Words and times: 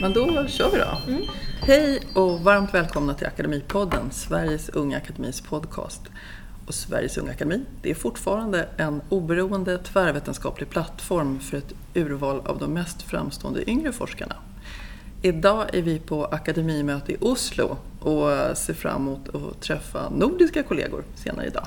Men 0.00 0.12
då 0.12 0.46
kör 0.46 0.70
vi 0.70 0.78
då. 0.78 1.12
Mm. 1.12 1.22
Hej 1.60 2.00
och 2.14 2.40
varmt 2.40 2.74
välkomna 2.74 3.14
till 3.14 3.26
Akademipodden, 3.26 4.10
Sveriges 4.10 4.68
Unga 4.68 4.96
Akademis 4.96 5.40
podcast. 5.40 6.02
Och 6.66 6.74
Sveriges 6.74 7.16
Unga 7.16 7.30
Akademi, 7.30 7.64
det 7.82 7.90
är 7.90 7.94
fortfarande 7.94 8.68
en 8.76 9.00
oberoende 9.08 9.78
tvärvetenskaplig 9.78 10.70
plattform 10.70 11.40
för 11.40 11.56
ett 11.56 11.72
urval 11.94 12.40
av 12.46 12.58
de 12.58 12.72
mest 12.72 13.02
framstående 13.02 13.70
yngre 13.70 13.92
forskarna. 13.92 14.36
Idag 15.22 15.74
är 15.74 15.82
vi 15.82 15.98
på 15.98 16.24
akademimöte 16.24 17.12
i 17.12 17.16
Oslo 17.20 17.76
och 18.00 18.56
ser 18.58 18.74
fram 18.74 19.02
emot 19.02 19.34
att 19.34 19.60
träffa 19.60 20.10
nordiska 20.10 20.62
kollegor 20.62 21.04
senare 21.14 21.46
idag. 21.46 21.66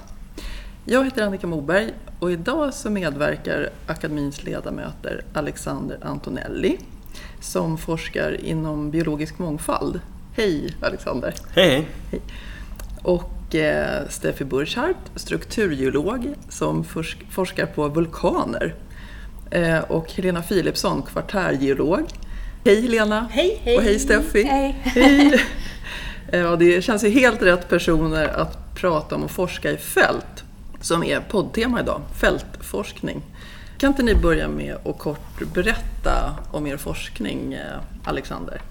Jag 0.85 1.05
heter 1.05 1.23
Annika 1.23 1.47
Moberg 1.47 1.93
och 2.19 2.31
idag 2.31 2.73
så 2.73 2.89
medverkar 2.89 3.69
akademins 3.87 4.43
ledamöter 4.43 5.23
Alexander 5.33 5.97
Antonelli 6.01 6.77
som 7.39 7.77
forskar 7.77 8.45
inom 8.45 8.91
biologisk 8.91 9.39
mångfald. 9.39 9.99
Hej 10.35 10.75
Alexander! 10.81 11.33
Hej! 11.55 11.87
hej. 12.11 12.21
Och 13.03 13.55
eh, 13.55 14.07
Steffi 14.09 14.45
Burchardt, 14.45 15.11
strukturgeolog 15.15 16.33
som 16.49 16.83
forskar 17.29 17.65
på 17.65 17.87
vulkaner. 17.87 18.75
Eh, 19.51 19.79
och 19.79 20.11
Helena 20.11 20.41
Philipsson, 20.41 21.01
kvartärgeolog. 21.01 22.05
Hej 22.65 22.81
Helena! 22.81 23.27
Hej, 23.31 23.59
hej! 23.63 23.77
Och 23.77 23.83
hej 23.83 23.99
Steffi! 23.99 24.43
Hej! 24.43 24.75
hej. 24.83 25.41
Eh, 26.31 26.39
ja, 26.39 26.55
det 26.55 26.81
känns 26.81 27.03
ju 27.03 27.09
helt 27.09 27.41
rätt 27.41 27.69
personer 27.69 28.27
att 28.27 28.75
prata 28.75 29.15
om 29.15 29.23
att 29.23 29.31
forska 29.31 29.71
i 29.71 29.77
fält, 29.77 30.43
som 30.81 31.03
är 31.03 31.19
poddtema 31.19 31.79
idag, 31.79 32.01
fältforskning. 32.15 33.21
Kan 33.77 33.87
inte 33.87 34.03
ni 34.03 34.15
börja 34.15 34.47
med 34.47 34.77
att 34.85 34.97
kort 34.97 35.53
berätta 35.53 36.35
om 36.51 36.67
er 36.67 36.77
forskning, 36.77 37.53
eh, 37.53 37.79
Alexander? 38.03 38.61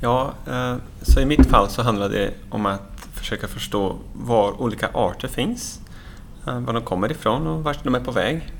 Ja, 0.00 0.34
eh, 0.46 0.76
så 1.02 1.20
i 1.20 1.26
mitt 1.26 1.46
fall 1.46 1.68
så 1.68 1.82
handlar 1.82 2.08
det 2.08 2.30
om 2.50 2.66
att 2.66 3.08
försöka 3.12 3.48
förstå 3.48 3.96
var 4.12 4.62
olika 4.62 4.88
arter 4.94 5.28
finns, 5.28 5.80
var 6.44 6.72
de 6.72 6.82
kommer 6.82 7.10
ifrån 7.10 7.46
och 7.46 7.64
vart 7.64 7.84
de 7.84 7.94
är 7.94 8.00
på 8.00 8.10
väg. 8.10 8.52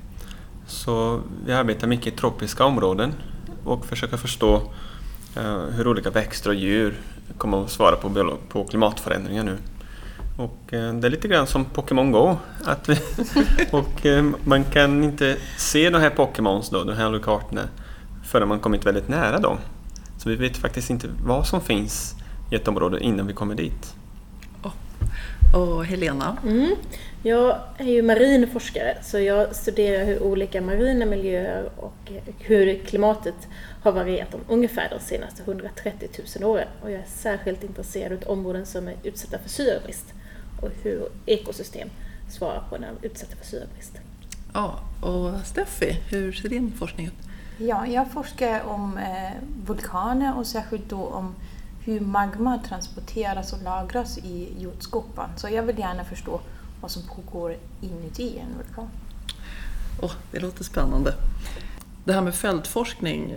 Så 0.66 1.20
vi 1.46 1.52
arbetar 1.52 1.86
mycket 1.86 2.06
i 2.06 2.16
tropiska 2.16 2.64
områden 2.64 3.14
och 3.64 3.86
försöker 3.86 4.16
förstå 4.16 4.62
hur 5.77 5.88
olika 5.88 6.10
växter 6.10 6.50
och 6.50 6.56
djur 6.56 6.94
kommer 7.38 7.64
att 7.64 7.70
svara 7.70 7.96
på 8.48 8.64
klimatförändringar 8.64 9.44
nu. 9.44 9.56
Och 10.36 10.74
eh, 10.74 10.94
det 10.94 11.08
är 11.08 11.10
lite 11.10 11.28
grann 11.28 11.46
som 11.46 11.64
Pokémon 11.64 12.12
Go. 12.12 12.36
Att 12.64 12.88
vi, 12.88 12.98
och 13.70 14.06
eh, 14.06 14.24
man 14.44 14.64
kan 14.64 15.05
inte 15.05 15.36
se 15.58 15.90
de 15.90 15.98
här 15.98 16.10
Pokémons, 16.10 16.70
då, 16.70 16.84
de 16.84 16.96
här 16.96 17.08
olika 17.08 17.30
arterna, 17.30 17.62
förrän 18.24 18.48
man 18.48 18.60
kommit 18.60 18.86
väldigt 18.86 19.08
nära 19.08 19.38
dem. 19.38 19.58
Så 20.18 20.28
vi 20.28 20.36
vet 20.36 20.56
faktiskt 20.56 20.90
inte 20.90 21.08
vad 21.24 21.46
som 21.46 21.60
finns 21.60 22.14
i 22.50 22.55
ett 22.55 22.68
område 22.68 23.00
innan 23.00 23.27
vi 23.27 23.32
kommer 23.32 23.55
dit. 23.55 23.94
Och 25.55 25.84
Helena? 25.84 26.36
Mm. 26.44 26.74
Jag 27.27 27.58
är 27.78 27.84
ju 27.84 28.03
marinforskare 28.03 28.98
så 29.03 29.19
jag 29.19 29.56
studerar 29.56 30.05
hur 30.05 30.22
olika 30.22 30.61
marina 30.61 31.06
miljöer 31.06 31.70
och 31.77 32.12
hur 32.39 32.78
klimatet 32.78 33.34
har 33.83 33.92
varierat 33.92 34.34
om 34.34 34.41
ungefär 34.48 34.89
de 34.91 35.05
senaste 35.05 35.42
130 35.42 36.08
000 36.41 36.50
åren. 36.50 36.69
Och 36.83 36.91
jag 36.91 37.00
är 37.00 37.06
särskilt 37.06 37.64
intresserad 37.64 38.25
av 38.25 38.30
områden 38.30 38.67
som 38.67 38.89
är 38.89 38.95
utsatta 39.02 39.39
för 39.39 39.48
syrebrist 39.48 40.05
och 40.62 40.70
hur 40.83 41.08
ekosystem 41.27 41.89
svarar 42.30 42.62
på 42.70 42.77
när 42.78 42.89
de 43.00 43.06
utsätter 43.06 43.36
för 43.36 43.47
syrebrist. 43.47 43.92
Ja, 44.55 44.78
och 45.00 45.47
Steffi, 45.47 45.92
hur 46.11 46.33
ser 46.33 46.48
din 46.48 46.72
forskning 46.72 47.07
ut? 47.07 47.14
Ja, 47.58 47.86
jag 47.86 48.13
forskar 48.13 48.63
om 48.67 48.98
eh, 48.98 49.33
vulkaner 49.67 50.39
och 50.39 50.46
särskilt 50.46 50.89
då 50.89 51.07
om 51.07 51.34
hur 51.84 52.01
magma 52.01 52.58
transporteras 52.58 53.52
och 53.52 53.63
lagras 53.63 54.18
i 54.18 54.48
jordskorpan. 54.58 55.30
Så 55.36 55.48
jag 55.48 55.63
vill 55.63 55.79
gärna 55.79 56.05
förstå 56.05 56.40
vad 56.84 56.90
som 56.90 57.02
pågår 57.02 57.56
inuti 57.80 58.39
en 58.39 58.58
vulkan. 58.58 58.89
Oh, 60.02 60.12
det 60.33 60.40
låter 60.40 60.64
spännande. 60.64 61.14
Det 62.05 62.12
här 62.12 62.20
med 62.20 62.34
fältforskning, 62.34 63.33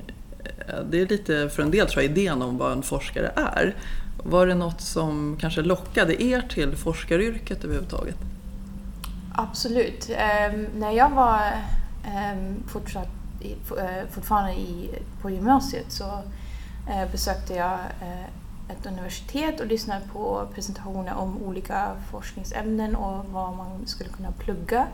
eh, 0.67 0.79
det 0.89 1.01
är 1.01 1.07
lite 1.07 1.49
för 1.49 1.63
en 1.63 1.71
del 1.71 1.87
tror 1.87 2.03
jag 2.03 2.11
idén 2.11 2.41
om 2.41 2.57
vad 2.57 2.71
en 2.71 2.83
forskare 2.83 3.31
är. 3.35 3.75
Var 4.23 4.47
det 4.47 4.55
något 4.55 4.81
som 4.81 5.37
kanske 5.39 5.61
lockade 5.61 6.23
er 6.23 6.41
till 6.41 6.75
forskaryrket 6.75 7.63
överhuvudtaget? 7.63 8.17
Absolut. 9.35 10.09
Um, 10.09 10.67
när 10.79 10.91
jag 10.91 11.09
var 11.09 11.51
um, 12.05 12.63
fortsatt, 12.67 13.09
uh, 13.71 14.09
fortfarande 14.11 14.53
i, 14.53 14.89
på 15.21 15.29
gymnasiet 15.29 15.91
så 15.91 16.03
uh, 16.03 17.11
besökte 17.11 17.53
jag 17.53 17.79
uh, 18.01 18.25
ett 18.69 18.85
universitet 18.85 19.59
och 19.59 19.67
lyssnade 19.67 20.01
på 20.13 20.47
presentationer 20.53 21.15
om 21.15 21.43
olika 21.43 21.91
forskningsämnen 22.11 22.95
och 22.95 23.25
vad 23.25 23.57
man 23.57 23.87
skulle 23.87 24.09
kunna 24.09 24.31
plugga. 24.31 24.87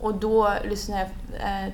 Och 0.00 0.14
då 0.14 0.54
lyssnade 0.64 1.00
jag 1.00 1.66
eh, 1.66 1.72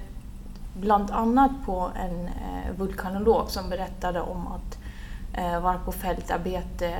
bland 0.80 1.10
annat 1.10 1.50
på 1.66 1.90
en 1.96 2.26
eh, 2.26 2.72
vulkanolog 2.78 3.50
som 3.50 3.70
berättade 3.70 4.20
om 4.20 4.46
att 4.46 4.78
eh, 5.38 5.60
vara 5.60 5.78
på 5.78 5.92
fältarbete 5.92 6.96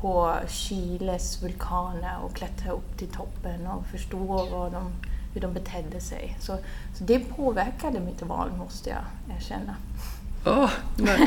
på 0.00 0.34
Chiles 0.48 1.42
vulkaner 1.42 2.16
och 2.24 2.34
klättra 2.34 2.72
upp 2.72 2.98
till 2.98 3.08
toppen 3.08 3.66
och 3.66 3.86
förstå 3.86 4.48
vad 4.52 4.72
de, 4.72 4.92
hur 5.34 5.40
de 5.40 5.52
betedde 5.52 6.00
sig. 6.00 6.36
Så, 6.40 6.58
så 6.94 7.04
det 7.04 7.18
påverkade 7.18 8.00
mitt 8.00 8.22
val, 8.22 8.50
måste 8.58 8.90
jag 8.90 9.36
erkänna. 9.36 9.76
Oh, 10.44 10.70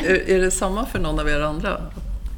är, 0.04 0.30
är 0.30 0.40
det 0.40 0.50
samma 0.50 0.86
för 0.86 0.98
någon 0.98 1.20
av 1.20 1.28
er 1.28 1.40
andra? 1.40 1.80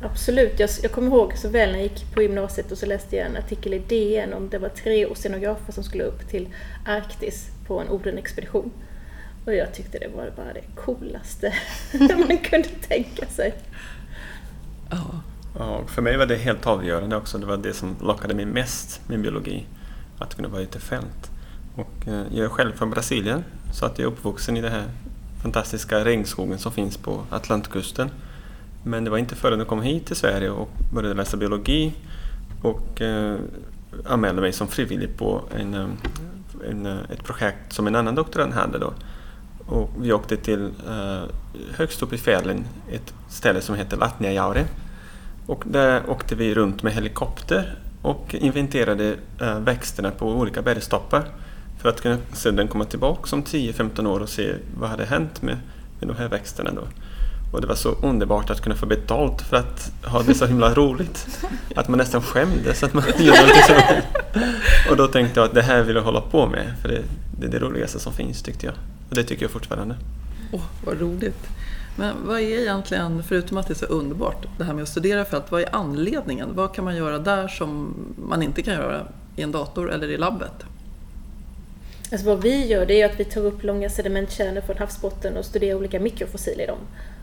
Absolut. 0.04 0.60
Jag, 0.60 0.70
jag 0.82 0.92
kommer 0.92 1.08
ihåg 1.08 1.32
så 1.36 1.48
väl 1.48 1.72
när 1.72 1.78
jag 1.78 1.82
gick 1.82 2.14
på 2.14 2.22
gymnasiet 2.22 2.72
och 2.72 2.78
så 2.78 2.86
läste 2.86 3.16
jag 3.16 3.26
en 3.26 3.36
artikel 3.36 3.74
i 3.74 3.78
DN 3.78 4.32
om 4.32 4.48
det 4.48 4.58
var 4.58 4.68
tre 4.68 5.06
oceanografer 5.06 5.72
som 5.72 5.84
skulle 5.84 6.04
upp 6.04 6.28
till 6.28 6.48
Arktis 6.86 7.50
på 7.66 7.80
en 7.80 7.88
Oden-expedition. 7.88 8.70
Och 9.44 9.54
jag 9.54 9.74
tyckte 9.74 9.98
det 9.98 10.08
var 10.16 10.32
bara 10.36 10.52
det 10.52 10.64
coolaste 10.74 11.54
man 12.28 12.38
kunde 12.38 12.68
tänka 12.68 13.26
sig. 13.26 13.54
Ja. 14.90 15.20
ja. 15.58 15.80
För 15.86 16.02
mig 16.02 16.16
var 16.16 16.26
det 16.26 16.36
helt 16.36 16.66
avgörande 16.66 17.16
också. 17.16 17.38
Det 17.38 17.46
var 17.46 17.56
det 17.56 17.72
som 17.72 17.96
lockade 18.02 18.34
mig 18.34 18.44
mest 18.44 19.00
med 19.08 19.20
biologi. 19.20 19.66
Att 20.18 20.34
kunna 20.34 20.48
vara 20.48 20.62
ute 20.62 20.78
i 20.78 20.80
fält. 20.80 21.30
Och 21.74 22.08
eh, 22.08 22.22
jag 22.30 22.44
är 22.44 22.48
själv 22.48 22.72
från 22.72 22.90
Brasilien 22.90 23.44
så 23.72 23.86
att 23.86 23.98
jag 23.98 24.06
är 24.06 24.12
uppvuxen 24.12 24.56
i 24.56 24.60
den 24.60 24.72
här 24.72 24.84
fantastiska 25.44 26.04
regnskogen 26.04 26.58
som 26.58 26.72
finns 26.72 26.96
på 26.96 27.22
Atlantkusten. 27.30 28.10
Men 28.82 29.04
det 29.04 29.10
var 29.10 29.18
inte 29.18 29.34
förrän 29.34 29.58
jag 29.58 29.68
kom 29.68 29.82
hit 29.82 30.06
till 30.06 30.16
Sverige 30.16 30.50
och 30.50 30.70
började 30.94 31.14
läsa 31.14 31.36
biologi 31.36 31.92
och 32.62 33.02
eh, 33.02 33.36
anmälde 34.06 34.40
mig 34.40 34.52
som 34.52 34.68
frivillig 34.68 35.16
på 35.16 35.42
en, 35.58 35.74
eh, 35.74 35.86
en, 36.70 36.86
eh, 36.86 36.96
ett 37.10 37.24
projekt 37.24 37.72
som 37.72 37.86
en 37.86 37.94
annan 37.94 38.14
doktorand 38.14 38.52
hade 38.52 38.78
då 38.78 38.92
och 39.66 39.90
vi 40.00 40.12
åkte 40.12 40.36
till 40.36 40.64
eh, 40.88 41.22
högst 41.76 42.02
upp 42.02 42.12
i 42.12 42.18
fjällen, 42.18 42.64
ett 42.92 43.14
ställe 43.28 43.60
som 43.60 43.74
heter 43.74 43.96
Latniajaure. 43.96 44.64
Och 45.46 45.64
där 45.66 46.10
åkte 46.10 46.34
vi 46.34 46.54
runt 46.54 46.82
med 46.82 46.92
helikopter 46.92 47.78
och 48.02 48.34
inventerade 48.34 49.16
eh, 49.40 49.58
växterna 49.58 50.10
på 50.10 50.26
olika 50.26 50.62
bergstoppar 50.62 51.24
för 51.84 51.88
att 51.88 52.00
kunna 52.00 52.18
sedan 52.32 52.68
komma 52.68 52.84
tillbaka 52.84 53.36
om 53.36 53.42
10-15 53.42 54.06
år 54.06 54.20
och 54.20 54.28
se 54.28 54.54
vad 54.78 54.90
hade 54.90 55.04
hänt 55.04 55.42
med, 55.42 55.56
med 56.00 56.08
de 56.08 56.16
här 56.16 56.28
växterna. 56.28 56.70
Då. 56.70 56.82
Och 57.52 57.60
det 57.60 57.66
var 57.66 57.74
så 57.74 57.88
underbart 58.02 58.50
att 58.50 58.60
kunna 58.60 58.74
få 58.74 58.86
betalt 58.86 59.42
för 59.42 59.56
att 59.56 59.92
ha 60.04 60.22
det 60.22 60.34
så 60.34 60.46
himla 60.46 60.74
roligt. 60.74 61.46
Att 61.76 61.88
man 61.88 61.98
nästan 61.98 62.22
skämdes 62.22 62.82
att 62.82 62.94
man 62.94 63.04
gjorde 63.18 63.40
någonting 63.40 63.62
så. 63.66 63.74
Och 64.90 64.96
då 64.96 65.06
tänkte 65.06 65.40
jag 65.40 65.46
att 65.48 65.54
det 65.54 65.62
här 65.62 65.82
vill 65.82 65.96
jag 65.96 66.02
hålla 66.02 66.20
på 66.20 66.46
med, 66.46 66.72
för 66.82 66.88
det, 66.88 67.02
det 67.40 67.46
är 67.46 67.50
det 67.50 67.58
roligaste 67.58 67.98
som 67.98 68.12
finns 68.12 68.42
tyckte 68.42 68.66
jag. 68.66 68.74
Och 69.08 69.14
det 69.14 69.24
tycker 69.24 69.42
jag 69.44 69.50
fortfarande. 69.50 69.96
Åh, 70.52 70.60
oh, 70.60 70.64
vad 70.84 71.00
roligt. 71.00 71.48
Men 71.96 72.14
vad 72.26 72.40
är 72.40 72.60
egentligen, 72.60 73.22
förutom 73.22 73.58
att 73.58 73.66
det 73.66 73.72
är 73.72 73.86
så 73.86 73.86
underbart, 73.86 74.46
det 74.58 74.64
här 74.64 74.74
med 74.74 74.82
att 74.82 74.88
studera 74.88 75.24
fält, 75.24 75.44
vad 75.50 75.62
är 75.62 75.74
anledningen? 75.74 76.48
Vad 76.54 76.74
kan 76.74 76.84
man 76.84 76.96
göra 76.96 77.18
där 77.18 77.48
som 77.48 77.94
man 78.28 78.42
inte 78.42 78.62
kan 78.62 78.74
göra 78.74 79.00
i 79.36 79.42
en 79.42 79.52
dator 79.52 79.92
eller 79.92 80.08
i 80.08 80.16
labbet? 80.16 80.64
Alltså 82.12 82.26
vad 82.26 82.42
vi 82.42 82.66
gör 82.66 82.86
det 82.86 83.00
är 83.00 83.06
att 83.06 83.20
vi 83.20 83.24
tar 83.24 83.40
upp 83.40 83.62
långa 83.62 83.90
sedimentkärnor 83.90 84.60
från 84.60 84.78
havsbotten 84.78 85.36
och 85.36 85.44
studerar 85.44 85.74
olika 85.74 86.00
mikrofossiler 86.00 86.64
i 86.64 86.66
dem. 86.66 86.78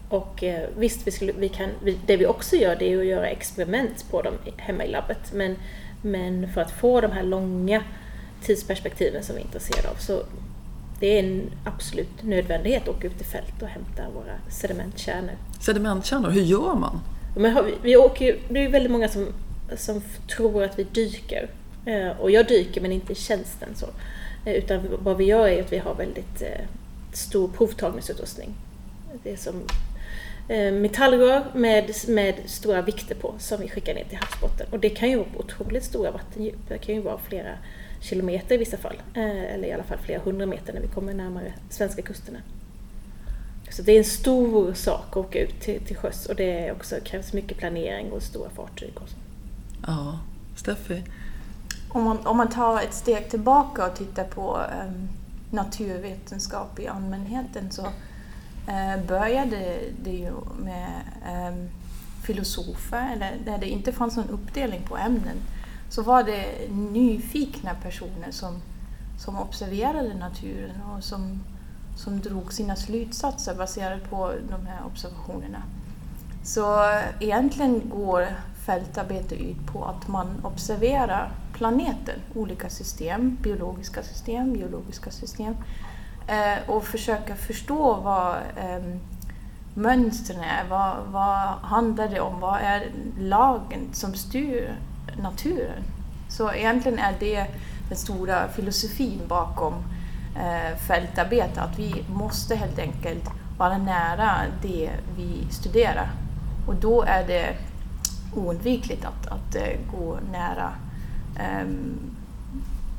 Och 0.09 0.43
eh, 0.43 0.69
visst, 0.77 1.07
vi 1.07 1.11
skulle, 1.11 1.31
vi 1.31 1.49
kan, 1.49 1.69
vi, 1.83 1.97
det 2.05 2.17
vi 2.17 2.25
också 2.25 2.55
gör 2.55 2.75
det 2.75 2.93
är 2.93 2.99
att 2.99 3.05
göra 3.05 3.27
experiment 3.27 4.05
på 4.11 4.21
dem 4.21 4.33
hemma 4.57 4.85
i 4.85 4.87
labbet. 4.87 5.33
Men, 5.33 5.55
men 6.01 6.53
för 6.53 6.61
att 6.61 6.71
få 6.71 7.01
de 7.01 7.11
här 7.11 7.23
långa 7.23 7.83
tidsperspektiven 8.43 9.23
som 9.23 9.35
vi 9.35 9.41
är 9.41 9.45
intresserade 9.45 9.89
av 9.89 9.95
så 9.95 10.23
det 10.99 11.07
är 11.07 11.19
en 11.19 11.51
absolut 11.65 12.23
nödvändighet 12.23 12.83
att 12.83 12.95
åka 12.95 13.07
ut 13.07 13.21
i 13.21 13.23
fält 13.23 13.61
och 13.61 13.67
hämta 13.67 14.03
våra 14.13 14.33
sedimentkärnor. 14.49 15.35
Sedimentkärnor, 15.59 16.29
hur 16.29 16.41
gör 16.41 16.75
man? 16.75 17.01
Men 17.37 17.65
vi, 17.65 17.73
vi 17.81 17.97
åker, 17.97 18.37
det 18.49 18.65
är 18.65 18.69
väldigt 18.69 18.91
många 18.91 19.09
som, 19.09 19.27
som 19.77 20.01
tror 20.35 20.63
att 20.63 20.79
vi 20.79 20.83
dyker 20.83 21.49
Eh, 21.85 22.19
och 22.19 22.31
jag 22.31 22.47
dyker 22.47 22.81
men 22.81 22.91
inte 22.91 23.11
i 23.11 23.15
tjänsten 23.15 23.69
så. 23.75 23.85
Eh, 24.45 24.53
utan 24.53 24.79
vad 24.99 25.17
vi 25.17 25.23
gör 25.23 25.47
är 25.47 25.61
att 25.61 25.73
vi 25.73 25.77
har 25.77 25.95
väldigt 25.95 26.41
eh, 26.41 26.65
stor 27.13 27.47
provtagningsutrustning. 27.47 28.53
Det 29.23 29.31
är 29.31 29.37
som 29.37 29.63
metallrör 30.81 31.43
med, 31.53 31.91
med 32.07 32.35
stora 32.45 32.81
vikter 32.81 33.15
på 33.15 33.35
som 33.39 33.61
vi 33.61 33.69
skickar 33.69 33.93
ner 33.93 34.03
till 34.03 34.17
havsbotten. 34.17 34.67
Och 34.71 34.79
det 34.79 34.89
kan 34.89 35.09
ju 35.09 35.15
vara 35.15 35.27
otroligt 35.37 35.83
stora 35.83 36.11
vattendjup. 36.11 36.55
Det 36.67 36.77
kan 36.77 36.95
ju 36.95 37.01
vara 37.01 37.17
flera 37.17 37.57
kilometer 38.01 38.55
i 38.55 38.57
vissa 38.57 38.77
fall. 38.77 38.95
Eller 39.13 39.67
i 39.67 39.71
alla 39.71 39.83
fall 39.83 39.97
flera 39.97 40.21
hundra 40.21 40.45
meter 40.45 40.73
när 40.73 40.81
vi 40.81 40.87
kommer 40.87 41.13
närmare 41.13 41.53
svenska 41.69 42.01
kusterna. 42.01 42.39
Så 43.69 43.81
det 43.81 43.91
är 43.91 43.97
en 43.97 44.03
stor 44.03 44.73
sak 44.73 45.05
att 45.09 45.17
åka 45.17 45.39
ut 45.39 45.59
till, 45.59 45.81
till 45.81 45.95
sjöss 45.95 46.25
och 46.25 46.35
det 46.35 46.71
också 46.71 46.95
krävs 47.03 47.33
mycket 47.33 47.57
planering 47.57 48.11
och 48.11 48.23
stora 48.23 48.49
fartyg. 48.49 48.91
Och 48.95 49.09
så. 49.09 49.15
Ja, 49.87 50.19
Steffi? 50.55 51.03
Om 51.93 52.03
man, 52.03 52.27
om 52.27 52.37
man 52.37 52.49
tar 52.49 52.81
ett 52.81 52.93
steg 52.93 53.29
tillbaka 53.29 53.87
och 53.87 53.95
tittar 53.95 54.23
på 54.23 54.57
um, 54.57 55.09
naturvetenskap 55.49 56.79
i 56.79 56.87
allmänheten 56.87 57.71
så 57.71 57.81
uh, 57.81 59.05
började 59.07 59.79
det 60.03 60.11
ju 60.11 60.31
med 60.59 60.89
um, 61.51 61.69
filosofer, 62.23 63.13
eller 63.13 63.37
där 63.45 63.57
det 63.57 63.69
inte 63.69 63.91
fanns 63.91 64.17
någon 64.17 64.29
uppdelning 64.29 64.81
på 64.81 64.97
ämnen, 64.97 65.37
så 65.89 66.01
var 66.01 66.23
det 66.23 66.45
nyfikna 66.69 67.73
personer 67.83 68.31
som, 68.31 68.61
som 69.19 69.39
observerade 69.39 70.13
naturen 70.13 70.81
och 70.81 71.03
som 71.03 71.39
som 71.95 72.19
drog 72.19 72.53
sina 72.53 72.75
slutsatser 72.75 73.55
baserat 73.55 74.09
på 74.09 74.31
de 74.49 74.67
här 74.67 74.85
observationerna. 74.85 75.63
Så 76.43 76.75
egentligen 77.19 77.89
går 77.89 78.27
fältarbete 78.65 79.35
ut 79.35 79.65
på 79.73 79.85
att 79.85 80.07
man 80.07 80.27
observerar 80.43 81.31
planeten, 81.61 82.19
olika 82.35 82.69
system, 82.69 83.37
biologiska 83.41 84.03
system, 84.03 84.55
geologiska 84.55 85.11
system. 85.11 85.55
Eh, 86.27 86.69
och 86.69 86.83
försöka 86.83 87.35
förstå 87.35 87.93
vad 87.93 88.35
ehm, 88.57 88.99
mönstren 89.73 90.39
är, 90.39 90.69
vad, 90.69 90.95
vad 91.07 91.47
handlar 91.47 92.07
det 92.07 92.19
om, 92.19 92.39
vad 92.39 92.59
är 92.61 92.91
lagen 93.19 93.79
som 93.93 94.13
styr 94.13 94.75
naturen? 95.21 95.83
Så 96.29 96.53
egentligen 96.53 96.99
är 96.99 97.15
det 97.19 97.45
den 97.89 97.97
stora 97.97 98.47
filosofin 98.47 99.21
bakom 99.27 99.73
eh, 100.35 100.77
fältarbete, 100.77 101.61
att 101.61 101.79
vi 101.79 102.05
måste 102.09 102.55
helt 102.55 102.79
enkelt 102.79 103.29
vara 103.57 103.77
nära 103.77 104.31
det 104.61 104.89
vi 105.17 105.47
studerar. 105.51 106.11
Och 106.67 106.75
då 106.75 107.03
är 107.03 107.27
det 107.27 107.55
oundvikligt 108.35 109.05
att, 109.05 109.27
att 109.27 109.55
eh, 109.55 109.79
gå 109.91 110.17
nära 110.31 110.71
um, 111.63 111.95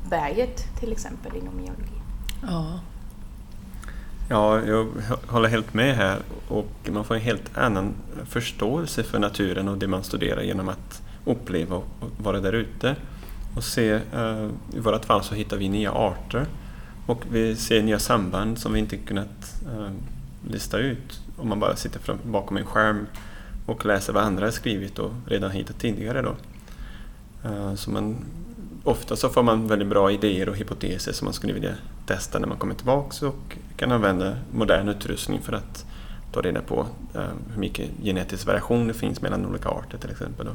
berget 0.09 0.67
till 0.79 0.91
exempel 0.91 1.35
inom 1.35 1.59
geologi. 1.59 2.01
Ja. 2.41 2.79
Ja, 4.29 4.61
jag 4.65 4.87
håller 5.27 5.49
helt 5.49 5.73
med 5.73 5.95
här 5.95 6.19
och 6.47 6.89
man 6.91 7.05
får 7.05 7.15
en 7.15 7.21
helt 7.21 7.57
annan 7.57 7.93
förståelse 8.25 9.03
för 9.03 9.19
naturen 9.19 9.67
och 9.67 9.77
det 9.77 9.87
man 9.87 10.03
studerar 10.03 10.41
genom 10.41 10.69
att 10.69 11.01
uppleva 11.25 11.75
och 11.75 11.85
vara 12.17 12.39
där 12.39 12.53
ute. 12.53 12.95
Och 13.55 13.63
se, 13.63 13.93
uh, 13.93 14.49
I 14.73 14.79
vårt 14.79 15.05
fall 15.05 15.23
så 15.23 15.35
hittar 15.35 15.57
vi 15.57 15.69
nya 15.69 15.91
arter 15.91 16.45
och 17.05 17.25
vi 17.31 17.55
ser 17.55 17.83
nya 17.83 17.99
samband 17.99 18.59
som 18.59 18.73
vi 18.73 18.79
inte 18.79 18.97
kunnat 18.97 19.63
uh, 19.67 19.89
lista 20.51 20.77
ut 20.77 21.21
om 21.37 21.49
man 21.49 21.59
bara 21.59 21.75
sitter 21.75 21.99
fram, 21.99 22.17
bakom 22.23 22.57
en 22.57 22.65
skärm 22.65 23.07
och 23.65 23.85
läser 23.85 24.13
vad 24.13 24.23
andra 24.23 24.45
har 24.45 24.51
skrivit 24.51 24.99
och 24.99 25.11
redan 25.27 25.51
hittat 25.51 25.79
tidigare. 25.79 26.21
Då. 26.21 26.35
Eh, 27.45 27.75
så 27.75 27.91
man, 27.91 28.15
ofta 28.83 29.15
så 29.15 29.29
får 29.29 29.43
man 29.43 29.67
väldigt 29.67 29.87
bra 29.87 30.11
idéer 30.11 30.49
och 30.49 30.55
hypoteser 30.55 31.11
som 31.11 31.25
man 31.25 31.33
skulle 31.33 31.53
vilja 31.53 31.73
testa 32.05 32.39
när 32.39 32.47
man 32.47 32.57
kommer 32.57 32.75
tillbaka 32.75 33.27
och 33.27 33.57
kan 33.77 33.91
använda 33.91 34.35
modern 34.51 34.89
utrustning 34.89 35.41
för 35.41 35.53
att 35.53 35.85
ta 36.31 36.41
reda 36.41 36.61
på 36.61 36.85
eh, 37.15 37.21
hur 37.53 37.59
mycket 37.59 37.89
genetisk 38.03 38.47
variation 38.47 38.87
det 38.87 38.93
finns 38.93 39.21
mellan 39.21 39.45
olika 39.45 39.69
arter 39.69 39.97
till 39.97 40.11
exempel. 40.11 40.47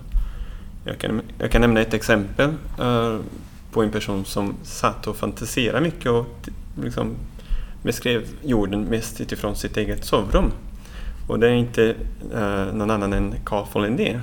Jag, 0.84 0.98
kan, 0.98 1.22
jag 1.38 1.50
kan 1.50 1.60
nämna 1.60 1.80
ett 1.80 1.94
exempel 1.94 2.50
eh, 2.80 3.18
på 3.72 3.82
en 3.82 3.90
person 3.90 4.24
som 4.24 4.54
satt 4.62 5.06
och 5.06 5.16
fantiserade 5.16 5.80
mycket 5.80 6.10
och 6.10 6.48
liksom 6.82 7.14
beskrev 7.82 8.26
jorden 8.42 8.84
mest 8.84 9.20
utifrån 9.20 9.56
sitt 9.56 9.76
eget 9.76 10.04
sovrum. 10.04 10.52
Och 11.28 11.38
det 11.38 11.48
är 11.48 11.52
inte 11.52 11.94
någon 12.72 12.90
annan 12.90 13.12
än 13.12 13.34
Carl 13.44 13.66
von 13.72 13.82
Linné. 13.82 14.20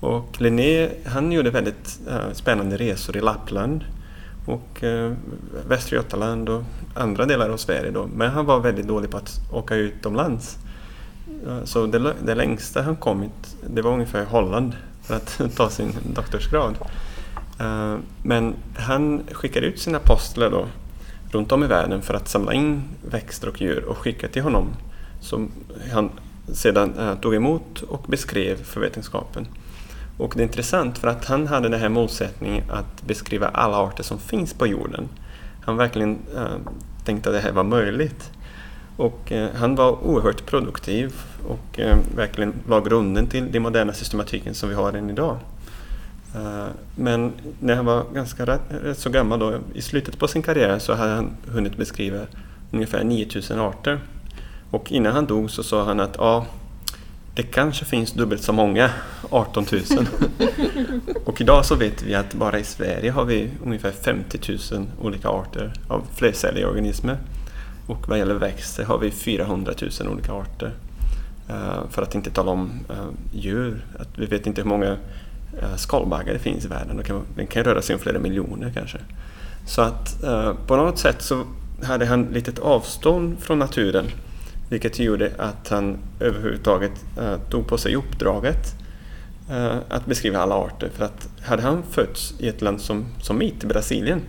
Och 0.00 0.40
Linné 0.40 0.88
han 1.06 1.32
gjorde 1.32 1.50
väldigt 1.50 2.00
uh, 2.08 2.32
spännande 2.32 2.76
resor 2.76 3.16
i 3.16 3.20
Lappland 3.20 3.84
och 4.46 4.82
uh, 4.82 5.12
Västra 5.68 5.96
Götaland 5.96 6.48
och 6.48 6.62
andra 6.94 7.26
delar 7.26 7.50
av 7.50 7.56
Sverige. 7.56 7.90
Då. 7.90 8.08
Men 8.14 8.30
han 8.30 8.46
var 8.46 8.60
väldigt 8.60 8.86
dålig 8.86 9.10
på 9.10 9.16
att 9.16 9.40
åka 9.52 9.74
utomlands. 9.74 10.58
Uh, 11.46 11.64
så 11.64 11.86
det, 11.86 12.14
det 12.24 12.34
längsta 12.34 12.82
han 12.82 12.96
kommit 12.96 13.56
det 13.66 13.82
var 13.82 13.92
ungefär 13.92 14.24
Holland 14.24 14.72
för 15.02 15.14
att 15.14 15.40
ta 15.56 15.70
sin 15.70 15.92
doktorsgrad. 16.14 16.74
Eh, 17.58 17.96
men 18.22 18.54
han 18.76 19.22
skickade 19.32 19.66
ut 19.66 19.80
sina 19.80 19.98
apostlar 19.98 20.50
då 20.50 20.66
runt 21.30 21.52
om 21.52 21.64
i 21.64 21.66
världen 21.66 22.02
för 22.02 22.14
att 22.14 22.28
samla 22.28 22.52
in 22.52 22.82
växter 23.10 23.48
och 23.48 23.60
djur 23.60 23.84
och 23.84 23.98
skicka 23.98 24.28
till 24.28 24.42
honom 24.42 24.68
som 25.20 25.50
han 25.92 26.10
sedan 26.52 26.98
uh, 26.98 27.20
tog 27.20 27.34
emot 27.34 27.82
och 27.82 28.04
beskrev 28.08 28.64
för 28.64 28.80
vetenskapen. 28.80 29.46
Och 30.18 30.32
det 30.36 30.42
är 30.42 30.44
intressant 30.44 30.98
för 30.98 31.08
att 31.08 31.24
han 31.24 31.46
hade 31.46 31.68
den 31.68 31.80
här 31.80 31.88
målsättningen 31.88 32.64
att 32.70 33.02
beskriva 33.02 33.48
alla 33.48 33.76
arter 33.76 34.02
som 34.02 34.18
finns 34.18 34.54
på 34.54 34.66
jorden. 34.66 35.08
Han 35.60 35.76
verkligen 35.76 36.18
uh, 36.36 36.46
tänkte 37.04 37.28
att 37.28 37.34
det 37.34 37.40
här 37.40 37.52
var 37.52 37.64
möjligt. 37.64 38.30
Och 38.96 39.32
uh, 39.32 39.46
han 39.54 39.74
var 39.74 40.06
oerhört 40.06 40.46
produktiv 40.46 41.14
och 41.48 41.78
eh, 41.80 41.98
verkligen 42.16 42.54
la 42.68 42.80
grunden 42.80 43.26
till 43.26 43.52
den 43.52 43.62
moderna 43.62 43.92
systematiken 43.92 44.54
som 44.54 44.68
vi 44.68 44.74
har 44.74 44.92
än 44.92 45.10
idag. 45.10 45.36
Men 46.96 47.32
när 47.60 47.76
han 47.76 47.84
var 47.84 48.04
ganska 48.14 48.46
rätt, 48.46 48.60
rätt 48.68 48.98
så 48.98 49.10
gammal, 49.10 49.38
då, 49.38 49.58
i 49.74 49.82
slutet 49.82 50.18
på 50.18 50.28
sin 50.28 50.42
karriär, 50.42 50.78
så 50.78 50.94
hade 50.94 51.12
han 51.12 51.30
hunnit 51.46 51.76
beskriva 51.76 52.20
ungefär 52.72 53.04
9000 53.04 53.60
arter. 53.60 54.00
Och 54.70 54.92
innan 54.92 55.12
han 55.12 55.26
dog 55.26 55.50
så 55.50 55.62
sa 55.62 55.84
han 55.84 56.00
att 56.00 56.14
ja, 56.18 56.46
det 57.38 57.42
kanske 57.42 57.84
finns 57.84 58.12
dubbelt 58.12 58.42
så 58.42 58.52
många, 58.52 58.90
18 59.30 59.66
000. 59.72 59.82
och 61.24 61.40
idag 61.40 61.64
så 61.64 61.74
vet 61.74 62.02
vi 62.02 62.14
att 62.14 62.34
bara 62.34 62.58
i 62.58 62.64
Sverige 62.64 63.10
har 63.10 63.24
vi 63.24 63.50
ungefär 63.64 63.90
50 63.90 64.58
000 64.72 64.86
olika 65.00 65.28
arter 65.28 65.72
av 65.88 66.02
flercelliga 66.14 66.68
organismer. 66.68 67.18
Och 67.86 68.08
vad 68.08 68.18
gäller 68.18 68.34
växter 68.34 68.84
har 68.84 68.98
vi 68.98 69.10
400 69.10 69.72
000 70.00 70.12
olika 70.12 70.32
arter. 70.32 70.72
Uh, 71.50 71.90
för 71.90 72.02
att 72.02 72.14
inte 72.14 72.30
tala 72.30 72.50
om 72.50 72.70
uh, 72.90 73.10
djur. 73.32 73.84
Att 73.98 74.08
vi 74.18 74.26
vet 74.26 74.46
inte 74.46 74.62
hur 74.62 74.68
många 74.68 74.96
Eh, 75.62 75.76
skalbaggar 75.76 76.32
det 76.32 76.38
finns 76.38 76.64
i 76.64 76.68
världen. 76.68 76.96
Det 76.96 77.02
kan, 77.02 77.22
det 77.36 77.46
kan 77.46 77.64
röra 77.64 77.82
sig 77.82 77.94
om 77.94 78.00
flera 78.00 78.18
miljoner 78.18 78.72
kanske. 78.74 78.98
Så 79.66 79.82
att 79.82 80.24
uh, 80.24 80.52
på 80.66 80.76
något 80.76 80.98
sätt 80.98 81.22
så 81.22 81.44
hade 81.82 82.06
han 82.06 82.24
lite 82.24 82.62
avstånd 82.62 83.36
från 83.40 83.58
naturen 83.58 84.06
vilket 84.68 84.98
gjorde 84.98 85.32
att 85.38 85.68
han 85.68 85.98
överhuvudtaget 86.20 86.92
uh, 87.18 87.36
tog 87.50 87.66
på 87.66 87.78
sig 87.78 87.96
uppdraget 87.96 88.74
uh, 89.50 89.76
att 89.88 90.06
beskriva 90.06 90.38
alla 90.38 90.54
arter. 90.54 90.90
För 90.94 91.04
att 91.04 91.28
hade 91.42 91.62
han 91.62 91.82
fötts 91.90 92.34
i 92.38 92.48
ett 92.48 92.62
land 92.62 92.80
som, 92.80 93.06
som 93.22 93.38
mitt, 93.38 93.64
Brasilien, 93.64 94.22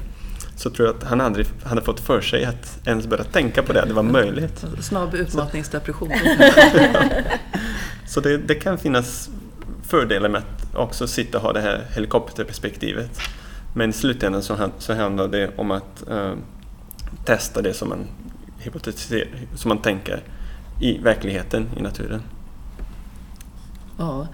så 0.56 0.70
tror 0.70 0.88
jag 0.88 0.96
att 0.96 1.04
han 1.04 1.22
aldrig 1.22 1.48
hade 1.64 1.82
fått 1.82 2.00
för 2.00 2.22
sig 2.22 2.46
att 2.46 2.88
ens 2.88 3.08
börja 3.08 3.24
tänka 3.24 3.64
på 3.64 3.74
det, 3.74 3.86
det 3.88 3.94
var 3.94 4.04
möjligt. 4.04 4.66
Snabb 4.80 5.16
utmattningsdepression. 5.16 6.12
så 8.08 8.20
det, 8.22 8.38
det, 8.38 8.56
kan 8.56 8.78
finnas 8.78 9.30
fördelar 9.88 10.30
med 10.30 10.42
att 10.42 10.76
också 10.76 11.08
sitta 11.08 11.38
och 11.38 11.44
ha 11.44 11.54
det 11.54 11.62
här 11.62 11.86
helikopterperspektivet. 11.96 13.22
Men 13.74 13.90
i 13.90 13.94
slutändan 13.94 14.44
så, 14.44 14.70
så 14.78 14.94
handlar 14.94 15.28
det 15.28 15.52
om 15.56 15.72
att 15.72 16.04
uh, 16.12 16.34
testa 17.26 17.62
det 17.62 17.74
som 17.74 17.90
man 17.90 18.08
hypotetiserar, 18.60 19.28
som 19.56 19.70
man 19.70 19.82
tänker 19.82 20.24
i 20.80 20.98
verkligheten, 20.98 21.70
i 21.78 21.82
naturen. 21.82 22.24
Ja, 23.98 24.28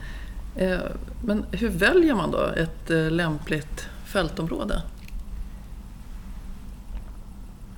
eh, 0.55 0.79
men 1.23 1.45
hur 1.51 1.69
väljer 1.69 2.15
man 2.15 2.31
då 2.31 2.41
ett 2.41 2.91
eh, 2.91 3.11
lämpligt 3.11 3.87
fältområde? 4.05 4.81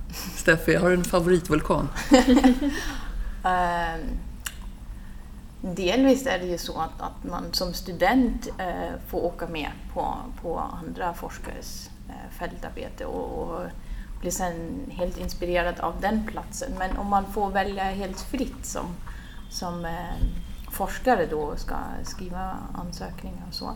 Steffi, 0.36 0.74
har 0.74 0.88
du 0.88 0.94
en 0.94 1.04
favoritvulkan? 1.04 1.88
um 3.44 4.00
Delvis 5.60 6.26
är 6.26 6.38
det 6.38 6.46
ju 6.46 6.58
så 6.58 6.80
att, 6.80 7.00
att 7.00 7.24
man 7.30 7.44
som 7.52 7.74
student 7.74 8.48
eh, 8.58 9.00
får 9.08 9.24
åka 9.24 9.46
med 9.46 9.70
på, 9.94 10.16
på 10.42 10.58
andra 10.58 11.14
forskares 11.14 11.90
eh, 12.08 12.38
fältarbete 12.38 13.04
och, 13.04 13.48
och 13.48 13.60
blir 14.20 14.30
sen 14.30 14.80
helt 14.90 15.18
inspirerad 15.18 15.80
av 15.80 16.00
den 16.00 16.26
platsen. 16.26 16.72
Men 16.78 16.98
om 16.98 17.06
man 17.06 17.32
får 17.32 17.50
välja 17.50 17.84
helt 17.84 18.20
fritt 18.20 18.66
som, 18.66 18.86
som 19.50 19.84
eh, 19.84 20.14
forskare 20.70 21.26
då 21.26 21.56
ska 21.56 21.74
skriva 22.02 22.56
ansökningar 22.74 23.42
och 23.48 23.54
så, 23.54 23.70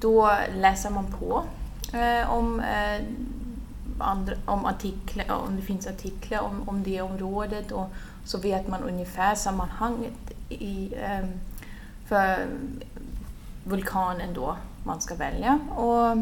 då 0.00 0.32
läser 0.54 0.90
man 0.90 1.06
på 1.06 1.44
eh, 1.92 2.30
om, 2.30 2.60
eh, 2.60 3.02
andra, 3.98 4.34
om, 4.44 4.64
artiklar, 4.64 5.24
om 5.48 5.56
det 5.56 5.62
finns 5.62 5.86
artiklar 5.86 6.40
om, 6.40 6.68
om 6.68 6.82
det 6.82 7.00
området 7.00 7.72
och 7.72 7.90
så 8.24 8.38
vet 8.38 8.68
man 8.68 8.82
ungefär 8.82 9.34
sammanhanget 9.34 10.32
i, 10.48 10.94
eh, 11.02 11.26
för 12.06 12.46
vulkanen 13.64 14.34
då 14.34 14.56
man 14.84 15.00
ska 15.00 15.14
välja. 15.14 15.58
Och, 15.76 16.16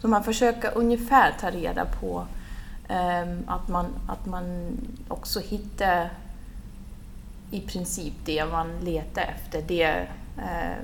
så 0.00 0.08
man 0.08 0.24
försöker 0.24 0.78
ungefär 0.78 1.34
ta 1.40 1.50
reda 1.50 1.84
på 1.84 2.26
Ehm, 2.88 3.44
att, 3.46 3.68
man, 3.68 3.86
att 4.08 4.26
man 4.26 4.76
också 5.08 5.40
hittar 5.40 6.10
i 7.50 7.60
princip 7.60 8.14
det 8.24 8.44
man 8.44 8.68
letar 8.80 9.22
efter. 9.22 9.62
Det, 9.62 9.84
eh, 10.38 10.76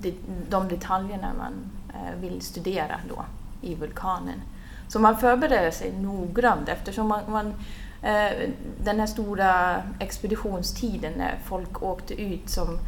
det, 0.00 0.14
de 0.48 0.68
detaljerna 0.68 1.32
man 1.38 1.52
eh, 1.88 2.20
vill 2.20 2.40
studera 2.40 3.00
då 3.08 3.24
i 3.68 3.74
vulkanen. 3.74 4.42
Så 4.88 4.98
man 4.98 5.18
förbereder 5.18 5.70
sig 5.70 5.92
noggrant 5.92 6.68
eftersom 6.68 7.08
man, 7.08 7.20
man 7.28 7.46
eh, 8.02 8.48
den 8.84 9.00
här 9.00 9.06
stora 9.06 9.82
expeditionstiden 9.98 11.12
när 11.16 11.38
folk 11.44 11.82
åkte 11.82 12.22
ut 12.22 12.50
som 12.50 12.78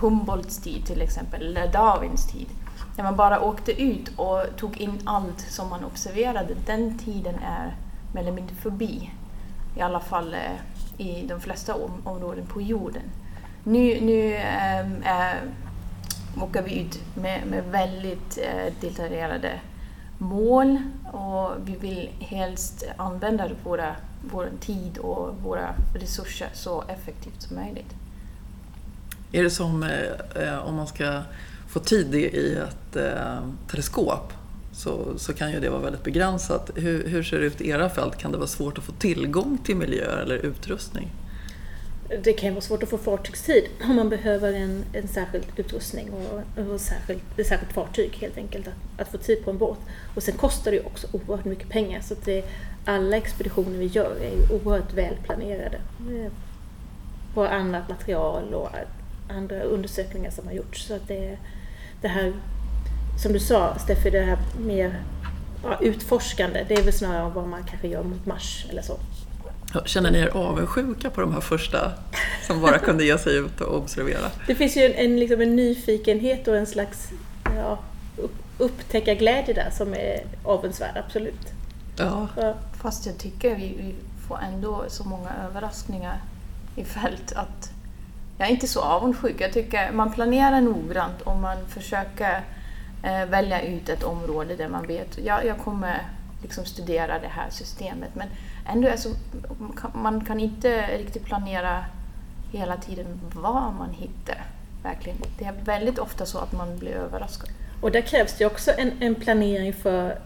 Humboldts 0.00 0.58
tid 0.58 0.86
till 0.86 1.00
exempel, 1.00 1.42
eller 1.42 1.72
Darwins 1.72 2.32
tid. 2.32 2.46
När 2.96 3.04
man 3.04 3.16
bara 3.16 3.40
åkte 3.40 3.82
ut 3.82 4.08
och 4.16 4.40
tog 4.56 4.76
in 4.76 5.00
allt 5.04 5.40
som 5.40 5.68
man 5.68 5.84
observerade, 5.84 6.54
den 6.66 6.98
tiden 6.98 7.34
är 7.34 7.76
mer 8.14 8.20
eller 8.20 8.32
mindre 8.32 8.54
förbi. 8.54 9.10
I 9.76 9.80
alla 9.80 10.00
fall 10.00 10.34
eh, 10.34 11.06
i 11.06 11.26
de 11.26 11.40
flesta 11.40 11.74
om 11.74 11.90
områden 12.04 12.46
på 12.46 12.60
jorden. 12.60 13.02
Nu, 13.64 14.00
nu 14.00 14.34
ähm, 14.34 15.02
äh, 15.02 16.42
åker 16.42 16.62
vi 16.62 16.80
ut 16.80 17.00
med, 17.14 17.46
med 17.46 17.64
väldigt 17.64 18.38
äh, 18.38 18.72
detaljerade 18.80 19.60
mål 20.18 20.78
och 21.12 21.50
vi 21.64 21.76
vill 21.76 22.10
helst 22.18 22.84
använda 22.96 23.48
våra, 23.64 23.96
vår 24.30 24.48
tid 24.60 24.98
och 24.98 25.34
våra 25.42 25.74
resurser 25.94 26.48
så 26.52 26.84
effektivt 26.88 27.42
som 27.42 27.56
möjligt. 27.56 27.94
Är 29.32 29.42
det 29.42 29.50
som 29.50 29.82
eh, 29.82 30.42
eh 30.42 30.58
om 30.58 30.74
man 30.74 30.86
ska 30.86 31.22
få 31.72 31.80
tid 31.80 32.14
i 32.14 32.54
ett 32.54 32.96
eh, 32.96 33.48
teleskop 33.70 34.32
så, 34.72 35.18
så 35.18 35.32
kan 35.32 35.52
ju 35.52 35.60
det 35.60 35.70
vara 35.70 35.80
väldigt 35.80 36.04
begränsat. 36.04 36.70
Hur, 36.74 37.08
hur 37.08 37.22
ser 37.22 37.38
det 37.38 37.46
ut 37.46 37.60
i 37.60 37.68
era 37.68 37.90
fält? 37.90 38.18
Kan 38.18 38.32
det 38.32 38.38
vara 38.38 38.48
svårt 38.48 38.78
att 38.78 38.84
få 38.84 38.92
tillgång 38.92 39.58
till 39.64 39.76
miljöer 39.76 40.16
eller 40.16 40.34
utrustning? 40.34 41.08
Det 42.22 42.32
kan 42.32 42.54
vara 42.54 42.60
svårt 42.60 42.82
att 42.82 42.88
få 42.88 42.98
fartygstid 42.98 43.64
om 43.82 43.96
man 43.96 44.08
behöver 44.08 44.52
en, 44.52 44.84
en 44.92 45.08
särskild 45.08 45.44
utrustning 45.56 46.10
och, 46.10 46.64
och 46.72 46.80
särskilt, 46.80 47.22
ett 47.38 47.46
särskilt 47.46 47.72
fartyg 47.72 48.16
helt 48.20 48.36
enkelt 48.36 48.68
att, 48.68 49.00
att, 49.00 49.08
få 49.08 49.18
tid 49.18 49.44
på 49.44 49.50
en 49.50 49.58
båt. 49.58 49.78
Och 50.14 50.22
sen 50.22 50.36
kostar 50.36 50.70
det 50.70 50.76
ju 50.76 50.82
också 50.82 51.06
oerhört 51.12 51.44
mycket 51.44 51.68
pengar 51.68 52.00
så 52.00 52.14
att 52.14 52.24
det, 52.24 52.44
alla 52.84 53.16
expeditioner 53.16 53.78
vi 53.78 53.86
gör 53.86 54.16
är 54.16 54.30
ju 54.30 54.60
oerhört 54.60 54.94
välplanerade. 54.94 55.80
Eh, 56.00 56.32
på 57.34 57.46
annat 57.46 57.88
material 57.88 58.54
och 58.54 58.68
andra 59.28 59.62
undersökningar 59.62 60.30
som 60.30 60.46
har 60.46 60.52
gjorts. 60.52 60.86
Så 60.86 60.94
att 60.94 61.08
det, 61.08 61.38
det 62.02 62.08
här 62.08 62.32
som 63.22 63.32
du 63.32 63.40
sa 63.40 63.78
Steffi, 63.78 64.10
det 64.10 64.20
här 64.20 64.38
mer 64.58 65.02
ja, 65.62 65.78
utforskande, 65.80 66.64
det 66.68 66.74
är 66.74 66.82
väl 66.82 66.92
snarare 66.92 67.30
vad 67.34 67.48
man 67.48 67.64
kanske 67.64 67.88
gör 67.88 68.02
mot 68.02 68.26
Mars 68.26 68.66
eller 68.70 68.82
så. 68.82 68.98
Känner 69.84 70.10
ni 70.10 70.18
er 70.18 70.28
avundsjuka 70.28 71.10
på 71.10 71.20
de 71.20 71.32
här 71.32 71.40
första 71.40 71.92
som 72.46 72.60
bara 72.60 72.78
kunde 72.78 73.04
ge 73.04 73.18
sig 73.18 73.36
ut 73.36 73.60
och 73.60 73.76
observera? 73.76 74.30
Det 74.46 74.54
finns 74.54 74.76
ju 74.76 74.82
en, 74.82 74.94
en, 74.94 75.20
liksom 75.20 75.40
en 75.40 75.56
nyfikenhet 75.56 76.48
och 76.48 76.56
en 76.56 76.66
slags 76.66 77.10
ja, 77.56 77.78
upptäckarglädje 78.58 79.54
där 79.54 79.70
som 79.70 79.94
är 79.94 80.24
avundsvärd, 80.44 80.96
absolut. 81.06 81.52
Ja. 81.96 82.28
ja. 82.36 82.54
Fast 82.82 83.06
jag 83.06 83.18
tycker 83.18 83.56
vi, 83.56 83.74
vi 83.78 83.94
får 84.28 84.38
ändå 84.42 84.84
så 84.88 85.04
många 85.04 85.30
överraskningar 85.48 86.20
i 86.76 86.84
fält 86.84 87.32
att 87.32 87.71
jag 88.42 88.48
är 88.48 88.54
inte 88.54 88.66
så 88.66 88.80
avundsjuk. 88.80 89.40
Jag 89.40 89.52
tycker 89.52 89.92
man 89.92 90.12
planerar 90.12 90.60
noggrant 90.60 91.20
och 91.20 91.36
man 91.36 91.56
försöker 91.68 92.44
eh, 93.02 93.24
välja 93.26 93.62
ut 93.62 93.88
ett 93.88 94.02
område 94.02 94.56
där 94.56 94.68
man 94.68 94.86
vet 94.86 95.18
ja, 95.24 95.42
jag 95.42 95.58
kommer 95.58 96.02
liksom 96.42 96.64
studera 96.64 97.18
det 97.18 97.28
här 97.28 97.50
systemet. 97.50 98.10
Men 98.14 98.28
ändå 98.68 98.88
är 98.88 98.96
så, 98.96 99.08
man 99.94 100.24
kan 100.24 100.40
inte 100.40 100.98
riktigt 100.98 101.24
planera 101.24 101.84
hela 102.52 102.76
tiden 102.76 103.20
vad 103.34 103.74
man 103.74 103.90
hittar. 103.90 104.44
Verkligen. 104.82 105.18
Det 105.38 105.44
är 105.44 105.54
väldigt 105.64 105.98
ofta 105.98 106.26
så 106.26 106.38
att 106.38 106.52
man 106.52 106.78
blir 106.78 106.92
överraskad. 106.92 107.50
Och 107.80 107.90
där 107.90 108.00
krävs 108.00 108.34
det 108.38 108.46
också 108.46 108.70
en, 108.78 108.92
en 109.00 109.14
planering 109.14 109.72
för 109.72 110.18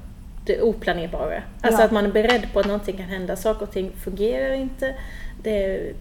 det 0.45 0.63
oplanerbara. 0.63 1.43
Alltså 1.61 1.81
ja. 1.81 1.87
att 1.87 1.93
man 1.93 2.05
är 2.07 2.13
beredd 2.13 2.53
på 2.53 2.61
att 2.61 2.67
någonting 2.67 2.97
kan 2.97 3.07
hända, 3.07 3.37
saker 3.37 3.63
och 3.63 3.73
ting 3.73 3.93
fungerar 4.05 4.53
inte. 4.53 4.95
Det, 5.43 5.93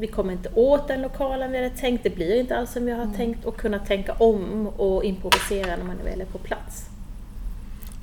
vi 0.00 0.06
kommer 0.06 0.32
inte 0.32 0.48
åt 0.54 0.88
den 0.88 1.02
lokalen 1.02 1.52
vi 1.52 1.58
hade 1.58 1.70
tänkt, 1.70 2.02
det 2.02 2.10
blir 2.10 2.40
inte 2.40 2.56
alls 2.56 2.72
som 2.72 2.84
vi 2.84 2.92
har 2.92 3.02
mm. 3.02 3.14
tänkt 3.14 3.44
och 3.44 3.56
kunna 3.56 3.78
tänka 3.78 4.12
om 4.12 4.66
och 4.66 5.04
improvisera 5.04 5.76
när 5.76 5.84
man 5.84 5.96
väl 6.04 6.20
är 6.20 6.24
på 6.24 6.38
plats. 6.38 6.84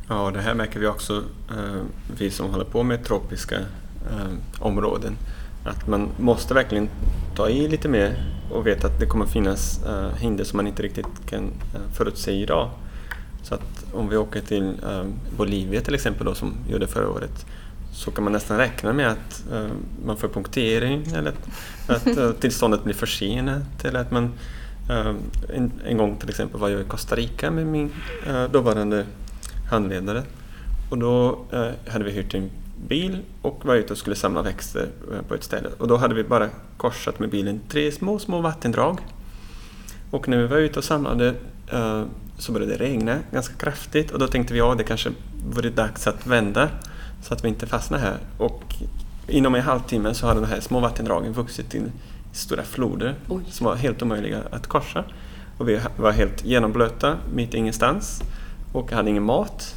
Ja, 0.10 0.32
det 0.32 0.42
här 0.42 0.54
märker 0.54 0.80
vi 0.80 0.88
också, 0.88 1.24
eh, 1.50 1.82
vi 2.18 2.32
som 2.32 2.50
håller 2.50 2.66
på 2.66 2.84
med 2.84 3.04
tropiska 3.04 3.56
eh, 3.56 4.34
områden, 4.60 5.18
att 5.66 5.88
man 5.88 6.10
måste 6.18 6.54
verkligen 6.54 6.89
ta 7.36 7.50
i 7.50 7.68
lite 7.68 7.89
mer 7.89 8.24
och 8.51 8.68
veta 8.68 8.88
att 8.88 9.00
det 9.00 9.06
kommer 9.06 9.25
finnas 9.25 9.84
eh, 9.86 10.16
hinder 10.16 10.44
som 10.44 10.58
man 10.58 10.68
inte 10.68 10.84
riktigt 10.84 11.30
kan 11.30 11.51
förutse 11.94 12.32
idag. 12.32 12.70
Så 13.44 13.56
att 13.56 13.86
om 13.94 14.10
vi 14.10 14.18
åker 14.18 14.42
till 14.42 14.74
Bolivia 15.38 15.82
till 15.82 15.96
exempel 15.96 16.25
då, 16.25 16.36
som 16.36 16.54
gjorde 16.70 16.88
förra 16.88 17.10
året, 17.10 17.46
så 17.98 18.12
kan 18.12 18.24
man 18.24 18.34
nästan 18.34 18.58
räkna 18.58 18.94
med 18.94 19.08
att 19.08 19.44
uh, 19.54 19.68
man 20.06 20.18
får 20.18 20.27
punktering 20.27 21.04
eller 21.16 21.30
att, 21.30 22.08
att 22.08 22.18
uh, 22.18 22.32
tillståndet 22.32 22.84
blir 22.84 22.94
försenat. 22.94 23.86
Eller 23.86 24.00
att 24.00 24.12
man, 24.12 24.24
uh, 24.89 25.16
en, 25.54 25.72
en, 25.86 25.98
gång 25.98 26.18
till 26.18 26.30
exempel 26.30 26.60
var 26.60 26.70
jag 26.70 26.82
i 26.82 26.84
Costa 26.84 27.16
Rica 27.16 27.51
med 27.51 27.68
min 27.68 27.92
uh, 28.30 28.51
dåvarande 28.51 29.06
handledare 29.72 30.24
och 30.89 30.98
då 30.98 31.39
hade 31.88 32.04
vi 32.04 32.12
hyrt 32.12 32.34
en 32.34 32.50
bil 32.88 33.18
och 33.42 33.66
var 33.66 33.75
ute 33.75 33.94
och 33.94 34.00
skulle 34.00 34.16
samla 34.16 34.42
växter 34.42 34.89
på 35.27 35.36
ett 35.36 35.44
ställe. 35.44 35.70
Och 35.77 35.88
då 35.88 35.98
hade 35.98 36.16
vi 36.16 36.24
bara 36.24 36.50
korsat 36.77 37.20
med 37.20 37.30
bilen 37.30 37.60
tre 37.70 37.92
små, 37.92 38.20
små 38.20 38.42
vattendrag. 38.42 39.00
Och 40.12 40.27
när 40.27 40.38
vi 40.38 40.48
var 40.48 40.58
ute 40.58 40.80
och 40.80 40.86
samlade 40.86 41.34
så 42.38 42.51
började 42.51 42.77
det 42.77 42.84
regna 42.84 43.20
ganska 43.32 43.56
kraftigt 43.56 44.12
och 44.12 44.20
då 44.20 44.27
tänkte 44.27 44.54
vi 44.54 44.62
att 44.62 44.68
ja, 44.68 44.75
det 44.75 44.84
kanske 44.84 45.10
vore 45.56 45.70
dags 45.70 46.08
att 46.08 46.27
vända 46.27 46.70
så 47.22 47.34
att 47.34 47.44
vi 47.44 47.48
inte 47.48 47.68
fastnar 47.68 47.98
här. 48.00 48.18
Och 48.38 48.76
inom 49.28 49.56
en 49.56 49.62
halvtimme 49.62 50.14
så 50.14 50.28
har 50.28 50.36
de 50.36 50.44
här 50.44 50.60
små 50.60 50.80
vattendragen 50.80 51.34
vuxit 51.34 51.70
till 51.70 51.92
stora 52.32 52.64
floder 52.64 53.16
Oj. 53.28 53.44
som 53.50 53.66
var 53.66 53.76
helt 53.76 54.02
omöjliga 54.02 54.42
att 54.52 54.68
korsa. 54.68 55.04
Och 55.58 55.70
vi 55.70 55.80
var 55.98 56.12
helt 56.12 56.46
genomblöta 56.46 57.18
mitt 57.34 57.54
ingenstans 57.54 58.22
och 58.74 58.92
hade 58.92 59.10
ingen 59.10 59.24
mat. 59.24 59.76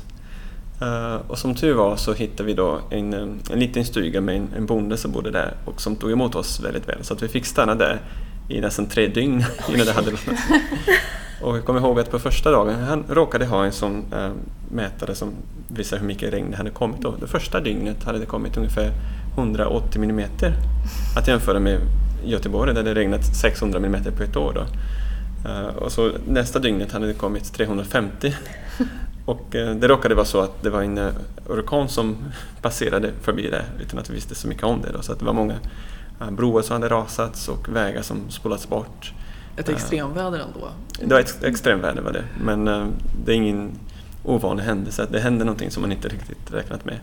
Uh, 0.83 1.15
och 1.29 1.39
som 1.39 1.55
tur 1.55 1.75
var 1.75 1.97
så 1.97 2.13
hittade 2.13 2.47
vi 2.47 2.55
då 2.55 2.81
en, 2.91 3.13
en 3.51 3.59
liten 3.59 3.85
stuga 3.85 4.21
med 4.21 4.37
en, 4.37 4.49
en 4.57 4.67
bonde 4.67 4.97
som 4.97 5.13
bodde 5.13 5.31
där 5.31 5.55
och 5.65 5.81
som 5.81 5.97
tog 5.97 6.13
emot 6.13 6.35
oss 6.35 6.61
väldigt 6.61 6.89
väl. 6.89 7.05
Så 7.05 7.15
att 7.15 7.23
vi 7.23 7.29
fick 7.29 7.47
stanna 7.47 7.75
där 7.75 8.01
i 8.49 8.61
nästan 8.61 8.87
tre 8.87 9.07
dygn 9.07 9.45
innan 9.69 9.87
det 9.87 9.93
hade 9.93 10.11
och 11.43 11.57
jag 11.57 11.65
kommer 11.65 11.81
ihåg 11.81 12.01
att 12.01 12.11
på 12.11 12.19
första 12.19 12.51
dagen, 12.51 12.75
han 12.75 13.05
råkade 13.09 13.47
ha 13.47 13.65
en 13.65 13.73
sån 13.73 14.05
äh, 14.13 14.31
mätare 14.69 15.15
som 15.15 15.33
visar 15.69 15.99
hur 15.99 16.07
mycket 16.07 16.33
regn 16.33 16.51
det 16.51 16.57
hade 16.57 16.71
kommit. 16.71 17.05
Och 17.05 17.15
det 17.21 17.27
första 17.27 17.61
dygnet 17.61 18.05
hade 18.05 18.19
det 18.19 18.27
kommit 18.27 18.57
ungefär 18.57 18.93
180 19.37 20.01
millimeter. 20.01 20.55
Att 21.17 21.29
jämföra 21.29 21.61
med 21.61 21.81
Göteborg 22.25 22.75
där 22.75 22.83
det 22.83 22.95
regnat 22.95 23.37
600 23.37 23.81
millimeter 23.81 24.11
på 24.11 24.23
ett 24.23 24.37
år. 24.37 24.53
Då. 24.53 24.67
Uh, 25.51 25.67
och 25.67 25.93
så 25.93 26.11
nästa 26.29 26.59
dygnet 26.59 26.93
hade 26.93 27.07
det 27.07 27.15
kommit 27.15 27.53
350. 27.53 28.35
Och 29.25 29.55
uh, 29.55 29.75
det 29.75 29.89
råkade 29.89 30.15
vara 30.15 30.27
så 30.27 30.41
att 30.41 30.63
det 30.63 30.71
var 30.71 30.83
en 30.83 31.13
orkan 31.49 31.89
som 31.89 32.17
passerade 32.63 33.11
förbi 33.23 33.51
där 33.51 33.65
utan 33.81 33.99
att 33.99 34.11
vi 34.11 34.15
visste 34.15 34.35
så 34.35 34.49
mycket 34.49 34.65
om 34.65 34.83
det. 34.83 34.93
Då. 34.93 35.03
Så 35.03 35.13
att 35.13 35.19
det 35.19 35.25
var 35.25 35.33
många 35.33 35.55
broar 36.31 36.63
som 36.63 36.75
hade 36.75 36.95
rasats 36.95 37.49
och 37.49 37.69
vägar 37.69 38.03
som 38.03 38.31
spolats 38.31 38.69
bort. 38.69 39.13
Ett 39.57 39.69
extremväder 39.69 40.39
ändå? 40.39 40.69
Det 41.01 41.15
var 41.15 41.21
ett 41.21 41.45
extremväder 41.45 42.03
var 42.03 42.13
det, 42.13 42.25
men 42.45 42.69
eh, 42.69 42.87
det 43.25 43.33
är 43.33 43.37
ingen 43.37 43.71
ovanlig 44.25 44.65
händelse. 44.65 45.07
Det 45.11 45.21
hände 45.21 45.45
någonting 45.45 45.71
som 45.71 45.81
man 45.81 45.93
inte 45.93 46.09
riktigt 46.09 46.53
räknat 46.53 46.85
med. 46.85 47.01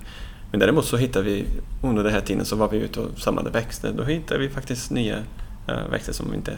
Men 0.52 0.60
däremot 0.60 0.86
så 0.86 0.98
hittade 0.98 1.26
vi, 1.26 1.46
under 1.82 2.04
den 2.04 2.14
här 2.14 2.22
tiden 2.22 2.46
så 2.46 2.56
var 2.56 2.70
vi 2.70 2.78
ute 2.78 3.00
och 3.00 3.20
samlade 3.20 3.50
växter. 3.50 3.94
Då 3.98 4.04
hittade 4.04 4.40
vi 4.40 4.50
faktiskt 4.50 4.92
nya 4.92 5.18
uh, 5.18 5.92
växter 5.92 6.14
som 6.14 6.32
vi 6.32 6.38
inte 6.38 6.58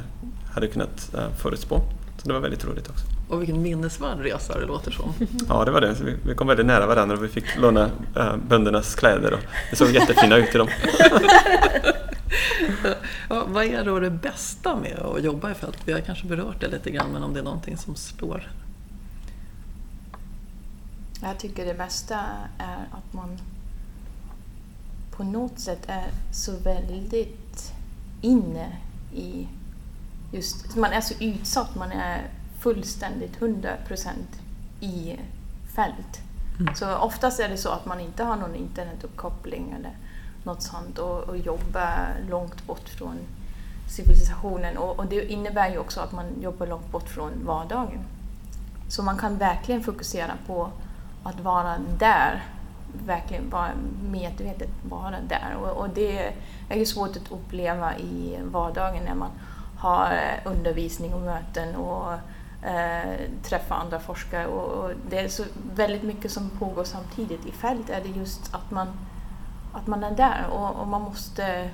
hade 0.53 0.67
kunnat 0.67 1.15
förutspå. 1.37 1.81
Så 2.17 2.27
det 2.27 2.33
var 2.33 2.39
väldigt 2.39 2.65
roligt 2.65 2.89
också. 2.89 3.05
Och 3.29 3.41
vilken 3.41 3.61
minnesvärd 3.61 4.19
resa 4.19 4.59
det 4.59 4.65
låter 4.65 4.91
som. 4.91 5.13
Ja, 5.49 5.65
det 5.65 5.71
var 5.71 5.81
det. 5.81 5.95
Vi, 6.01 6.15
vi, 6.25 6.35
kom 6.35 6.47
väldigt 6.47 6.65
nära 6.65 6.87
varandra 6.87 7.17
och 7.17 7.23
vi 7.23 7.27
fick 7.27 7.57
låna 7.57 7.89
böndernas 8.47 8.95
kläder. 8.95 9.33
Och 9.33 9.39
det 9.69 9.75
såg 9.75 9.89
jättefina 9.89 10.37
ut 10.37 10.55
i 10.55 10.57
dem. 10.57 10.67
ja, 13.29 13.45
vad 13.47 13.65
är 13.65 13.85
då 13.85 13.99
det 13.99 14.09
bästa 14.09 14.75
med 14.75 14.99
att 14.99 15.23
jobba 15.23 15.51
i 15.51 15.53
fält? 15.53 15.77
Vi 15.85 15.93
har 15.93 15.99
kanske 15.99 16.27
berört 16.27 16.61
det 16.61 16.67
lite 16.67 16.91
grann, 16.91 17.11
men 17.11 17.23
om 17.23 17.33
det 17.33 17.39
är 17.39 17.43
någonting 17.43 17.77
som 17.77 17.95
slår? 17.95 18.51
Jag 21.21 21.39
tycker 21.39 21.65
det 21.65 21.73
bästa 21.73 22.19
är 22.57 22.87
att 22.91 23.13
man 23.13 23.37
på 25.11 25.23
något 25.23 25.59
sätt 25.59 25.83
är 25.87 26.07
så 26.31 26.57
väldigt 26.57 27.73
inne 28.21 28.77
i 29.13 29.47
just, 30.31 30.75
man 30.75 30.91
är 30.91 31.01
så 31.01 31.13
utsatt, 31.19 31.75
man 31.75 31.91
är 31.91 32.27
fullständigt 32.59 33.39
100% 33.39 34.09
i 34.79 35.19
fält. 35.75 36.21
Mm. 36.59 36.75
Så 36.75 36.95
oftast 36.95 37.39
är 37.39 37.49
det 37.49 37.57
så 37.57 37.69
att 37.69 37.85
man 37.85 37.99
inte 37.99 38.23
har 38.23 38.35
någon 38.35 38.55
internetuppkoppling 38.55 39.75
eller 39.79 39.91
något 40.43 40.61
sånt 40.61 40.99
och, 40.99 41.19
och 41.19 41.37
jobba 41.37 42.07
långt 42.29 42.67
bort 42.67 42.89
från 42.89 43.19
civilisationen 43.87 44.77
och, 44.77 44.99
och, 44.99 45.05
det 45.05 45.31
innebär 45.31 45.69
ju 45.69 45.77
också 45.77 46.01
att 46.01 46.11
man 46.11 46.25
jobbar 46.41 46.67
långt 46.67 46.91
bort 46.91 47.09
från 47.09 47.31
vardagen. 47.45 47.99
Så 48.89 49.03
man 49.03 49.17
kan 49.17 49.37
verkligen 49.37 49.83
fokusera 49.83 50.33
på 50.47 50.69
att 51.23 51.39
vara 51.39 51.77
där, 51.99 52.43
verkligen 53.05 53.49
vara 53.49 53.71
medvetet 54.11 54.69
vara 54.89 55.15
där 55.27 55.55
och, 55.61 55.77
och 55.77 55.89
det 55.89 56.33
är 56.69 56.77
ju 56.77 56.85
svårt 56.85 57.09
att 57.09 57.31
uppleva 57.31 57.97
i 57.97 58.37
vardagen 58.43 59.03
när 59.03 59.15
man 59.15 59.29
har 59.79 60.11
eh, 60.11 60.51
undervisning 60.51 61.13
och 61.13 61.21
möten 61.21 61.75
och 61.75 62.13
eh, 62.67 63.19
träffa 63.43 63.75
andra 63.75 63.99
forskare 63.99 64.47
och, 64.47 64.83
och, 64.83 64.91
det 65.09 65.19
är 65.19 65.27
så 65.27 65.43
väldigt 65.75 66.03
mycket 66.03 66.31
som 66.31 66.49
pågår 66.49 66.83
samtidigt. 66.83 67.45
I 67.45 67.51
fält 67.51 67.89
är 67.89 68.01
det 68.01 68.09
just 68.09 68.55
att 68.55 68.71
man, 68.71 68.87
att 69.73 69.87
man 69.87 70.03
är 70.03 70.11
där 70.11 70.45
och, 70.51 70.81
och 70.81 70.87
man 70.87 71.01
måste 71.01 71.69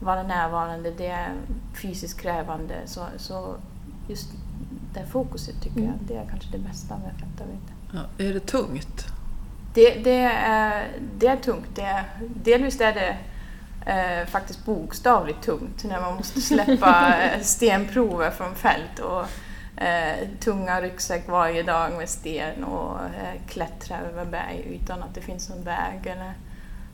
vara 0.00 0.22
närvarande, 0.22 0.90
det 0.90 1.06
är 1.06 1.32
fysiskt 1.74 2.20
krävande. 2.20 2.74
Så, 2.86 3.06
så 3.16 3.54
just 4.08 4.28
det 4.94 5.06
fokuset 5.06 5.62
tycker 5.62 5.80
mm. 5.80 5.90
jag, 5.90 5.98
det 6.08 6.14
är 6.14 6.26
kanske 6.30 6.48
det 6.52 6.58
bästa 6.58 6.96
med 6.96 7.12
fältarbete. 7.20 7.72
Ja, 7.92 8.24
är 8.24 8.34
det 8.34 8.40
tungt? 8.40 9.06
Det, 9.74 9.90
det, 9.90 10.20
är, 10.34 10.88
det 11.18 11.26
är 11.26 11.36
tungt. 11.36 11.68
Det 11.74 11.82
är, 11.82 12.04
delvis 12.34 12.80
är 12.80 12.94
det 12.94 13.16
eh, 13.92 14.26
faktiskt 14.26 14.64
bokstavligt 14.64 15.42
tungt 15.42 15.84
när 15.84 16.00
man 16.00 16.16
måste 16.16 16.40
släppa 16.40 17.14
eh, 17.22 17.40
stenprover 17.40 18.30
från 18.30 18.54
fält 18.54 18.98
och 18.98 19.24
eh, 19.82 20.28
tunga 20.40 20.80
ryggsäck 20.80 21.28
varje 21.28 21.62
dag 21.62 21.92
med 21.92 22.08
sten 22.08 22.64
och 22.64 23.00
eh, 23.00 23.40
klättra 23.48 23.98
över 24.00 24.24
berg 24.24 24.80
utan 24.82 25.02
att 25.02 25.14
det 25.14 25.20
finns 25.20 25.48
någon 25.48 25.64
väg. 25.64 26.06
Eller, 26.06 26.32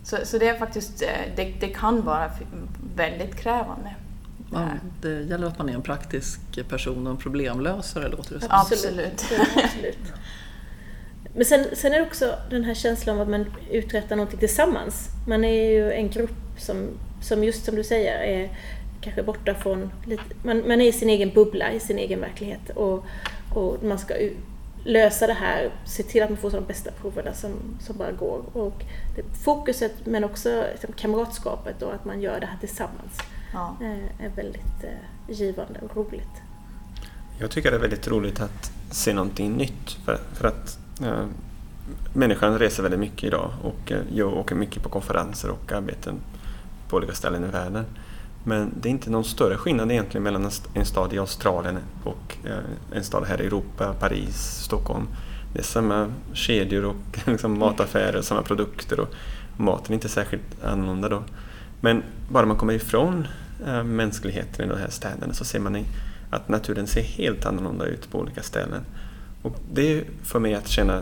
så, 0.05 0.17
så 0.25 0.39
det 0.39 0.49
är 0.49 0.59
faktiskt, 0.59 1.03
eh, 1.03 1.09
det, 1.37 1.53
det 1.61 1.69
kan 1.69 2.05
vara 2.05 2.31
väldigt 2.97 3.37
krävande. 3.37 3.95
Ja, 4.53 4.69
det 5.03 5.23
gäller 5.23 5.47
att 5.47 5.59
man 5.59 5.69
är 5.69 5.75
en 5.75 5.83
praktisk 5.83 6.41
person 6.69 7.07
och 7.07 7.11
en 7.11 7.17
problemlösare 7.17 8.09
låter 8.09 8.35
det 8.35 8.41
som. 8.41 8.49
Absolut. 8.53 9.25
Absolut. 9.65 10.13
Men 11.35 11.45
sen, 11.45 11.67
sen 11.73 11.93
är 11.93 11.99
det 11.99 12.07
också 12.07 12.35
den 12.51 12.65
här 12.65 12.75
känslan 12.75 13.17
av 13.17 13.23
att 13.23 13.29
man 13.29 13.47
uträttar 13.71 14.17
någonting 14.17 14.39
tillsammans. 14.39 15.09
Man 15.29 15.45
är 15.45 15.71
ju 15.71 15.93
en 15.93 16.11
grupp 16.11 16.37
som, 16.59 16.89
som 17.23 17.45
just 17.45 17.65
som 17.65 17.75
du 17.75 17.85
säger 17.85 18.19
är 18.19 18.51
kanske 19.01 19.23
borta 19.23 19.55
från... 19.55 19.91
Lite, 20.07 20.23
man, 20.43 20.69
man 20.69 20.81
är 20.81 20.89
i 20.89 20.93
sin 20.93 21.11
egen 21.11 21.31
bubbla, 21.31 21.73
i 21.73 21.81
sin 21.81 21.99
egen 21.99 22.21
verklighet 22.21 22.71
och, 22.75 23.05
och 23.55 23.83
man 23.83 23.99
ska 23.99 24.15
lösa 24.85 25.26
det 25.26 25.33
här, 25.33 25.71
se 25.85 26.03
till 26.03 26.23
att 26.23 26.31
man 26.31 26.38
får 26.38 26.50
de 26.50 26.64
bästa 26.64 26.91
proverna 26.91 27.35
som, 27.35 27.50
som 27.81 27.97
bara 27.97 28.12
går. 28.12 28.43
Och 28.53 28.85
det, 29.17 29.23
fokuset 29.45 29.93
men 30.05 30.25
också 30.25 30.64
liksom, 30.73 30.93
kamratskapet 30.93 31.83
och 31.83 31.95
att 31.95 32.05
man 32.05 32.21
gör 32.21 32.41
det 32.41 32.47
här 32.47 32.59
tillsammans 32.61 33.19
ja. 33.53 33.76
Eh, 33.81 34.26
är 34.26 34.31
väldigt 34.37 34.85
eh, 34.85 35.35
givande 35.35 35.81
och 35.81 35.97
roligt. 35.97 36.43
Jag 37.38 37.50
tycker 37.50 37.71
det 37.71 37.76
är 37.76 37.81
väldigt 37.81 38.09
roligt 38.09 38.41
att 38.41 38.73
se 38.91 39.12
någonting 39.12 39.53
nytt 39.53 39.91
för, 40.05 40.19
för 40.33 40.49
att 40.49 40.79
eh, 41.03 41.26
människan 42.12 42.59
reser 42.59 42.83
väldigt 42.83 43.00
mycket 43.00 43.25
idag 43.25 43.50
och 43.62 43.93
eh, 43.93 43.99
jag 44.14 44.33
åker 44.33 44.55
mycket 44.55 44.83
på 44.83 44.88
konferenser 44.88 45.51
och 45.51 45.73
arbeten 45.73 46.20
på 46.88 46.97
olika 46.97 47.12
ställen 47.12 47.44
i 47.44 47.49
världen. 47.49 47.85
Men 48.44 48.72
det 48.80 48.88
är 48.88 48.90
inte 48.90 49.11
någon 49.11 49.24
större 49.24 49.57
skillnad 49.57 49.92
egentligen 49.92 50.22
mellan 50.22 50.50
en 50.74 50.87
stad 50.87 51.12
i 51.12 51.18
Australien 51.18 51.78
och 52.04 52.37
eh, 52.44 52.96
en 52.96 53.04
stad 53.04 53.24
här 53.28 53.42
i 53.42 53.46
Europa, 53.46 53.94
Paris, 54.00 54.37
Stockholm. 54.64 55.09
Det 55.52 55.59
är 55.59 55.64
samma 55.64 56.12
kedjor 56.33 56.85
och 56.85 56.96
liksom 57.26 57.59
mataffärer, 57.59 58.22
samma 58.22 58.42
produkter 58.42 59.00
och 59.00 59.09
maten 59.57 59.92
är 59.92 59.94
inte 59.94 60.09
särskilt 60.09 60.64
annorlunda 60.64 61.09
då. 61.09 61.22
Men 61.80 62.02
bara 62.28 62.46
man 62.46 62.57
kommer 62.57 62.72
ifrån 62.72 63.26
eh, 63.66 63.85
mänskligheten 63.85 64.64
i 64.64 64.68
de 64.68 64.78
här 64.78 64.90
städerna 64.90 65.33
så 65.33 65.44
ser 65.44 65.59
man 65.59 65.85
att 66.30 66.48
naturen 66.48 66.87
ser 66.87 67.02
helt 67.02 67.46
annorlunda 67.46 67.85
ut 67.85 68.11
på 68.11 68.18
olika 68.18 68.42
ställen. 68.42 68.85
Och 69.42 69.57
det 69.72 70.04
får 70.22 70.40
mig 70.40 70.54
att 70.54 70.68
känna 70.68 71.00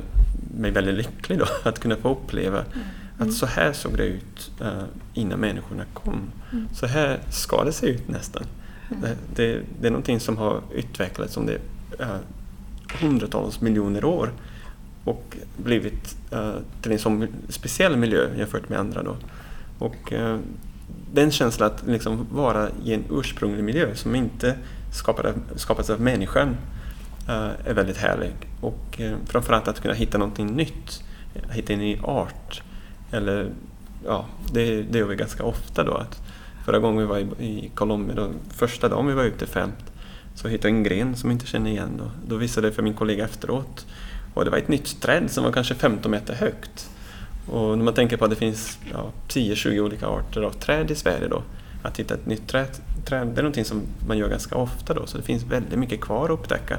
mig 0.55 0.71
väldigt 0.71 0.95
lycklig 0.95 1.39
då, 1.39 1.47
att 1.69 1.79
kunna 1.79 1.97
få 1.97 2.11
uppleva 2.11 2.59
mm 2.59 2.87
att 3.23 3.35
så 3.35 3.47
här 3.47 3.73
såg 3.73 3.97
det 3.97 4.05
ut 4.05 4.51
uh, 4.61 4.85
innan 5.15 5.39
människorna 5.41 5.85
kom. 5.95 6.31
Mm. 6.53 6.69
Så 6.75 6.87
här 6.87 7.21
ska 7.31 7.65
det 7.65 7.73
se 7.73 7.87
ut 7.87 8.09
nästan. 8.09 8.43
Mm. 8.91 9.03
Det, 9.03 9.17
det, 9.35 9.61
det, 9.81 9.87
är 9.87 9.91
någonting 9.91 10.21
som 10.21 10.37
har 10.37 10.61
utvecklats 10.75 11.37
under 11.37 11.59
uh, 12.01 12.17
hundratals 13.01 13.61
miljoner 13.61 14.05
år 14.05 14.33
och 15.05 15.37
blivit 15.57 16.17
uh, 16.33 16.55
till 16.83 16.93
en 16.93 16.99
sån 16.99 17.27
speciell 17.49 17.97
miljö 17.97 18.29
jämfört 18.37 18.69
med 18.69 18.79
andra. 18.79 19.03
Då. 19.03 19.17
Och, 19.79 20.13
uh, 20.13 20.39
den 21.13 21.31
känslan 21.31 21.71
att 21.71 21.87
liksom 21.87 22.27
vara 22.33 22.69
i 22.85 22.95
en 22.95 23.05
ursprunglig 23.11 23.65
miljö 23.65 23.95
som 23.95 24.15
inte 24.15 24.57
skapats 25.57 25.91
av 25.91 26.01
människan 26.01 26.49
uh, 27.29 27.51
är 27.67 27.75
väldigt 27.75 27.97
härlig. 27.97 28.33
Och 28.61 29.01
uh, 29.01 29.15
framförallt 29.27 29.69
att 29.69 29.81
kunna 29.81 29.95
hitta 29.95 30.19
någonting 30.19 30.47
nytt, 30.47 31.05
hitta 31.51 31.73
en 31.73 31.79
ny 31.79 31.99
art. 32.03 32.63
Eller, 33.13 33.51
ja, 34.05 34.27
det, 34.53 34.83
det 34.83 34.99
gör 34.99 35.07
vi 35.07 35.17
ganska 35.17 35.45
ofta 35.45 35.85
då. 35.85 35.95
Att 35.95 36.23
förra 36.65 36.79
gången 36.79 36.99
vi 37.01 37.07
var 37.07 37.19
i, 37.19 37.45
i 37.45 37.71
Colombia, 37.75 38.17
då, 38.17 38.31
första 38.51 38.89
dagen 38.89 39.07
vi 39.07 39.15
var 39.15 39.25
ute 39.25 39.47
femt, 39.47 39.93
så 40.35 40.49
hittade 40.49 40.69
jag 40.69 40.77
en 40.77 40.83
gren 40.83 41.17
som 41.17 41.31
jag 41.31 41.35
inte 41.35 41.47
kände 41.47 41.71
igen. 41.71 41.91
Då, 41.99 42.11
då 42.27 42.37
visade 42.37 42.69
det 42.69 42.73
för 42.73 42.83
min 42.83 42.95
kollega 42.95 43.25
efteråt. 43.25 43.87
Och 44.35 44.45
det 44.45 44.51
var 44.51 44.59
ett 44.59 44.69
nytt 44.69 45.01
träd 45.01 45.31
som 45.31 45.45
var 45.45 45.53
kanske 45.53 45.75
15 45.75 46.11
meter 46.11 46.35
högt. 46.35 46.91
Och 47.51 47.79
när 47.79 47.85
man 47.85 47.95
tänker 47.95 48.17
på 48.17 48.25
att 48.25 48.31
det 48.31 48.37
finns 48.37 48.79
ja, 48.93 49.11
10-20 49.29 49.81
olika 49.81 50.07
arter 50.07 50.43
av 50.43 50.51
träd 50.51 50.91
i 50.91 50.95
Sverige 50.95 51.29
då, 51.29 51.43
att 51.83 52.01
hitta 52.01 52.15
ett 52.15 52.27
nytt 52.27 52.49
träd, 52.49 52.67
träd, 53.05 53.27
det 53.27 53.41
är 53.41 53.43
någonting 53.43 53.65
som 53.65 53.83
man 54.09 54.19
gör 54.19 54.29
ganska 54.29 54.57
ofta 54.57 54.95
då, 54.95 55.07
så 55.07 55.17
det 55.19 55.23
finns 55.23 55.43
väldigt 55.43 55.79
mycket 55.79 56.01
kvar 56.01 56.25
att 56.25 56.31
upptäcka. 56.31 56.79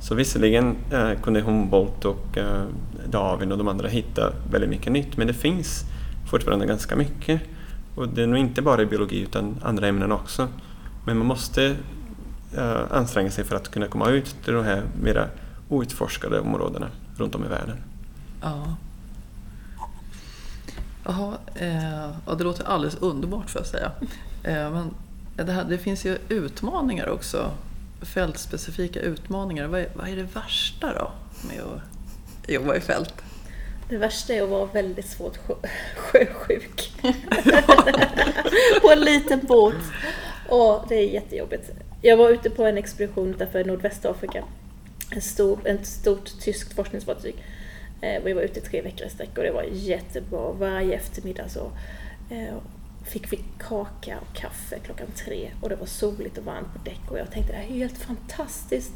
Så 0.00 0.14
visserligen 0.14 0.76
eh, 0.90 1.12
kunde 1.22 1.40
Humboldt 1.40 2.04
och 2.04 2.38
eh, 2.38 2.62
Darwin 3.06 3.52
och 3.52 3.58
de 3.58 3.68
andra 3.68 3.88
hitta 3.88 4.32
väldigt 4.50 4.70
mycket 4.70 4.92
nytt, 4.92 5.16
men 5.16 5.26
det 5.26 5.34
finns 5.34 5.84
fortfarande 6.30 6.66
ganska 6.66 6.96
mycket. 6.96 7.40
Och 7.94 8.08
det 8.08 8.22
är 8.22 8.26
nog 8.26 8.38
inte 8.38 8.62
bara 8.62 8.82
i 8.82 8.86
biologi 8.86 9.20
utan 9.20 9.56
andra 9.62 9.88
ämnen 9.88 10.12
också. 10.12 10.48
Men 11.06 11.18
man 11.18 11.26
måste 11.26 11.76
eh, 12.56 12.80
anstränga 12.90 13.30
sig 13.30 13.44
för 13.44 13.56
att 13.56 13.70
kunna 13.70 13.86
komma 13.86 14.08
ut 14.08 14.36
till 14.44 14.54
de 14.54 14.64
här 14.64 14.82
mera 15.02 15.26
outforskade 15.68 16.40
områdena 16.40 16.86
runt 17.16 17.34
om 17.34 17.44
i 17.44 17.48
världen. 17.48 17.76
Ja. 18.42 18.76
Jaha, 21.04 21.34
eh, 21.54 22.10
ja, 22.26 22.34
det 22.38 22.44
låter 22.44 22.64
alldeles 22.64 22.96
underbart 22.96 23.50
får 23.50 23.60
jag 23.60 23.66
säga. 23.66 23.92
Eh, 24.42 24.70
men 24.72 24.94
det, 25.46 25.52
här, 25.52 25.64
det 25.64 25.78
finns 25.78 26.06
ju 26.06 26.18
utmaningar 26.28 27.08
också, 27.08 27.50
fältspecifika 28.02 29.00
utmaningar. 29.00 29.66
Vad 29.66 29.80
är, 29.80 29.88
vad 29.94 30.08
är 30.08 30.16
det 30.16 30.22
värsta 30.22 30.94
då 30.94 31.12
med 31.48 31.60
att 31.60 32.50
jobba 32.50 32.76
i 32.76 32.80
fält? 32.80 33.14
Det 33.88 33.96
värsta 33.96 34.34
är 34.34 34.42
att 34.42 34.48
vara 34.48 34.66
väldigt 34.66 35.06
svårt 35.06 35.38
sjösjuk. 35.96 36.92
på 38.82 38.90
en 38.90 39.00
liten 39.00 39.40
båt. 39.48 39.74
Och 40.48 40.84
det 40.88 40.94
är 40.94 41.08
jättejobbigt. 41.08 41.70
Jag 42.02 42.16
var 42.16 42.30
ute 42.30 42.50
på 42.50 42.64
en 42.64 42.78
expedition 42.78 43.30
utanför 43.30 43.64
Nordvästafrika. 43.64 44.44
En 45.10 45.22
stor, 45.22 45.58
ett 45.64 45.86
stort 45.86 46.40
tyskt 46.40 46.72
forskningsfartyg. 46.72 47.34
Eh, 48.00 48.22
vi 48.24 48.32
var 48.32 48.42
ute 48.42 48.60
tre 48.60 48.82
veckor 48.82 49.06
i 49.06 49.10
sträck 49.10 49.38
och 49.38 49.42
det 49.42 49.50
var 49.50 49.62
jättebra. 49.72 50.52
Varje 50.52 50.94
eftermiddag 50.94 51.48
så 51.48 51.70
eh, 52.30 52.54
fick 53.10 53.32
vi 53.32 53.44
kaka 53.58 54.18
och 54.20 54.36
kaffe 54.36 54.78
klockan 54.78 55.06
tre 55.16 55.50
och 55.60 55.68
det 55.68 55.76
var 55.76 55.86
soligt 55.86 56.38
och 56.38 56.44
varmt 56.44 56.72
på 56.72 56.78
däck 56.84 57.10
och 57.10 57.18
jag 57.18 57.30
tänkte 57.30 57.52
det 57.52 57.58
här 57.58 57.64
är 57.64 57.78
helt 57.78 57.98
fantastiskt 57.98 58.92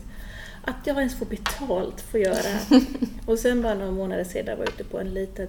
att 0.65 0.77
jag 0.85 0.97
ens 0.97 1.19
får 1.19 1.27
betalt 1.27 2.01
för 2.01 2.19
att 2.19 2.25
göra 2.25 2.43
det 2.43 2.81
och 3.27 3.39
sen 3.39 3.63
bara 3.63 3.75
några 3.75 3.91
månader 3.91 4.25
senare 4.25 4.57
var 4.57 4.65
jag 4.65 4.75
ute 4.75 4.85
på 4.85 5.01
en 5.01 5.15
liten 5.15 5.49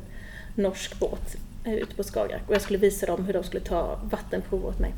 norsk 0.56 1.00
båt 1.00 1.36
eh, 1.64 1.74
ute 1.74 1.96
på 1.96 2.04
Skagerrak 2.04 2.42
och 2.48 2.56
jag 2.56 2.62
skulle 2.62 2.80
visa 2.80 3.06
dem 3.06 3.26
hur 3.26 3.34
de 3.34 3.44
skulle 3.44 3.64
ta 3.64 4.00
vattenprov 4.04 4.66
åt 4.66 4.80
mig. 4.80 4.94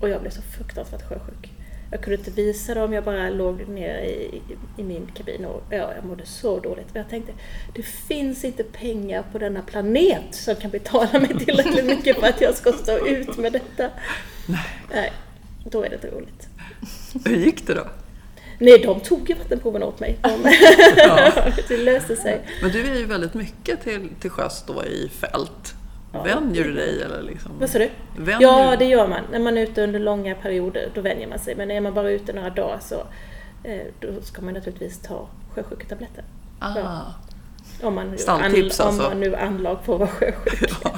Och 0.00 0.08
jag 0.08 0.20
blev 0.20 0.30
så 0.30 0.42
fruktansvärt 0.42 1.08
sjösjuk. 1.08 1.50
Jag 1.92 2.00
kunde 2.00 2.18
inte 2.18 2.30
visa 2.30 2.74
dem, 2.74 2.92
jag 2.92 3.04
bara 3.04 3.30
låg 3.30 3.68
ner 3.68 3.98
i, 3.98 4.42
i 4.76 4.82
min 4.82 5.06
kabin 5.14 5.44
och 5.44 5.62
ja, 5.70 5.92
jag 5.94 6.04
mådde 6.04 6.26
så 6.26 6.60
dåligt. 6.60 6.86
Men 6.92 7.02
jag 7.02 7.10
tänkte, 7.10 7.32
det 7.74 7.82
finns 7.82 8.44
inte 8.44 8.64
pengar 8.64 9.24
på 9.32 9.38
denna 9.38 9.62
planet 9.62 10.34
som 10.34 10.56
kan 10.56 10.70
betala 10.70 11.18
mig 11.20 11.38
tillräckligt 11.38 11.84
mycket 11.84 12.20
för 12.20 12.26
att 12.26 12.40
jag 12.40 12.54
ska 12.54 12.72
stå 12.72 13.06
ut 13.06 13.36
med 13.36 13.52
detta. 13.52 13.90
Nej. 14.46 14.66
Nej 14.92 15.12
då 15.64 15.82
är 15.82 15.88
det 15.88 15.94
inte 15.94 16.10
roligt. 16.10 16.48
Hur 17.24 17.36
gick 17.36 17.66
det 17.66 17.74
då? 17.74 17.86
Nej, 18.58 18.78
de 18.78 19.00
tog 19.00 19.30
ju 19.30 19.34
vattenproven 19.34 19.82
åt 19.82 20.00
mig. 20.00 20.18
De, 20.22 20.54
ja. 20.96 21.32
det 21.68 21.76
löste 21.76 22.16
sig. 22.16 22.40
Men 22.62 22.70
du 22.70 22.90
är 22.90 22.98
ju 22.98 23.06
väldigt 23.06 23.34
mycket 23.34 23.82
till, 23.82 24.08
till 24.20 24.30
sjöss 24.30 24.64
då 24.66 24.84
i 24.84 25.08
fält. 25.08 25.74
Ja. 26.12 26.22
Vänjer 26.22 26.64
du 26.64 26.72
dig? 26.72 27.02
Eller 27.02 27.22
liksom? 27.22 27.52
Vad 27.60 27.70
sa 27.70 27.78
du? 27.78 27.90
ja, 28.40 28.76
det 28.78 28.84
gör 28.84 29.08
man. 29.08 29.20
När 29.32 29.38
man 29.38 29.58
är 29.58 29.62
ute 29.62 29.82
under 29.82 30.00
långa 30.00 30.34
perioder, 30.34 30.90
då 30.94 31.00
vänjer 31.00 31.28
man 31.28 31.38
sig. 31.38 31.54
Men 31.54 31.70
är 31.70 31.80
man 31.80 31.94
bara 31.94 32.10
ute 32.10 32.32
några 32.32 32.50
dagar 32.50 32.78
så 32.80 32.94
eh, 33.62 33.80
då 34.00 34.08
ska 34.22 34.42
man 34.42 34.54
naturligtvis 34.54 34.98
ta 34.98 35.28
sjösjuketabletter. 35.54 36.24
Ah. 36.58 36.78
Ja. 36.78 37.14
Om 37.82 37.94
man, 37.94 38.18
Stalltips 38.18 38.80
an, 38.80 38.86
alltså? 38.86 39.02
Om 39.02 39.08
man 39.08 39.20
nu 39.20 39.36
anlag 39.36 39.84
på 39.84 39.94
att 39.94 40.00
vara 40.00 40.10
sjösjuk. 40.10 40.72
Ja. 40.84 40.90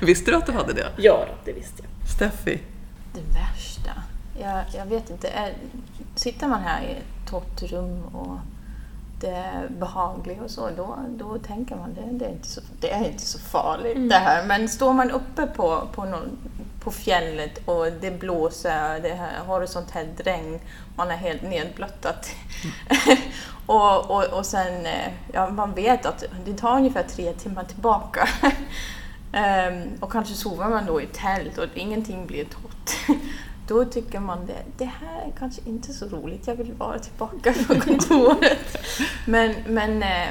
Visste 0.00 0.30
du 0.30 0.36
att 0.36 0.46
du 0.46 0.52
hade 0.52 0.72
det? 0.72 0.86
Ja, 0.96 1.26
det 1.44 1.52
visste 1.52 1.82
jag. 1.82 2.08
Steffi? 2.08 2.60
Det 3.14 3.20
värsta? 3.20 4.02
Jag, 4.40 4.64
jag 4.74 4.86
vet 4.86 5.10
inte. 5.10 5.28
Sitter 6.14 6.48
man 6.48 6.62
här 6.62 6.82
i 6.82 6.90
ett 6.90 7.30
torrt 7.30 7.62
rum 7.62 8.02
och 8.04 8.38
det 9.20 9.30
är 9.30 9.68
behagligt 9.68 10.40
och 10.40 10.50
så, 10.50 10.70
då, 10.76 10.98
då 11.08 11.38
tänker 11.38 11.76
man 11.76 11.94
det, 11.94 12.00
det, 12.12 12.24
är 12.24 12.30
inte 12.30 12.48
så, 12.48 12.60
det 12.80 12.90
är 12.90 13.04
inte 13.04 13.22
så 13.22 13.38
farligt 13.38 13.96
mm. 13.96 14.08
det 14.08 14.14
här. 14.14 14.46
Men 14.46 14.68
står 14.68 14.92
man 14.92 15.10
uppe 15.10 15.46
på, 15.46 15.88
på, 15.92 16.04
någon, 16.04 16.38
på 16.80 16.90
fjället 16.90 17.60
och 17.64 17.86
det 18.00 18.10
blåser, 18.10 19.00
det 19.00 19.14
här 19.14 19.44
horisontellt 19.46 20.26
regn, 20.26 20.60
man 20.96 21.10
är 21.10 21.16
helt 21.16 21.42
nedblöttat. 21.42 22.30
Mm. 22.64 23.18
och, 23.66 24.10
och, 24.10 24.24
och 24.24 24.46
sen, 24.46 24.86
eh, 24.86 25.12
ja, 25.32 25.50
man 25.50 25.74
vet 25.74 26.06
att 26.06 26.24
det 26.44 26.54
tar 26.54 26.76
ungefär 26.76 27.02
tre 27.02 27.32
timmar 27.32 27.64
tillbaka. 27.64 28.28
um, 29.32 29.88
och 30.00 30.12
kanske 30.12 30.34
sover 30.34 30.68
man 30.68 30.86
då 30.86 31.00
i 31.00 31.06
tält 31.06 31.58
och 31.58 31.66
ingenting 31.74 32.26
blir 32.26 32.44
torrt 32.44 33.18
då 33.70 33.84
tycker 33.84 34.20
man 34.20 34.46
det, 34.46 34.62
det 34.76 34.84
här 34.84 35.20
är 35.26 35.32
kanske 35.38 35.60
inte 35.64 35.92
så 35.92 36.06
roligt, 36.06 36.46
jag 36.46 36.54
vill 36.54 36.72
vara 36.72 36.98
tillbaka 36.98 37.54
på 37.68 37.80
kontoret. 37.80 38.78
men 39.26 39.54
men 39.66 40.02
eh, 40.02 40.28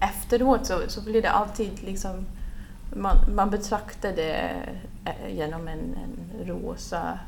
efteråt 0.00 0.66
så, 0.66 0.80
så 0.88 1.00
blir 1.00 1.22
det 1.22 1.30
alltid 1.30 1.82
liksom, 1.82 2.26
man, 2.96 3.16
man 3.34 3.50
betraktar 3.50 4.12
det 4.12 4.50
eh, 5.04 5.36
genom 5.36 5.68
en, 5.68 5.78
en 5.78 6.46
rosa 6.46 7.18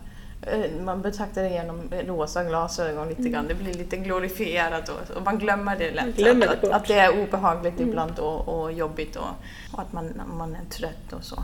eh, 0.42 0.82
man 0.84 1.02
betraktar 1.02 1.42
det 1.42 1.50
genom 1.50 1.80
rosa 2.06 2.44
glasögon 2.44 3.08
lite 3.08 3.28
grann. 3.28 3.48
Det 3.48 3.54
blir 3.54 3.74
lite 3.74 3.96
glorifierat 3.96 4.88
och, 4.88 5.16
och 5.16 5.22
man 5.22 5.38
glömmer 5.38 5.78
det 5.78 5.90
lätt. 5.90 6.16
Glömmer 6.16 6.46
att, 6.46 6.64
att, 6.64 6.70
att, 6.70 6.86
det 6.86 6.98
är 6.98 7.22
obehagligt 7.22 7.78
mm. 7.78 7.88
ibland 7.88 8.18
och, 8.18 8.48
och 8.48 8.72
jobbigt 8.72 9.16
och, 9.16 9.34
och, 9.72 9.80
att 9.80 9.92
man, 9.92 10.22
man 10.38 10.54
är 10.54 10.64
trött 10.70 11.12
och 11.12 11.24
så. 11.24 11.42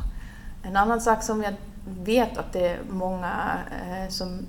En 0.63 0.77
annan 0.77 1.01
sak 1.01 1.23
som 1.23 1.43
jag 1.43 1.55
vet 1.87 2.39
att 2.39 2.53
det 2.53 2.69
är 2.69 2.79
många 2.91 3.59
eh, 3.71 4.09
som 4.09 4.47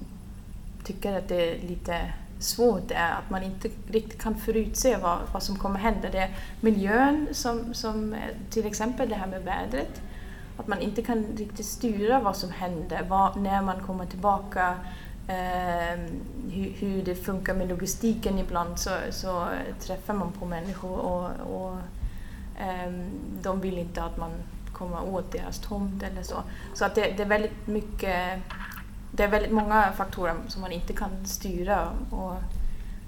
tycker 0.83 1.17
att 1.17 1.27
det 1.27 1.51
är 1.51 1.67
lite 1.67 2.13
svårt 2.39 2.91
är 2.91 3.11
att 3.11 3.29
man 3.29 3.43
inte 3.43 3.69
riktigt 3.91 4.21
kan 4.21 4.35
förutse 4.35 4.97
vad, 4.97 5.17
vad 5.33 5.43
som 5.43 5.55
kommer 5.55 5.79
hända. 5.79 6.09
Det 6.11 6.17
är 6.17 6.37
miljön 6.61 7.27
som, 7.31 7.73
som 7.73 8.13
eh, 8.13 8.19
till 8.49 8.65
exempel 8.65 9.09
det 9.09 9.15
här 9.15 9.27
med 9.27 9.43
vädret. 9.43 10.01
Att 10.57 10.67
man 10.67 10.79
inte 10.79 11.01
kan 11.01 11.25
riktigt 11.37 11.65
styra 11.65 12.19
vad 12.19 12.35
som 12.35 12.51
händer, 12.51 13.05
vad, 13.09 13.37
när 13.37 13.61
man 13.61 13.79
kommer 13.79 14.05
tillbaka, 14.05 14.75
eh, 15.27 15.99
hur, 16.51 16.73
hur, 16.79 17.03
det 17.03 17.15
funkar 17.15 17.53
med 17.53 17.69
logistiken 17.69 18.39
ibland 18.39 18.79
så, 18.79 18.89
så 19.09 19.47
träffar 19.79 20.13
man 20.13 20.31
på 20.31 20.45
människor 20.45 20.97
och, 20.97 21.31
och 21.55 21.77
eh, 22.61 22.91
de 23.41 23.61
vill 23.61 23.77
inte 23.77 24.03
att 24.03 24.17
man 24.17 24.31
komma 24.77 25.01
åt 25.01 25.31
deras 25.31 25.59
tomt 25.59 26.03
eller 26.03 26.23
så. 26.23 26.43
Så 26.73 26.85
att 26.85 26.95
det, 26.95 27.13
det, 27.17 27.23
är 27.23 27.27
väldigt 27.27 27.67
mycket, 27.67 28.39
det 29.11 29.23
är 29.23 29.27
väldigt 29.27 29.51
många 29.51 29.91
faktorer 29.97 30.35
som 30.47 30.61
man 30.61 30.71
inte 30.71 30.93
kan 30.93 31.09
styra 31.25 31.89
och 32.09 32.33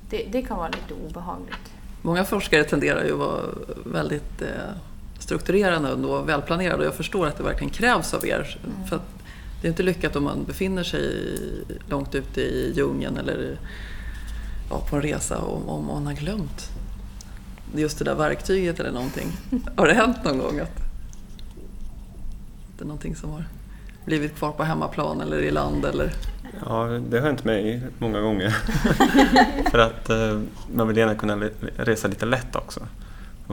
det, 0.09 0.27
det 0.31 0.41
kan 0.41 0.57
vara 0.57 0.69
lite 0.69 0.93
obehagligt. 1.07 1.73
Många 2.01 2.25
forskare 2.25 2.63
tenderar 2.63 3.03
ju 3.03 3.11
att 3.11 3.19
vara 3.19 3.41
väldigt 3.85 4.41
eh, 4.41 4.47
strukturerande 5.19 5.93
och 5.93 6.29
välplanerade 6.29 6.79
och 6.79 6.85
jag 6.85 6.93
förstår 6.95 7.27
att 7.27 7.37
det 7.37 7.43
verkligen 7.43 7.73
krävs 7.73 8.13
av 8.13 8.27
er. 8.27 8.59
Mm. 8.65 8.87
För 8.87 8.99
det 9.61 9.67
är 9.67 9.69
inte 9.69 9.83
lyckat 9.83 10.15
om 10.15 10.23
man 10.23 10.43
befinner 10.43 10.83
sig 10.83 11.35
långt 11.89 12.15
ute 12.15 12.41
i 12.41 12.73
djungeln 12.75 13.17
eller 13.17 13.59
ja, 14.69 14.81
på 14.89 14.95
en 14.95 15.01
resa 15.01 15.37
och 15.37 15.77
om 15.77 15.85
man 15.85 16.05
har 16.05 16.13
glömt 16.13 16.69
just 17.75 17.99
det 17.99 18.05
där 18.05 18.15
verktyget 18.15 18.79
eller 18.79 18.91
någonting. 18.91 19.27
Har 19.75 19.87
det 19.87 19.93
hänt 19.93 20.23
någon 20.23 20.37
gång 20.37 20.59
att 20.59 20.88
det 22.79 22.85
någonting 22.85 23.15
som 23.15 23.29
har 23.29 23.43
blivit 24.05 24.35
kvar 24.35 24.51
på 24.51 24.63
hemmaplan 24.63 25.21
eller 25.21 25.37
i 25.37 25.51
land? 25.51 25.85
Eller? 25.85 26.13
Ja, 26.65 26.83
det 27.09 27.19
har 27.19 27.25
hänt 27.25 27.43
mig 27.43 27.81
många 27.97 28.21
gånger. 28.21 28.49
för 29.71 29.79
att 29.79 30.09
eh, 30.09 30.39
man 30.73 30.87
vill 30.87 30.97
gärna 30.97 31.15
kunna 31.15 31.49
resa 31.75 32.07
lite 32.07 32.25
lätt 32.25 32.55
också. 32.55 32.79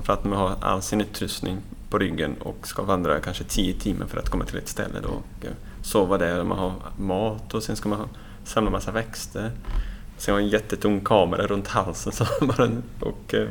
För 0.02 0.12
att 0.12 0.24
man 0.24 0.38
har 0.38 0.56
all 0.60 0.82
sin 0.82 1.00
utrustning 1.00 1.58
på 1.90 1.98
ryggen 1.98 2.34
och 2.40 2.68
ska 2.68 2.82
vandra 2.82 3.20
kanske 3.20 3.44
tio 3.44 3.74
timmar 3.74 4.06
för 4.06 4.18
att 4.18 4.28
komma 4.28 4.44
till 4.44 4.58
ett 4.58 4.68
ställe 4.68 5.00
då 5.02 5.08
och 5.08 5.44
eh, 5.44 5.52
sova 5.82 6.18
där. 6.18 6.44
Man 6.44 6.58
har 6.58 6.72
mat 6.96 7.54
och 7.54 7.62
sen 7.62 7.76
ska 7.76 7.88
man 7.88 8.08
samla 8.44 8.70
massa 8.70 8.90
växter. 8.90 9.50
Sen 10.16 10.34
har 10.34 10.40
man 10.40 10.44
en 10.44 10.52
jättetung 10.52 11.00
kamera 11.00 11.46
runt 11.46 11.68
halsen 11.68 12.12
så 12.12 12.26
bara, 12.40 12.70
och 13.00 13.34
eh, 13.34 13.48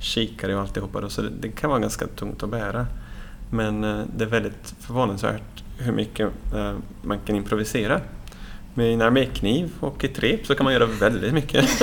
kikare 0.00 0.54
och 0.54 0.60
alltihopa. 0.60 1.08
Så 1.08 1.22
det, 1.22 1.30
det 1.40 1.48
kan 1.48 1.70
vara 1.70 1.80
ganska 1.80 2.06
tungt 2.06 2.42
att 2.42 2.50
bära. 2.50 2.86
Men 3.50 3.84
eh, 3.84 4.04
det 4.16 4.24
är 4.24 4.28
väldigt 4.28 4.74
förvånansvärt 4.80 5.64
hur 5.78 5.92
mycket 5.92 6.28
eh, 6.54 6.72
man 7.02 7.18
kan 7.18 7.36
improvisera. 7.36 8.00
Med 8.74 8.94
en 8.94 9.02
armékniv 9.02 9.70
och 9.80 10.04
ett 10.04 10.18
rep 10.18 10.46
så 10.46 10.54
kan 10.54 10.64
man 10.64 10.72
göra 10.72 10.86
väldigt 10.86 11.34
mycket. 11.34 11.82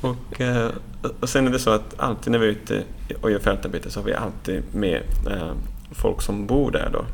och, 0.00 0.40
eh, 0.40 0.70
och 1.20 1.28
sen 1.28 1.46
är 1.46 1.50
det 1.50 1.58
så 1.58 1.70
att 1.70 2.00
alltid 2.00 2.32
när 2.32 2.38
vi 2.38 2.46
är 2.46 2.50
ute 2.50 2.82
och 3.20 3.30
gör 3.30 3.38
fältarbete 3.38 3.90
så 3.90 4.00
har 4.00 4.04
vi 4.04 4.14
alltid 4.14 4.62
med 4.74 5.02
folk 5.90 6.22
som 6.22 6.46
bor 6.46 6.70
där 6.70 6.90
då. 6.92 7.04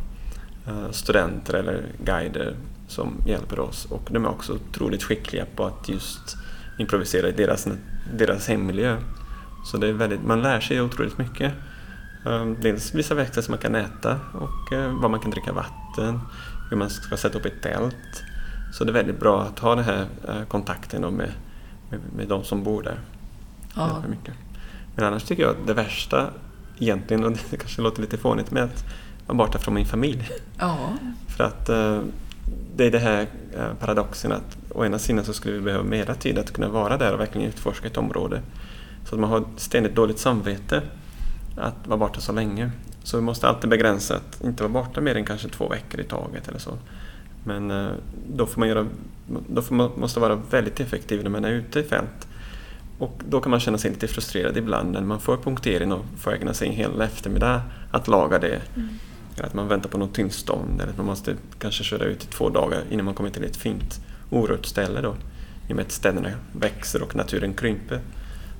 Studenter 0.90 1.54
eller 1.54 1.82
guider 2.04 2.54
som 2.88 3.14
hjälper 3.26 3.60
oss 3.60 3.84
och 3.84 4.08
de 4.10 4.24
är 4.24 4.28
också 4.28 4.52
otroligt 4.52 5.02
skickliga 5.02 5.46
på 5.56 5.64
att 5.64 5.88
just 5.88 6.36
improvisera 6.78 7.28
i 7.28 7.32
deras, 7.32 7.68
deras 8.14 8.48
hemmiljö. 8.48 8.96
Så 9.64 9.76
det 9.76 9.88
är 9.88 9.92
väldigt, 9.92 10.22
man 10.24 10.42
lär 10.42 10.60
sig 10.60 10.80
otroligt 10.80 11.18
mycket. 11.18 11.52
Ehm, 12.26 12.56
dels 12.60 12.94
vissa 12.94 13.14
växter 13.14 13.42
som 13.42 13.52
man 13.52 13.58
kan 13.58 13.74
äta 13.74 14.20
och 14.32 14.72
eh, 14.72 15.00
vad 15.00 15.10
man 15.10 15.20
kan 15.20 15.30
dricka 15.30 15.52
vatten, 15.52 16.20
hur 16.70 16.76
man 16.76 16.90
ska 16.90 17.16
sätta 17.16 17.38
upp 17.38 17.44
ett 17.44 17.62
tält. 17.62 18.22
Så 18.72 18.84
det 18.84 18.90
är 18.90 18.94
väldigt 18.94 19.20
bra 19.20 19.42
att 19.42 19.58
ha 19.58 19.74
den 19.74 19.84
här 19.84 20.06
eh, 20.28 20.44
kontakten 20.48 21.00
med, 21.02 21.32
med, 21.90 22.00
med 22.16 22.28
de 22.28 22.44
som 22.44 22.64
bor 22.64 22.82
där. 22.82 22.98
Ja. 23.74 24.02
Men 24.94 25.04
annars 25.04 25.24
tycker 25.24 25.42
jag 25.42 25.50
att 25.50 25.66
det 25.66 25.74
värsta 25.74 26.30
egentligen, 26.78 27.24
och 27.24 27.32
det 27.32 27.56
kanske 27.56 27.82
låter 27.82 28.02
lite 28.02 28.18
fånigt, 28.18 28.50
med 28.50 28.62
att 28.62 28.84
vara 29.26 29.36
borta 29.36 29.58
från 29.58 29.74
min 29.74 29.86
familj. 29.86 30.30
Ja. 30.58 30.78
För 31.28 31.44
att 31.44 31.68
eh, 31.68 32.00
det 32.76 32.86
är 32.86 32.90
det 32.90 32.98
här 32.98 33.26
paradoxen 33.80 34.32
att 34.32 34.58
å 34.70 34.84
ena 34.84 34.98
sidan 34.98 35.24
så 35.24 35.32
skulle 35.32 35.54
vi 35.54 35.60
behöva 35.60 35.84
mera 35.84 36.14
tid 36.14 36.38
att 36.38 36.52
kunna 36.52 36.68
vara 36.68 36.96
där 36.96 37.12
och 37.12 37.20
verkligen 37.20 37.48
utforska 37.48 37.86
ett 37.86 37.96
område. 37.96 38.42
Så 39.04 39.14
att 39.14 39.20
man 39.20 39.30
har 39.30 39.44
ständigt 39.56 39.94
dåligt 39.94 40.18
samvete 40.18 40.82
att 41.58 41.86
vara 41.86 41.98
borta 41.98 42.20
så 42.20 42.32
länge. 42.32 42.70
Så 43.02 43.16
vi 43.16 43.22
måste 43.22 43.48
alltid 43.48 43.70
begränsa 43.70 44.16
att 44.16 44.44
inte 44.44 44.62
vara 44.62 44.72
borta 44.72 45.00
mer 45.00 45.14
än 45.14 45.24
kanske 45.24 45.48
två 45.48 45.68
veckor 45.68 46.00
i 46.00 46.04
taget 46.04 46.48
eller 46.48 46.58
så. 46.58 46.78
Men 47.44 47.70
eh, 47.70 47.88
då, 48.34 48.46
får 48.46 48.60
man 48.60 48.68
göra, 48.68 48.86
då 49.48 49.62
man, 49.70 49.90
måste 49.96 50.20
vara 50.20 50.34
väldigt 50.34 50.80
effektiv 50.80 51.22
när 51.22 51.30
man 51.30 51.44
är 51.44 51.52
ute 51.52 51.80
i 51.80 51.82
fält. 51.82 52.28
Och 52.98 53.20
då 53.28 53.40
kan 53.40 53.50
man 53.50 53.60
känna 53.60 53.78
sig 53.78 53.90
lite 53.90 54.08
frustrerad 54.08 54.56
ibland 54.56 54.92
när 54.92 55.00
man 55.00 55.20
får 55.20 55.36
punktering 55.36 55.92
och 55.92 56.04
får 56.18 56.34
ägna 56.34 56.54
sig 56.54 56.68
en 56.68 56.74
hel 56.74 57.00
eftermiddag 57.00 57.62
att 57.90 58.08
laga 58.08 58.38
det. 58.38 58.60
Mm. 58.76 58.88
Eller 59.36 59.46
att 59.46 59.54
man 59.54 59.68
väntar 59.68 59.88
på 59.88 59.98
något 59.98 60.14
tillstånd 60.14 60.80
eller 60.80 60.90
att 60.90 60.96
man 60.96 61.06
måste 61.06 61.34
kanske 61.58 61.84
köra 61.84 62.04
ut 62.04 62.24
i 62.24 62.26
två 62.26 62.48
dagar 62.48 62.82
innan 62.90 63.04
man 63.04 63.14
kommer 63.14 63.30
till 63.30 63.44
ett 63.44 63.56
fint 63.56 64.00
orört 64.30 64.66
ställe 64.66 65.00
då. 65.00 65.16
I 65.68 65.72
och 65.72 65.76
med 65.76 65.84
att 65.84 65.92
städerna 65.92 66.30
växer 66.52 67.02
och 67.02 67.16
naturen 67.16 67.54
krymper 67.54 68.00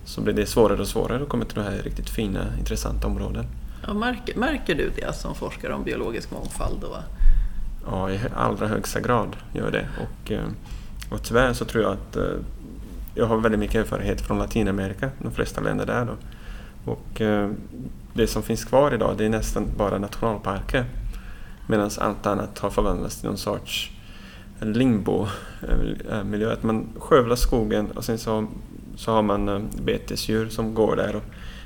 så 0.05 0.21
blir 0.21 0.35
det 0.35 0.47
svårare 0.47 0.81
och 0.81 0.89
svårare 0.89 1.23
att 1.23 1.29
komma 1.29 1.45
till 1.45 1.55
de 1.55 1.61
här 1.61 1.83
riktigt 1.83 2.11
fina, 2.11 2.45
intressanta 2.59 3.07
områden. 3.07 3.47
Ja, 3.87 3.95
märker, 3.95 4.39
märker 4.39 4.75
du 4.75 4.91
det 4.97 5.15
som 5.15 5.35
forskare 5.35 5.75
om 5.75 5.85
biologisk 5.85 6.31
mångfald? 6.31 6.81
Då? 6.81 6.97
Ja, 7.91 8.11
i 8.11 8.21
allra 8.37 8.67
högsta 8.67 9.01
grad 9.01 9.37
gör 9.53 9.71
det. 9.71 9.89
Och, 9.99 10.31
eh, 10.31 10.47
och 11.11 11.23
tyvärr 11.23 11.53
så 11.53 11.65
tror 11.65 11.85
jag 11.85 11.93
att 11.93 12.17
eh, 12.17 12.25
jag 13.15 13.27
har 13.27 13.37
väldigt 13.37 13.59
mycket 13.59 13.77
erfarenhet 13.77 14.21
från 14.21 14.39
Latinamerika, 14.39 15.11
de 15.19 15.33
flesta 15.33 15.61
länder 15.61 15.87
där. 15.87 16.05
Då. 16.05 16.13
Och 16.93 17.21
eh, 17.21 17.51
det 18.15 18.27
som 18.27 18.43
finns 18.43 18.65
kvar 18.65 18.95
idag 18.95 19.15
det 19.19 19.25
är 19.25 19.29
nästan 19.29 19.67
bara 19.77 19.99
nationalparker. 19.99 20.85
Medan 21.67 21.91
allt 21.99 22.27
annat 22.27 22.59
har 22.59 22.71
förvandlats 22.71 23.17
till 23.17 23.29
någon 23.29 23.39
sorts 23.39 23.91
limbo-miljö. 24.61 26.53
Att 26.53 26.63
man 26.63 26.89
skövlar 26.99 27.37
skogen 27.37 27.91
och 27.91 28.05
sen 28.05 28.19
så 28.19 28.47
så 28.99 29.13
har 29.13 29.23
man 29.23 29.49
eh, 29.49 29.59
betesdjur 29.83 30.49
som 30.49 30.75
går 30.75 30.97
där 30.97 31.17
och 31.17 31.23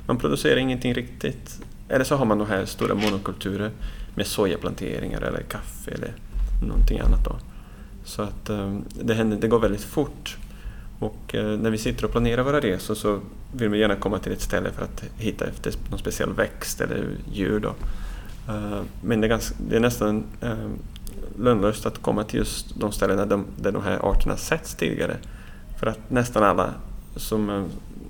man 0.07 0.16
producerar 0.16 0.57
ingenting 0.57 0.95
riktigt. 0.95 1.61
Eller 1.88 2.05
så 2.05 2.16
har 2.16 2.25
man 2.25 2.38
de 2.38 2.47
här 2.47 2.64
stora 2.64 2.95
monokulturer 2.95 3.71
med 4.14 4.27
sojaplanteringar 4.27 5.21
eller 5.21 5.42
kaffe 5.42 5.90
eller 5.90 6.12
någonting 6.66 6.99
annat. 6.99 7.25
Då. 7.25 7.37
Så 8.05 8.23
att 8.23 8.51
eh, 8.51 8.79
det, 9.03 9.14
händer, 9.14 9.37
det 9.37 9.49
går 9.49 9.59
väldigt 9.59 9.85
fort. 9.85 10.37
Och 10.99 11.35
eh, 11.35 11.59
när 11.59 11.71
vi 11.71 11.79
sitter 11.79 12.05
och 12.05 12.11
planerar 12.11 12.42
våra 12.42 12.61
resor 12.61 12.95
så 12.95 13.21
vill 13.53 13.68
vi 13.68 13.79
gärna 13.79 13.97
komma 13.97 14.18
till 14.18 14.33
ett 14.33 14.40
ställe 14.40 14.71
för 14.71 14.85
att 14.85 15.05
hitta 15.16 15.45
efter 15.45 15.73
någon 15.90 15.99
speciell 15.99 16.33
växt 16.33 16.81
eller 16.81 17.07
djur. 17.33 17.61
Då. 17.61 17.75
Men 19.03 19.21
det 19.21 19.27
är, 19.27 19.29
ganska, 19.29 19.55
det 19.68 19.77
är 19.77 19.81
nästan 19.81 20.25
lönlöst 21.38 21.87
att 21.87 22.03
komma 22.03 22.25
till 22.25 22.38
just 22.38 22.81
de 22.81 22.92
ställena 22.92 23.27
där 23.27 23.31
de, 23.31 23.45
där 23.57 23.73
de 23.73 23.83
här 23.83 23.99
arterna 24.11 24.37
setts 24.37 24.75
tidigare. 24.75 25.16
För 25.81 25.87
att 25.87 26.11
nästan 26.11 26.42
alla 26.42 26.75
som 27.16 27.51
eh, 27.51 27.64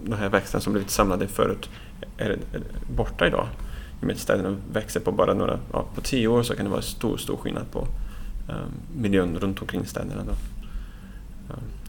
de 0.05 0.15
här 0.15 0.29
växterna 0.29 0.61
som 0.61 0.73
blivit 0.73 0.91
samlade 0.91 1.29
förut 1.29 1.71
är 2.17 2.39
borta 2.97 3.27
idag. 3.27 3.47
I 4.01 4.03
och 4.03 4.07
med 4.07 4.15
att 4.15 4.21
städerna 4.21 4.57
växer 4.73 5.01
på 5.01 5.13
bara 5.13 5.35
några, 5.35 5.59
ja, 5.73 5.85
på 5.95 6.01
tio 6.01 6.29
år 6.29 6.43
så 6.43 6.55
kan 6.55 6.65
det 6.65 6.71
vara 6.71 6.83
stor, 6.83 7.17
stor 7.17 7.37
skillnad 7.37 7.71
på 7.73 7.81
um, 8.49 9.01
miljön 9.01 9.39
runt 9.39 9.61
omkring 9.61 9.87
städerna. 9.87 10.23
Då. 10.25 10.35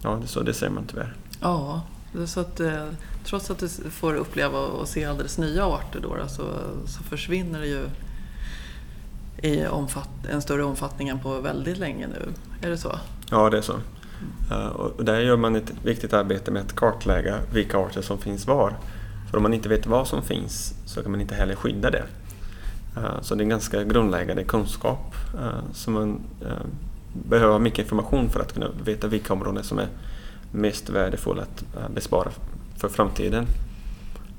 Ja, 0.04 0.20
det, 0.22 0.28
så 0.28 0.42
det 0.42 0.54
ser 0.54 0.70
man 0.70 0.84
tyvärr. 0.88 1.14
Ja, 1.42 1.82
så 2.26 2.40
att, 2.40 2.60
eh, 2.60 2.88
trots 3.24 3.52
att 3.52 3.60
du 3.60 3.70
får 3.70 4.14
uppleva 4.14 4.60
och 4.60 4.88
se 4.88 5.06
alldeles 5.06 5.38
nya 5.38 5.66
arter 5.66 6.00
då, 6.00 6.28
så, 6.28 6.44
så 6.86 7.04
försvinner 7.04 7.60
det 7.60 7.68
ju 7.68 7.86
i 9.42 9.68
en 10.32 10.42
större 10.42 10.64
omfattning 10.64 11.10
än 11.10 11.20
på 11.20 11.40
väldigt 11.40 11.78
länge 11.78 12.08
nu. 12.08 12.34
Är 12.62 12.70
det 12.70 12.78
så? 12.78 13.00
Ja, 13.30 13.50
det 13.50 13.58
är 13.58 13.62
så. 13.62 13.74
Eh, 14.52 14.68
och 14.68 15.04
där 15.04 15.20
gör 15.20 15.38
man 15.38 15.56
ett 15.56 15.74
viktigt 15.84 16.14
arbete 16.14 16.52
med 16.52 16.62
att 16.62 16.76
kartlägga 16.76 17.40
vilka 17.54 17.78
arter 17.78 18.02
som 18.02 18.18
finns 18.18 18.48
var. 18.48 18.74
För 19.30 19.38
om 19.38 19.44
man 19.44 19.54
inte 19.54 19.70
vet 19.70 19.88
vad 19.88 20.08
som 20.08 20.22
finns 20.22 20.74
så 20.86 21.02
kan 21.02 21.12
man 21.12 21.22
inte 21.22 21.36
heller 21.36 21.56
skydda 21.56 21.92
det. 21.92 22.04
Eh, 22.98 23.22
så 23.22 23.36
det 23.36 23.42
är 23.42 23.44
en 23.44 23.50
ganska 23.50 23.84
grundläggande 23.84 24.44
kunskap 24.44 25.16
eh, 25.34 25.74
som 25.74 25.94
man 25.94 26.20
behöver 27.14 27.60
mycket 27.60 27.80
information 27.80 28.30
för 28.30 28.40
att 28.40 28.54
kunna 28.54 28.68
veta 28.86 29.08
vilka 29.08 29.34
områden 29.34 29.64
som 29.64 29.80
är 29.80 29.88
mest 30.52 30.90
värdefulla 30.90 31.42
att 31.42 31.94
bespara 31.94 32.32
för 32.78 32.90
framtiden. 32.90 33.48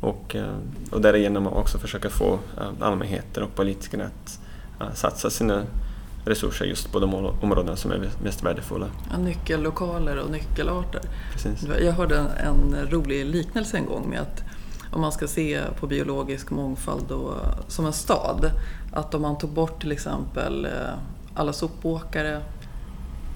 Och, 0.01 0.37
och 0.90 1.01
därigenom 1.01 1.47
också 1.47 1.79
försöka 1.79 2.11
få 2.11 2.38
allmänheten 2.81 3.42
och 3.42 3.55
politikerna 3.55 4.05
att 4.05 4.38
satsa 4.99 5.31
sina 5.31 5.62
resurser 6.24 6.64
just 6.64 6.92
på 6.92 7.00
de 7.00 7.14
områden 7.14 7.76
som 7.76 7.90
är 7.90 8.10
mest 8.22 8.42
värdefulla. 8.42 8.87
Ja, 9.10 9.18
nyckellokaler 9.18 10.16
och 10.16 10.30
nyckelarter. 10.30 11.00
Precis. 11.32 11.66
Jag 11.82 11.92
hörde 11.92 12.18
en, 12.18 12.74
en, 12.74 12.90
rolig 12.90 13.26
liknelse 13.26 13.76
en 13.76 13.87
gång 13.87 14.10
med 14.10 14.20
att 14.20 14.42
om 14.92 15.00
man 15.00 15.12
ska 15.12 15.28
se 15.28 15.60
på 15.80 15.87
biologisk 15.87 16.50
mångfald 16.50 17.04
då, 17.08 17.34
som 17.68 17.87
en 17.87 17.92
stad, 17.92 18.50
att 18.92 19.14
om 19.14 19.22
man 19.22 19.38
tog 19.38 19.50
bort 19.50 19.80
till 19.80 19.92
exempel 19.92 20.64
eh, 20.64 20.70
alla 21.34 21.52
sopåkare, 21.52 22.42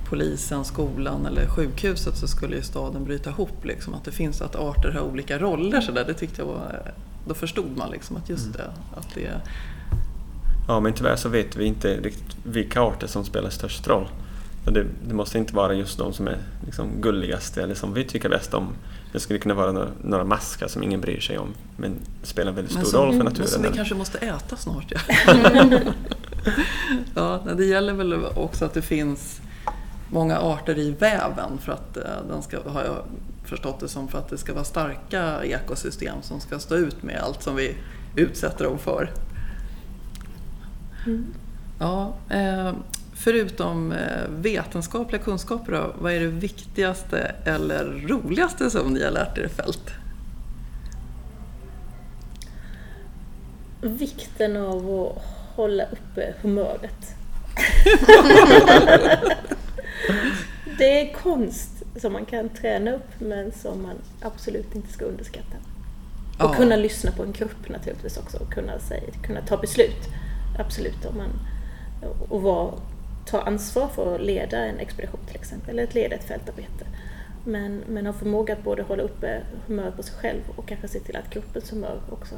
polisen, 0.09 0.64
skolan 0.64 1.27
eller 1.27 1.46
sjukhuset 1.46 2.16
så 2.16 2.29
skulle 2.29 2.57
ju 2.57 2.62
staden 2.62 3.05
bryta 3.05 3.31
ihop. 3.31 3.64
Liksom. 3.64 3.94
Att 3.94 4.05
det 4.05 4.12
finns 4.12 4.42
att 4.42 4.57
arter 4.57 4.90
har 4.90 5.01
olika 5.01 5.38
roller. 5.38 5.81
Så 5.81 5.92
där. 5.92 6.05
Det 6.05 6.14
tyckte 6.14 6.42
jag 6.42 6.46
var, 6.46 6.92
då 7.27 7.35
förstod 7.35 7.77
man 7.77 7.90
liksom 7.90 8.16
att 8.16 8.29
just 8.29 8.46
mm. 8.46 8.57
det, 8.57 8.98
att 8.98 9.14
det 9.14 9.40
Ja, 10.69 10.81
men 10.81 10.93
tyvärr 10.93 11.17
så 11.17 11.29
vet 11.29 11.57
vi 11.57 11.65
inte 11.65 11.97
riktigt 11.97 12.37
vilka 12.43 12.83
arter 12.83 13.07
som 13.07 13.25
spelar 13.25 13.51
störst 13.51 13.89
roll. 13.89 14.09
Det, 14.65 14.87
det, 15.09 15.15
måste 15.15 15.39
inte 15.39 15.55
vara 15.55 15.75
just 15.75 15.99
de 15.99 16.13
som 16.13 16.29
är 16.29 16.39
liksom 16.65 17.01
gulligast 17.01 17.57
eller 17.59 17.75
som 17.75 17.95
vi 17.95 18.05
tycker 18.05 18.29
bäst 18.29 18.55
om. 18.55 18.69
Det 19.13 19.21
skulle 19.21 19.39
kunna 19.39 19.55
vara 19.55 19.73
några, 19.73 19.89
några 20.03 20.25
maskar 20.25 20.69
som 20.69 20.83
ingen 20.83 21.01
bryr 21.01 21.21
sig 21.21 21.39
om 21.39 21.55
men 21.77 21.97
spelar 22.23 22.53
väldigt 22.53 22.73
stor 22.73 22.85
som, 22.85 23.01
roll 23.01 23.17
för 23.17 23.25
naturen. 23.25 23.41
Men 23.41 23.49
som 23.49 23.63
vi 23.63 23.77
kanske 23.77 23.95
måste 23.95 24.19
äta 24.19 24.57
snart. 24.57 24.93
Ja. 24.93 25.01
ja, 27.47 27.55
det 27.57 27.65
gäller 27.65 27.93
väl 27.93 28.25
också 28.25 28.65
att 28.65 28.75
det 28.75 28.83
finns 28.83 29.41
många 30.11 30.39
arter 30.39 30.79
i 30.79 30.91
väven 30.91 31.59
för 31.65 31.73
att 31.73 31.97
eh, 31.97 32.03
den 32.29 32.43
ska, 32.43 32.59
har 32.69 32.85
jag 32.85 33.03
förstått 33.45 33.81
det 33.81 33.89
som, 33.89 34.09
för 34.09 34.19
att 34.19 34.29
det 34.29 34.39
ska 34.39 34.55
vara 34.55 34.65
starka 34.65 35.45
ekosystem 35.45 36.17
som 36.23 36.41
ska 36.41 36.59
stå 36.59 36.75
ut 36.75 37.03
med 37.03 37.21
allt 37.21 37.43
som 37.43 37.57
vi 37.57 37.75
utsätter 38.17 38.65
dem 38.65 38.79
för. 38.79 39.11
Mm. 41.07 41.35
Ja, 41.79 42.15
eh, 42.31 42.73
förutom 43.15 43.93
eh, 43.93 44.29
vetenskapliga 44.29 45.23
kunskaper 45.23 45.73
då, 45.73 45.95
vad 45.99 46.13
är 46.13 46.21
det 46.21 46.27
viktigaste 46.27 47.35
eller 47.45 47.85
roligaste 47.85 48.71
som 48.71 48.95
ni 48.95 49.05
har 49.05 49.11
lärt 49.11 49.39
er 49.39 49.45
i 49.45 49.49
fält? 49.49 49.91
Vikten 53.81 54.57
av 54.57 54.79
att 54.79 55.23
hålla 55.57 55.85
uppe 55.85 56.35
humöret. 56.43 57.15
det 60.79 61.01
är 61.01 61.15
konst 61.15 61.71
som 61.97 62.13
man 62.13 62.25
kan 62.25 62.49
träna 62.49 62.93
upp 62.93 63.21
men 63.21 63.53
som 63.53 63.83
man 63.83 63.97
absolut 64.23 64.75
inte 64.75 64.93
ska 64.93 65.05
underskatta. 65.05 65.57
Och 66.39 66.45
ja. 66.45 66.55
kunna 66.55 66.77
lyssna 66.77 67.13
på 67.13 67.23
en 67.23 67.33
grupp 67.33 67.69
naturligtvis 67.69 68.17
också 68.17 68.39
och 68.39 68.53
kunna, 68.53 68.79
säga, 68.79 69.03
kunna 69.23 69.41
ta 69.41 69.57
beslut 69.57 70.09
absolut. 70.59 71.05
Om 71.05 71.16
man, 71.16 71.31
och 72.29 72.42
var, 72.42 72.75
ta 73.27 73.40
ansvar 73.40 73.88
för 73.88 74.14
att 74.14 74.21
leda 74.21 74.59
en 74.59 74.79
expedition 74.79 75.21
till 75.27 75.37
exempel, 75.37 75.71
eller 75.71 75.85
att 75.85 75.94
leda 75.94 76.14
ett 76.14 76.29
fältarbete. 76.29 76.87
Men, 77.44 77.83
men 77.88 78.07
ha 78.07 78.12
förmåga 78.12 78.53
att 78.53 78.64
både 78.64 78.83
hålla 78.83 79.03
uppe 79.03 79.42
humöret 79.66 79.97
på 79.97 80.03
sig 80.03 80.14
själv 80.14 80.40
och 80.57 80.68
kanske 80.68 80.88
se 80.88 81.01
till 81.01 81.16
att 81.16 81.31
gruppens 81.31 81.73
humör 81.73 82.01
också 82.11 82.35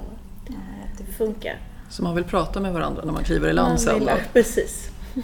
det 0.99 1.13
funkar. 1.13 1.59
Så 1.89 2.03
man 2.03 2.15
vill 2.15 2.25
prata 2.25 2.61
med 2.61 2.73
varandra 2.73 3.05
när 3.05 3.13
man 3.13 3.25
kliver 3.25 3.49
i 3.49 3.53
land 3.53 3.81
sen? 3.81 3.99
Vill, 3.99 4.11
precis. 4.33 4.91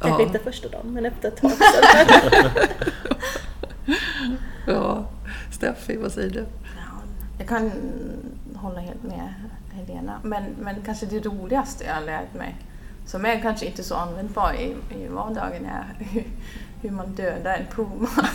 Kanske 0.00 0.22
ja. 0.22 0.26
inte 0.26 0.38
första 0.38 0.68
dagen, 0.68 0.86
men 0.92 1.06
efter 1.06 1.28
ett 1.28 1.36
tag. 1.36 1.52
ja, 4.66 5.10
Steffi, 5.52 5.96
vad 5.96 6.12
säger 6.12 6.30
du? 6.30 6.46
Jag 7.40 7.48
kan 7.48 7.70
hålla 8.54 8.80
helt 8.80 9.02
med 9.02 9.34
Helena. 9.72 10.20
Men, 10.22 10.44
men 10.58 10.82
kanske 10.84 11.06
det 11.06 11.20
roligaste 11.20 11.84
jag 11.84 11.94
har 11.94 12.02
lärt 12.02 12.34
mig, 12.34 12.56
som 13.06 13.24
är 13.24 13.40
kanske 13.40 13.66
inte 13.66 13.82
så 13.82 13.94
användbar 13.94 14.52
i, 14.52 14.76
i 14.94 15.08
vardagen, 15.08 15.66
är 15.66 15.84
hur, 16.82 16.90
man 16.90 17.14
dödar 17.14 17.56
en 17.56 17.66
puma. 17.76 18.08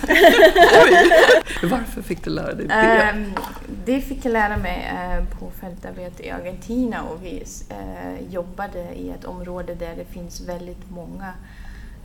Varför 1.63 2.01
fick 2.01 2.23
du 2.23 2.29
lära 2.29 2.53
dig 2.53 2.67
det? 2.67 3.11
Um, 3.13 3.33
det 3.85 4.01
fick 4.01 4.25
jag 4.25 4.31
lära 4.31 4.57
mig 4.57 4.91
uh, 4.93 5.39
på 5.39 5.51
fältarbete 5.51 6.25
i 6.25 6.31
Argentina 6.31 7.03
och 7.03 7.23
vi 7.23 7.43
uh, 7.71 8.33
jobbade 8.33 8.95
i 8.95 9.09
ett 9.09 9.25
område 9.25 9.75
där 9.75 9.95
det 9.95 10.05
finns 10.05 10.41
väldigt 10.41 10.89
många 10.89 11.33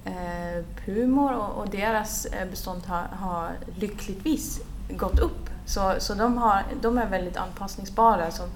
uh, 0.07 0.65
pumor 0.85 1.33
och, 1.33 1.63
och, 1.63 1.69
deras 1.71 2.27
bestånd 2.51 2.83
har, 2.87 3.03
har 3.03 3.51
lyckligtvis 3.79 4.61
gått 4.97 5.19
upp. 5.19 5.51
Så, 5.67 5.95
så 5.99 6.15
de, 6.15 6.39
har, 6.39 6.63
de 6.83 6.99
är 6.99 7.07
väldigt 7.07 7.37
anpassningsbara. 7.37 8.31
Som, 8.31 8.49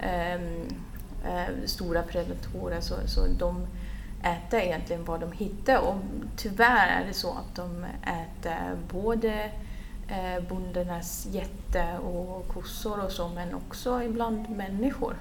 ehm, 0.00 0.68
eh, 1.24 1.66
stora 1.66 2.02
predatorer 2.02 2.80
så, 2.80 2.94
så 3.06 3.26
de 3.38 3.66
äter 4.22 4.60
egentligen 4.60 5.04
vad 5.04 5.20
de 5.20 5.32
hittar 5.32 5.78
och 5.78 5.94
tyvärr 6.36 6.86
är 6.86 7.06
det 7.06 7.12
så 7.12 7.30
att 7.30 7.54
de 7.54 7.84
äter 8.02 8.76
både 8.92 9.50
eh, 10.08 10.42
bondernas 10.48 11.26
jätte 11.30 11.98
och 11.98 12.48
kossor 12.48 13.04
och 13.04 13.12
så 13.12 13.28
men 13.28 13.54
också 13.54 14.02
ibland 14.02 14.50
människor. 14.50 15.14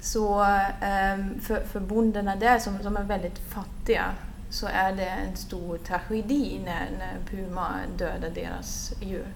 Så 0.00 0.42
eh, 0.42 1.16
för, 1.42 1.64
för 1.66 1.80
bonderna 1.80 2.36
där 2.36 2.58
som, 2.58 2.82
som 2.82 2.96
är 2.96 3.04
väldigt 3.04 3.38
fattiga 3.38 4.04
så 4.52 4.66
är 4.66 4.92
det 4.92 5.06
en 5.06 5.36
stor 5.36 5.78
tragedi 5.78 6.60
när, 6.64 6.88
när 6.98 7.16
puma 7.30 7.70
dödar 7.98 8.30
deras 8.34 8.92
djur. 9.00 9.26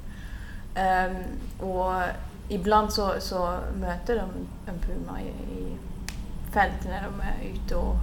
Um, 0.76 1.70
och 1.70 2.02
ibland 2.48 2.92
så, 2.92 3.12
så 3.18 3.58
möter 3.80 4.16
de 4.16 4.30
en 4.72 4.78
puma 4.78 5.20
i, 5.20 5.54
i 5.60 5.76
fält 6.52 6.84
när 6.84 7.02
de 7.02 7.20
är 7.20 7.54
ute 7.54 7.74
och 7.74 7.96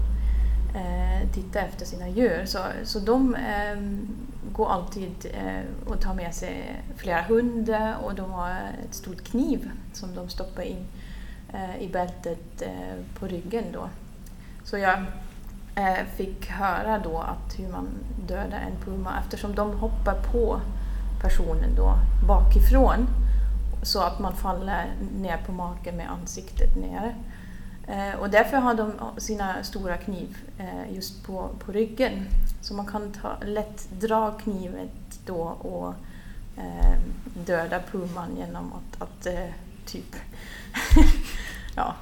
eh, 0.76 1.32
tittar 1.34 1.62
efter 1.62 1.86
sina 1.86 2.10
djur. 2.10 2.46
Så, 2.46 2.60
så 2.84 3.00
de 3.00 3.36
eh, 3.36 3.78
går 4.52 4.72
alltid 4.72 5.26
eh, 5.34 5.92
och 5.92 6.02
tar 6.02 6.14
med 6.14 6.36
sig 6.36 6.84
flera 6.98 7.22
hundar 7.22 7.96
och 8.04 8.16
de 8.16 8.32
har 8.32 8.52
ett 8.86 8.94
stort 8.94 9.24
kniv 9.24 9.72
som 9.94 10.16
de 10.16 10.30
stoppar 10.30 10.64
in 10.64 10.86
eh, 11.54 11.82
i 11.82 11.88
bältet 11.88 12.62
eh, 12.62 13.20
på 13.20 13.28
ryggen. 13.28 13.64
Då. 13.74 13.90
Så 14.64 14.78
jag 14.78 15.06
Eh, 15.76 16.06
fick 16.16 16.50
höra 16.50 17.00
då 17.00 17.18
att 17.18 17.60
hur 17.60 17.68
man 17.68 17.88
dödar 18.28 18.60
en 18.60 18.86
puma 18.86 19.20
eftersom 19.20 19.56
de 19.56 19.80
hoppar 19.80 20.16
på 20.32 20.60
personen 21.22 21.76
då 21.76 21.96
bakifrån 22.28 23.08
så 23.84 24.02
att 24.02 24.20
man 24.20 24.36
faller 24.36 24.94
ner 25.18 25.38
på 25.46 25.52
marken 25.52 25.98
med 25.98 26.12
ansiktet 26.12 26.76
nere. 26.76 27.16
Eh, 27.88 28.20
och 28.20 28.30
därför 28.30 28.58
har 28.58 28.74
de 28.74 28.94
sina 29.18 29.64
stora 29.64 29.98
kniv 29.98 30.38
eh, 30.58 30.96
just 30.96 31.24
på, 31.26 31.50
på 31.60 31.72
ryggen. 31.72 32.26
Så 32.62 32.74
man 32.74 32.86
kan 32.86 33.12
ta, 33.12 33.38
lätt 33.46 33.90
dra 33.92 34.32
knivet 34.32 35.20
då 35.26 35.42
och 35.42 35.94
eh, 36.58 36.98
döda 37.46 37.80
puman 37.92 38.38
genom 38.38 38.74
att, 38.74 39.02
att 39.02 39.26
eh, 39.26 39.50
typ 39.86 40.16
ja, 41.76 41.96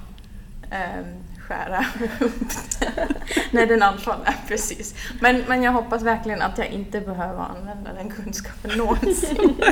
eh, 0.72 1.06
skära 1.52 1.86
upp 2.20 2.34
när 3.52 3.66
den 3.66 3.84
anfaller. 3.84 4.36
Precis. 4.48 4.96
Men, 5.22 5.44
men 5.48 5.64
jag 5.64 5.72
hoppas 5.72 6.04
verkligen 6.04 6.42
att 6.42 6.58
jag 6.58 6.68
inte 6.68 7.02
behöver 7.02 7.44
använda 7.44 7.94
den 7.94 8.10
kunskapen 8.10 8.78
någonsin. 8.78 9.62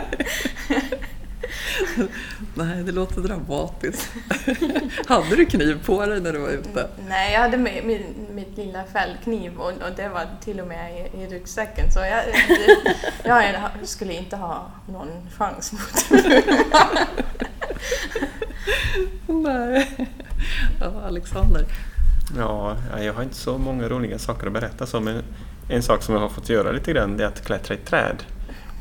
Nej, 2.55 2.83
det 2.83 2.91
låter 2.91 3.21
dramatiskt. 3.21 4.11
hade 5.07 5.35
du 5.35 5.45
kniv 5.45 5.85
på 5.85 6.05
dig 6.05 6.21
när 6.21 6.33
du 6.33 6.39
var 6.39 6.49
ute? 6.49 6.89
Nej, 7.07 7.33
jag 7.33 7.39
hade 7.39 7.57
med 7.57 7.85
min, 7.85 8.27
mitt 8.31 8.57
lilla 8.57 8.83
fällkniv 8.83 9.57
och, 9.57 9.69
och, 9.69 9.95
det 9.95 10.09
var 10.09 10.27
till 10.41 10.59
och 10.59 10.67
med 10.67 11.09
i, 11.13 11.21
i 11.21 11.27
ryggsäcken 11.27 11.91
så 11.91 11.99
jag, 11.99 12.23
det, 13.23 13.61
jag 13.79 13.87
skulle 13.87 14.13
inte 14.13 14.35
ha 14.35 14.71
någon 14.87 15.29
chans 15.37 15.71
mot 15.71 16.23
Nej. 19.43 20.07
Ja, 20.79 20.93
Alexander? 21.07 21.65
Ja, 22.37 22.77
jag 23.01 23.13
har 23.13 23.23
inte 23.23 23.35
så 23.35 23.57
många 23.57 23.89
roliga 23.89 24.19
saker 24.19 24.47
att 24.47 24.53
berätta 24.53 24.85
så, 24.85 24.99
men 24.99 25.23
en 25.69 25.83
sak 25.83 26.03
som 26.03 26.15
jag 26.15 26.21
har 26.21 26.29
fått 26.29 26.49
göra 26.49 26.71
lite 26.71 26.93
grann 26.93 27.19
är 27.19 27.25
att 27.25 27.45
klättra 27.45 27.75
i 27.75 27.77
träd. 27.77 28.23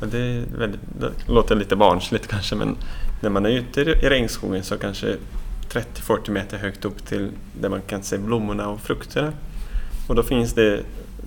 Och 0.01 0.09
det, 0.09 0.45
väldigt, 0.59 0.81
det 1.01 1.11
låter 1.27 1.57
lite 1.57 1.77
barnsligt 1.77 2.27
kanske 2.27 2.55
men 2.55 2.77
när 3.21 3.31
man 3.31 3.47
är 3.47 3.51
ute 3.51 3.81
i 3.81 3.85
regnskogen 3.85 4.63
så 4.63 4.79
kanske 4.79 5.17
30-40 5.71 6.31
meter 6.31 6.59
högt 6.59 6.85
upp 6.85 7.07
till 7.07 7.31
där 7.61 7.69
man 7.69 7.81
kan 7.81 8.03
se 8.03 8.19
blommorna 8.19 8.69
och 8.69 8.81
frukterna. 8.81 9.33
Och 10.09 10.15
då 10.15 10.23
finns 10.23 10.53
det 10.53 10.81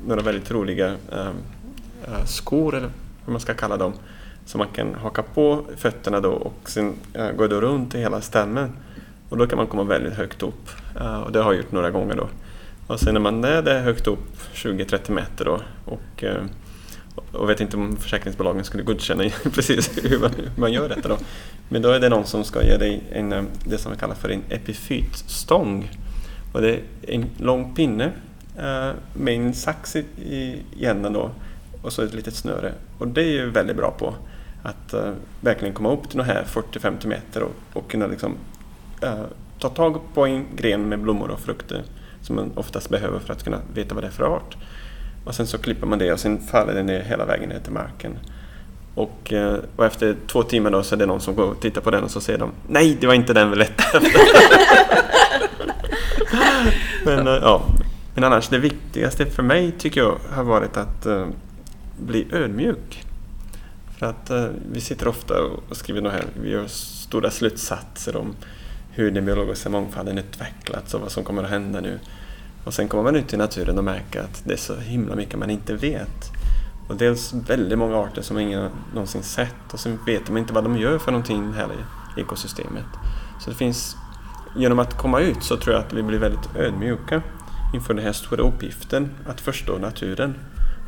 några 0.08 0.22
väldigt 0.22 0.52
roliga 0.52 0.96
äh, 1.12 2.26
skor, 2.26 2.76
eller 2.76 2.90
vad 3.26 3.32
man 3.32 3.42
ska 3.42 3.54
kalla 3.54 3.78
dem, 3.78 3.94
som 4.46 4.60
man 4.60 4.68
kan 4.68 4.96
haka 4.96 5.24
på 5.24 5.66
fötterna 5.78 6.20
då 6.20 6.32
och 6.32 6.70
sen 6.70 6.94
eh, 7.14 7.26
äh, 7.26 7.36
går 7.36 7.48
det 7.48 7.62
runt 7.62 7.96
i 7.96 8.00
hela 8.00 8.22
stämmen. 8.22 8.72
Och 9.32 9.38
då 9.38 9.48
kan 9.48 9.58
man 9.58 9.68
komma 9.68 9.84
väldigt 9.84 10.14
högt 10.14 10.44
upp. 10.44 10.70
Eh, 11.00 11.22
och 11.22 11.32
det 11.32 11.40
har 11.40 11.54
jag 11.54 11.62
gjort 11.62 11.72
några 11.72 11.92
gånger 11.92 12.16
då. 12.16 12.30
Och 12.88 13.00
sen 13.00 13.14
när 13.14 13.22
man 13.22 13.44
är 13.44 13.62
där 13.62 13.82
högt 13.82 14.08
upp, 14.08 14.38
20-30 14.54 15.12
meter 15.12 15.46
då, 15.46 15.60
och 15.86 16.24
eh, 16.24 16.44
och 17.32 17.50
vet 17.50 17.62
inte 17.62 17.78
om 17.78 17.98
försäkringsbolagen 17.98 18.64
skulle 18.64 18.84
godkänna 18.84 19.24
precis 19.54 20.00
hur 20.04 20.20
man, 20.20 20.32
hur 20.32 20.62
man 20.62 20.74
gör 20.74 20.90
detta 20.90 21.10
då. 21.10 21.18
Men 21.70 21.82
då 21.82 21.90
är 21.90 22.00
det 22.00 22.10
någon 22.10 22.26
som 22.26 22.44
ska 22.44 22.64
ge 22.64 22.78
dig 22.78 23.04
en, 23.12 23.34
eh, 23.34 23.44
det 23.66 23.78
som 23.78 23.92
vi 23.92 23.98
kallar 23.98 24.16
för 24.16 24.30
en 24.30 24.42
epifytstång. 24.50 25.92
Och 26.54 26.62
det 26.62 26.72
är 26.72 26.82
en 27.02 27.26
lång 27.38 27.76
pinne 27.76 28.12
med 29.14 29.36
en 29.36 29.54
sax 29.54 29.96
i, 29.96 30.06
i 30.78 30.86
änden 30.86 31.14
då 31.14 31.32
och 31.82 31.94
så 31.94 32.02
ett 32.02 32.14
litet 32.14 32.36
snöre. 32.36 32.74
Och 32.98 33.08
det 33.08 33.22
är 33.22 33.32
ju 33.32 33.50
väldigt 33.50 33.78
bra 33.78 33.92
på 33.92 34.14
att 34.64 34.94
uh, 34.94 35.14
verkligen 35.42 35.74
komma 35.74 35.92
upp 35.92 36.10
till 36.10 36.18
de 36.18 36.24
här 36.24 36.44
40-50 36.44 37.08
meter 37.08 37.44
och, 37.44 37.52
och 37.74 37.92
kunna 37.92 38.08
liksom, 38.08 38.36
Eh, 39.02 39.24
ta 39.60 39.70
tag 39.70 40.00
på 40.14 40.26
en 40.26 40.46
gren 40.56 40.90
med 40.90 41.00
blommor 41.00 41.32
och 41.32 41.40
frukter 41.40 41.84
som 42.22 42.36
man 42.36 42.52
oftast 42.56 42.90
behöver 42.90 43.20
för 43.20 43.34
att 43.34 43.44
kunna 43.44 43.60
veta 43.74 43.96
vad 43.96 44.04
det 44.04 44.08
är 44.08 44.12
för 44.12 44.24
art. 44.24 44.58
Och 45.26 45.36
sen 45.36 45.48
så 45.48 45.58
klipper 45.58 45.88
man 45.88 46.00
det 46.00 46.14
och 46.14 46.20
sen 46.20 46.40
faller 46.40 46.74
det 46.74 46.84
ner 46.84 47.02
hela 47.02 47.26
vägen 47.26 47.50
ner 47.50 47.60
till 47.60 47.72
marken. 47.72 48.18
Och, 48.96 49.34
eh, 49.34 49.58
och 49.76 49.86
efter 49.86 50.16
två 50.28 50.44
timmar 50.44 50.72
då 50.72 50.84
så 50.84 50.96
är 50.96 51.00
det 51.00 51.06
någon 51.06 51.22
som 51.22 51.36
går 51.36 51.46
och 51.46 51.62
tittar 51.62 51.82
på 51.82 51.92
den 51.92 52.04
och 52.04 52.12
så 52.12 52.22
säger 52.22 52.40
de 52.40 52.52
Nej, 52.68 52.98
det 53.02 53.08
var 53.08 53.14
inte 53.14 53.34
den 53.34 53.50
vi 53.52 53.56
letade 53.56 54.08
efter. 54.08 54.22
men, 57.06 57.28
eh, 57.28 57.34
ja. 57.34 57.62
men 58.16 58.24
annars 58.24 58.50
det 58.50 58.58
viktigaste 58.58 59.26
för 59.26 59.44
mig 59.44 59.72
tycker 59.72 60.02
jag 60.02 60.18
har 60.32 60.44
varit 60.44 60.78
att 60.78 61.06
uh, 61.06 61.28
bli 62.00 62.28
ödmjuk. 62.32 63.04
För 63.98 64.06
att 64.06 64.32
uh, 64.32 64.46
vi 64.72 64.82
sitter 64.82 65.08
ofta 65.08 65.42
och 65.70 65.78
skriver 65.78 66.10
här, 66.10 66.26
vi 66.42 66.50
gör 66.50 66.68
stora 66.68 67.32
slutsatser 67.32 68.16
om 68.16 68.36
hur 68.92 69.12
den 69.12 69.26
biologiska 69.26 69.70
mångfalden 69.70 70.18
utvecklats 70.18 70.94
och 70.94 71.02
vad 71.02 71.12
som 71.12 71.24
kommer 71.24 71.44
att 71.44 71.50
hända 71.50 71.82
nu. 71.82 72.00
Och 72.64 72.74
sen 72.74 72.88
kommer 72.88 73.04
man 73.04 73.16
ut 73.16 73.34
i 73.34 73.38
naturen 73.38 73.78
och 73.78 73.84
märker 73.84 74.22
att 74.22 74.42
det 74.46 74.54
är 74.54 74.58
så 74.58 74.76
himla 74.76 75.16
mycket 75.16 75.40
man 75.40 75.50
inte 75.50 75.74
vet. 75.74 76.32
Och 76.88 76.96
dels 76.98 77.34
väldigt 77.34 77.78
många 77.78 77.98
arter 77.98 78.22
som 78.22 78.40
ingen 78.40 78.70
någonsin 78.94 79.24
sett 79.24 79.74
och 79.74 79.80
sen 79.80 80.00
vet 80.06 80.30
man 80.30 80.38
inte 80.38 80.54
vad 80.54 80.64
de 80.64 80.78
gör 80.78 80.98
för 80.98 81.12
någonting 81.12 81.54
heller 81.54 81.76
i 82.18 82.22
ekosystemet. 82.22 82.86
Så 83.40 83.50
det 83.50 83.56
finns, 83.56 83.96
genom 84.58 84.80
att 84.80 84.98
komma 84.98 85.20
ut 85.20 85.44
så 85.44 85.58
tror 85.58 85.76
jag 85.76 85.86
att 85.86 85.94
vi 85.94 86.04
blir 86.04 86.20
väldigt 86.20 86.56
ödmjuka 86.56 87.22
inför 87.74 87.94
den 87.94 88.04
här 88.04 88.14
stora 88.14 88.44
uppgiften 88.44 89.10
att 89.28 89.42
förstå 89.42 89.78
naturen. 89.78 90.36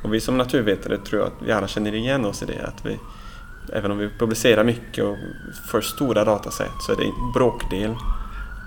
Och 0.04 0.14
vi 0.14 0.20
som 0.20 0.38
naturvetare 0.38 0.98
tror 0.98 1.22
jag 1.22 1.28
att 1.28 1.48
vi 1.48 1.52
alla 1.52 1.68
känner 1.68 1.96
igen 1.96 2.26
oss 2.26 2.44
i 2.44 2.46
det 2.46 2.68
att 2.68 2.86
vi, 2.86 3.00
även 3.76 3.92
om 3.92 3.98
vi 3.98 4.10
publicerar 4.10 4.64
mycket 4.64 5.04
och 5.04 5.18
får 5.72 5.82
stora 5.82 6.26
datasätt 6.26 6.82
så 6.82 6.92
är 6.92 6.96
det 6.96 7.04
en 7.04 7.32
bråkdel 7.34 7.96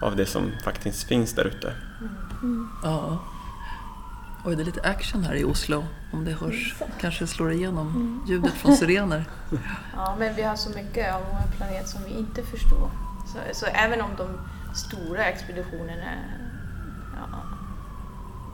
av 0.02 0.16
det 0.16 0.26
som 0.26 0.52
faktiskt 0.64 1.08
finns 1.08 1.32
där 1.32 1.44
ute. 1.44 1.72
Mm. 2.42 2.68
Ja. 2.82 3.18
Oj, 4.44 4.56
det 4.56 4.62
är 4.62 4.64
lite 4.64 4.80
action 4.82 5.24
här 5.24 5.34
i 5.34 5.44
Oslo. 5.44 5.84
Om 6.12 6.24
det 6.24 6.32
hörs, 6.32 6.74
kanske 7.00 7.26
slår 7.26 7.52
igenom 7.52 7.88
mm. 7.88 8.22
ljudet 8.26 8.52
från 8.52 8.76
sirener. 8.76 9.24
Ja, 9.96 10.16
men 10.18 10.34
vi 10.34 10.42
har 10.42 10.56
så 10.56 10.70
mycket 10.70 11.14
av 11.14 11.20
vår 11.20 11.56
planet 11.56 11.88
som 11.88 12.00
vi 12.04 12.10
inte 12.10 12.42
förstår. 12.42 12.90
Så, 13.26 13.38
så 13.52 13.66
även 13.66 14.00
om 14.00 14.10
de 14.16 14.28
stora 14.74 15.24
expeditionerna 15.24 16.12
ja, 17.14 17.42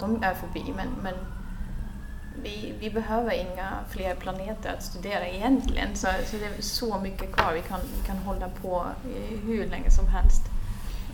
de 0.00 0.22
är 0.22 0.34
förbi, 0.34 0.74
men, 0.76 0.88
men 1.02 1.14
vi, 2.42 2.74
vi 2.80 2.90
behöver 2.90 3.32
inga 3.32 3.78
fler 3.90 4.14
planeter 4.14 4.74
att 4.78 4.82
studera 4.82 5.26
egentligen. 5.26 5.88
Så, 5.94 6.06
så 6.26 6.36
det 6.36 6.44
är 6.44 6.62
så 6.62 6.98
mycket 6.98 7.32
kvar. 7.32 7.52
Vi 7.54 7.60
kan, 7.60 7.80
kan 8.06 8.16
hålla 8.16 8.48
på 8.48 8.86
hur 9.46 9.66
länge 9.66 9.90
som 9.90 10.06
helst. 10.06 10.42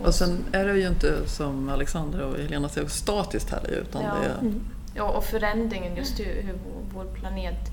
Och 0.03 0.15
sen 0.15 0.45
är 0.51 0.65
det 0.65 0.79
ju 0.79 0.87
inte 0.87 1.29
som 1.29 1.69
Alexandra 1.69 2.25
och 2.25 2.37
Helena 2.37 2.69
säger 2.69 2.87
statiskt 2.87 3.49
heller 3.49 3.69
utan 3.69 4.03
ja. 4.03 4.15
det 4.15 4.27
är... 4.27 4.39
Mm. 4.39 4.61
Ja, 4.95 5.03
och 5.03 5.23
förändringen 5.23 5.95
just 5.95 6.19
hur, 6.19 6.41
hur 6.41 6.55
vår 6.93 7.05
planet 7.05 7.71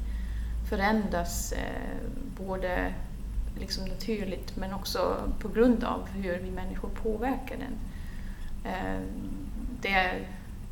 förändras 0.69 1.53
eh, 1.53 2.11
både 2.47 2.95
liksom 3.61 3.85
naturligt 3.85 4.57
men 4.57 4.73
också 4.73 5.17
på 5.41 5.49
grund 5.49 5.85
av 5.85 6.09
hur 6.09 6.39
vi 6.39 6.51
människor 6.51 6.89
påverkar 6.89 7.57
den. 7.57 7.79
Eh, 8.73 9.01
det 9.81 10.13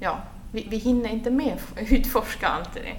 ja, 0.01 0.23
vi, 0.55 0.67
vi 0.71 0.77
hinner 0.77 1.11
inte 1.11 1.31
med 1.31 1.53
att 1.53 1.93
utforska 1.93 2.49
allt 2.49 2.75
det. 2.75 2.97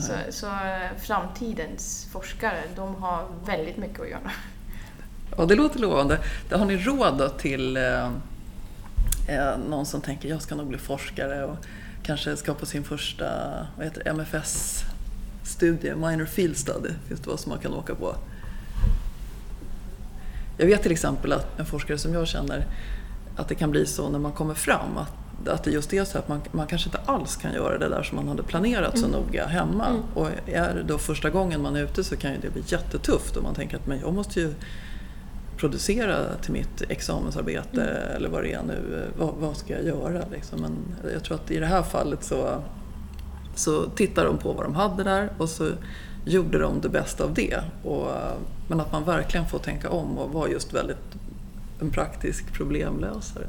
Så, 0.00 0.12
så 0.30 0.46
eh, 0.46 0.98
framtidens 0.98 2.08
forskare, 2.12 2.62
de 2.76 2.94
har 2.94 3.26
väldigt 3.46 3.76
mycket 3.76 4.00
att 4.00 4.08
göra. 4.08 4.30
Ja, 5.36 5.46
det 5.46 5.54
låter 5.54 5.78
lovande. 5.78 6.18
Har 6.50 6.64
ni 6.64 6.76
råd 6.76 7.38
till 7.38 7.76
eh, 7.76 8.06
eh, 9.28 9.58
någon 9.68 9.86
som 9.86 10.00
tänker 10.00 10.28
jag 10.28 10.42
ska 10.42 10.54
nog 10.54 10.66
bli 10.66 10.78
forskare 10.78 11.44
och 11.44 11.56
kanske 12.02 12.36
ska 12.36 12.54
på 12.54 12.66
sin 12.66 12.84
första 12.84 13.26
vad 13.76 13.86
heter 13.86 14.08
MFS-studie, 14.08 15.94
Minor 15.94 16.26
Field 16.26 16.56
Study, 16.56 16.90
finns 17.08 17.20
det 17.20 17.30
vad 17.30 17.40
som 17.40 17.50
man 17.50 17.58
kan 17.58 17.74
åka 17.74 17.94
på. 17.94 18.14
Jag 20.58 20.66
vet 20.66 20.82
till 20.82 20.92
exempel 20.92 21.32
att 21.32 21.58
en 21.58 21.66
forskare 21.66 21.98
som 21.98 22.14
jag 22.14 22.28
känner 22.28 22.66
att 23.36 23.48
det 23.48 23.54
kan 23.54 23.70
bli 23.70 23.86
så 23.86 24.08
när 24.08 24.18
man 24.18 24.32
kommer 24.32 24.54
fram 24.54 24.96
att, 24.96 25.12
att 25.46 25.64
det 25.64 25.70
just 25.70 25.92
är 25.92 26.04
så 26.04 26.18
att 26.18 26.28
man, 26.28 26.40
man 26.52 26.66
kanske 26.66 26.88
inte 26.88 27.00
alls 27.06 27.36
kan 27.36 27.52
göra 27.52 27.78
det 27.78 27.88
där 27.88 28.02
som 28.02 28.16
man 28.16 28.28
hade 28.28 28.42
planerat 28.42 28.98
så 28.98 29.06
mm. 29.06 29.20
noga 29.20 29.46
hemma. 29.46 29.86
Mm. 29.86 30.02
Och 30.14 30.28
är 30.46 30.74
det 30.74 30.82
då 30.82 30.98
första 30.98 31.30
gången 31.30 31.62
man 31.62 31.76
är 31.76 31.82
ute 31.82 32.04
så 32.04 32.16
kan 32.16 32.32
ju 32.32 32.38
det 32.38 32.50
bli 32.50 32.62
jättetufft 32.66 33.36
och 33.36 33.42
man 33.42 33.54
tänker 33.54 33.76
att 33.76 33.86
men 33.86 34.00
jag 34.00 34.14
måste 34.14 34.40
ju 34.40 34.54
producera 35.56 36.34
till 36.42 36.52
mitt 36.52 36.82
examensarbete 36.88 37.82
mm. 37.82 38.16
eller 38.16 38.28
vad 38.28 38.42
det 38.42 38.52
är 38.52 38.62
nu. 38.62 39.04
Vad, 39.18 39.34
vad 39.34 39.56
ska 39.56 39.72
jag 39.72 39.84
göra? 39.84 40.24
Liksom. 40.32 40.60
Men 40.60 40.72
jag 41.12 41.24
tror 41.24 41.34
att 41.34 41.50
i 41.50 41.58
det 41.58 41.66
här 41.66 41.82
fallet 41.82 42.24
så, 42.24 42.62
så 43.54 43.88
tittade 43.88 44.26
de 44.26 44.38
på 44.38 44.52
vad 44.52 44.64
de 44.64 44.74
hade 44.74 45.04
där 45.04 45.30
och 45.38 45.48
så 45.48 45.70
gjorde 46.24 46.58
de 46.58 46.80
det 46.80 46.88
bästa 46.88 47.24
av 47.24 47.34
det. 47.34 47.60
Och, 47.82 48.08
men 48.68 48.80
att 48.80 48.92
man 48.92 49.04
verkligen 49.04 49.46
får 49.46 49.58
tänka 49.58 49.90
om 49.90 50.18
och 50.18 50.32
vara 50.32 50.48
just 50.48 50.74
väldigt 50.74 51.16
en 51.80 51.90
praktisk 51.90 52.52
problemlösare. 52.52 53.46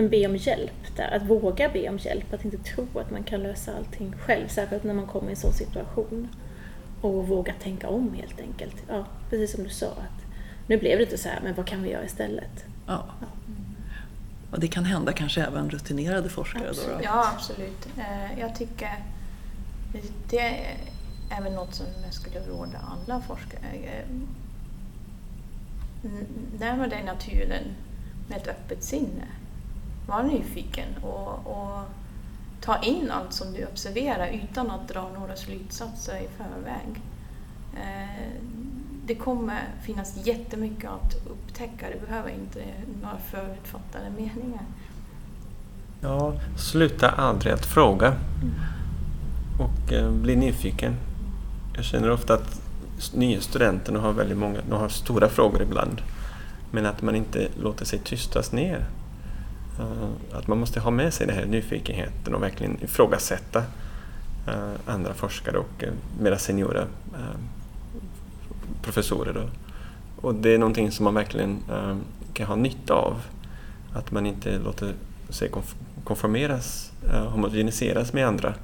Men 0.00 0.10
be 0.10 0.26
om 0.26 0.36
hjälp 0.36 0.96
där, 0.96 1.10
att 1.10 1.22
våga 1.22 1.68
be 1.68 1.88
om 1.88 1.98
hjälp, 1.98 2.32
att 2.34 2.44
inte 2.44 2.58
tro 2.58 2.86
att 2.94 3.10
man 3.10 3.22
kan 3.22 3.42
lösa 3.42 3.76
allting 3.76 4.14
själv, 4.26 4.48
särskilt 4.48 4.84
när 4.84 4.94
man 4.94 5.06
kommer 5.06 5.28
i 5.28 5.30
en 5.30 5.36
sån 5.36 5.52
situation. 5.52 6.28
Och 7.00 7.28
våga 7.28 7.52
tänka 7.62 7.88
om 7.88 8.14
helt 8.14 8.40
enkelt. 8.40 8.74
Ja, 8.88 9.04
precis 9.30 9.52
som 9.52 9.64
du 9.64 9.70
sa, 9.70 9.86
att 9.86 10.24
nu 10.66 10.78
blev 10.78 10.98
det 10.98 11.04
inte 11.04 11.18
så 11.18 11.28
här, 11.28 11.40
men 11.42 11.54
vad 11.54 11.66
kan 11.66 11.82
vi 11.82 11.90
göra 11.90 12.04
istället? 12.04 12.64
Ja. 12.86 13.04
ja. 13.20 13.26
Och 14.50 14.60
det 14.60 14.68
kan 14.68 14.84
hända 14.84 15.12
kanske 15.12 15.42
även 15.42 15.70
rutinerade 15.70 16.28
forskare? 16.28 16.68
Absolut. 16.68 16.92
Då, 16.92 16.98
då? 16.98 17.04
Ja, 17.04 17.32
absolut. 17.34 17.88
Eh, 17.98 18.40
jag 18.40 18.56
tycker 18.56 18.96
det 20.30 20.38
är 20.38 20.76
även 21.38 21.54
något 21.54 21.74
som 21.74 21.86
jag 22.04 22.14
skulle 22.14 22.40
råda 22.40 22.78
alla 22.78 23.20
forskare. 23.20 23.66
Eh, 23.84 24.04
närma 26.58 26.86
dig 26.86 27.04
naturen 27.04 27.64
med 28.28 28.38
ett 28.38 28.48
öppet 28.48 28.84
sinne. 28.84 29.26
Var 30.10 30.22
nyfiken 30.22 30.88
och, 31.02 31.46
och 31.46 31.82
ta 32.60 32.78
in 32.78 33.10
allt 33.10 33.32
som 33.32 33.52
du 33.52 33.66
observerar 33.66 34.26
utan 34.26 34.70
att 34.70 34.88
dra 34.88 35.10
några 35.18 35.36
slutsatser 35.36 36.16
i 36.16 36.28
förväg. 36.36 37.02
Eh, 37.74 38.32
det 39.06 39.14
kommer 39.14 39.62
finnas 39.82 40.26
jättemycket 40.26 40.90
att 40.90 41.14
upptäcka. 41.14 41.86
Det 41.92 42.06
behöver 42.06 42.30
inte 42.30 42.64
några 43.02 43.16
förutfattade 43.30 44.10
meningar. 44.10 44.64
Ja, 46.00 46.34
sluta 46.56 47.10
aldrig 47.10 47.52
att 47.52 47.66
fråga. 47.66 48.06
Mm. 48.06 48.54
Och 49.58 49.92
eh, 49.92 50.10
bli 50.10 50.36
nyfiken. 50.36 50.96
Jag 51.76 51.84
känner 51.84 52.10
ofta 52.10 52.34
att 52.34 52.60
nya 53.14 53.40
studenter 53.40 53.92
har 53.94 54.12
väldigt 54.12 54.38
många, 54.38 54.58
de 54.68 54.80
har 54.80 54.88
stora 54.88 55.28
frågor 55.28 55.62
ibland. 55.62 56.02
Men 56.70 56.86
att 56.86 57.02
man 57.02 57.16
inte 57.16 57.48
låter 57.62 57.84
sig 57.84 57.98
tystas 57.98 58.52
ner. 58.52 58.86
Eh, 59.80 60.36
att 60.38 60.46
man 60.46 60.58
måste 60.58 60.80
ha 60.80 60.90
med 60.90 61.14
sig 61.14 61.26
den 61.26 61.36
här 61.36 61.46
nyfikenheten 61.46 62.34
och 62.34 62.42
verkligen 62.42 62.84
ifrågasätta 62.84 63.58
eh, 64.46 64.72
andra 64.86 65.14
forskare 65.14 65.58
och 65.58 65.84
eh, 65.84 65.92
mera 66.20 66.38
seniora 66.38 66.84
professorer. 68.82 69.32
Då. 69.32 69.48
Och 70.28 70.34
det 70.34 70.54
är 70.54 70.58
någonting 70.58 70.90
som 70.90 71.04
man 71.04 71.14
verkligen 71.14 71.58
kan 72.32 72.46
ha 72.46 72.56
nytta 72.56 72.94
av. 72.94 73.22
Att 73.94 74.10
man 74.10 74.26
inte 74.26 74.58
låter 74.58 74.92
sig 75.28 75.50
konformeras, 76.04 76.92
homogeniseras 77.28 78.12
med 78.12 78.26
andra 78.26 78.54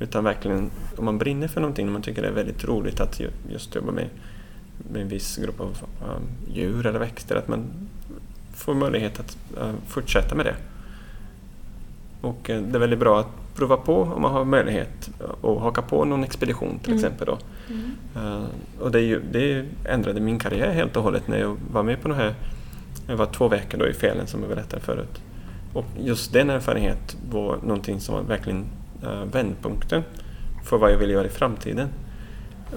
utan 0.00 0.24
verkligen, 0.24 0.70
om 0.96 1.04
man 1.04 1.18
brinner 1.18 1.48
för 1.48 1.60
någonting, 1.60 1.86
om 1.86 1.92
man 1.92 2.02
tycker 2.02 2.22
det 2.22 2.28
är 2.28 2.32
väldigt 2.32 2.64
roligt 2.64 3.00
att 3.00 3.20
just 3.50 3.74
jobba 3.74 3.92
med, 3.92 4.08
med 4.92 5.02
en 5.02 5.08
viss 5.08 5.36
grupp 5.36 5.60
av 5.60 5.76
djur 6.54 6.86
eller 6.86 6.98
växter, 6.98 7.36
att 7.36 7.48
man 7.48 7.64
får 8.54 8.74
möjlighet 8.74 9.20
att 9.20 9.36
uh, 9.60 9.72
fortsätta 9.86 10.34
med 10.34 10.46
det. 10.46 10.54
Och 12.20 12.50
uh, 12.50 12.62
det 12.62 12.76
är 12.76 12.80
väldigt 12.80 12.98
bra 12.98 13.20
att 13.20 13.56
prova 13.56 13.76
på 13.76 14.02
om 14.02 14.22
man 14.22 14.32
har 14.32 14.44
möjlighet 14.44 15.10
och 15.40 15.60
haka 15.60 15.82
på 15.82 16.04
någon 16.04 16.24
expedition 16.24 16.78
till 16.78 16.92
mm. 16.92 17.04
exempel. 17.04 17.26
Då. 17.26 17.38
Mm. 17.68 17.90
Uh, 18.26 18.44
och 18.80 18.90
det, 18.90 19.00
ju, 19.00 19.20
det, 19.32 19.64
ändrade 19.84 20.20
min 20.20 20.38
karriär 20.38 20.72
helt 20.72 20.96
och 20.96 21.02
hållet 21.02 21.28
när 21.28 21.38
jag 21.38 21.56
var 21.72 21.82
med 21.82 22.02
på 22.02 22.08
det 22.08 22.14
här, 22.14 22.34
jag 23.06 23.16
var 23.16 23.26
två 23.26 23.48
veckor 23.48 23.78
då 23.78 23.88
i 23.88 23.92
fjällen 23.92 24.26
som 24.26 24.40
jag 24.40 24.48
berättade 24.48 24.82
förut. 24.82 25.20
Och 25.72 25.84
just 25.98 26.32
den 26.32 26.50
erfarenheten 26.50 27.20
var 27.30 27.58
någonting 27.62 28.00
som 28.00 28.26
verkligen 28.26 28.64
uh, 29.04 29.24
vändpunkten 29.32 30.02
för 30.64 30.78
vad 30.78 30.92
jag 30.92 30.98
vill 30.98 31.10
göra 31.10 31.26
i 31.26 31.30
framtiden. 31.30 31.88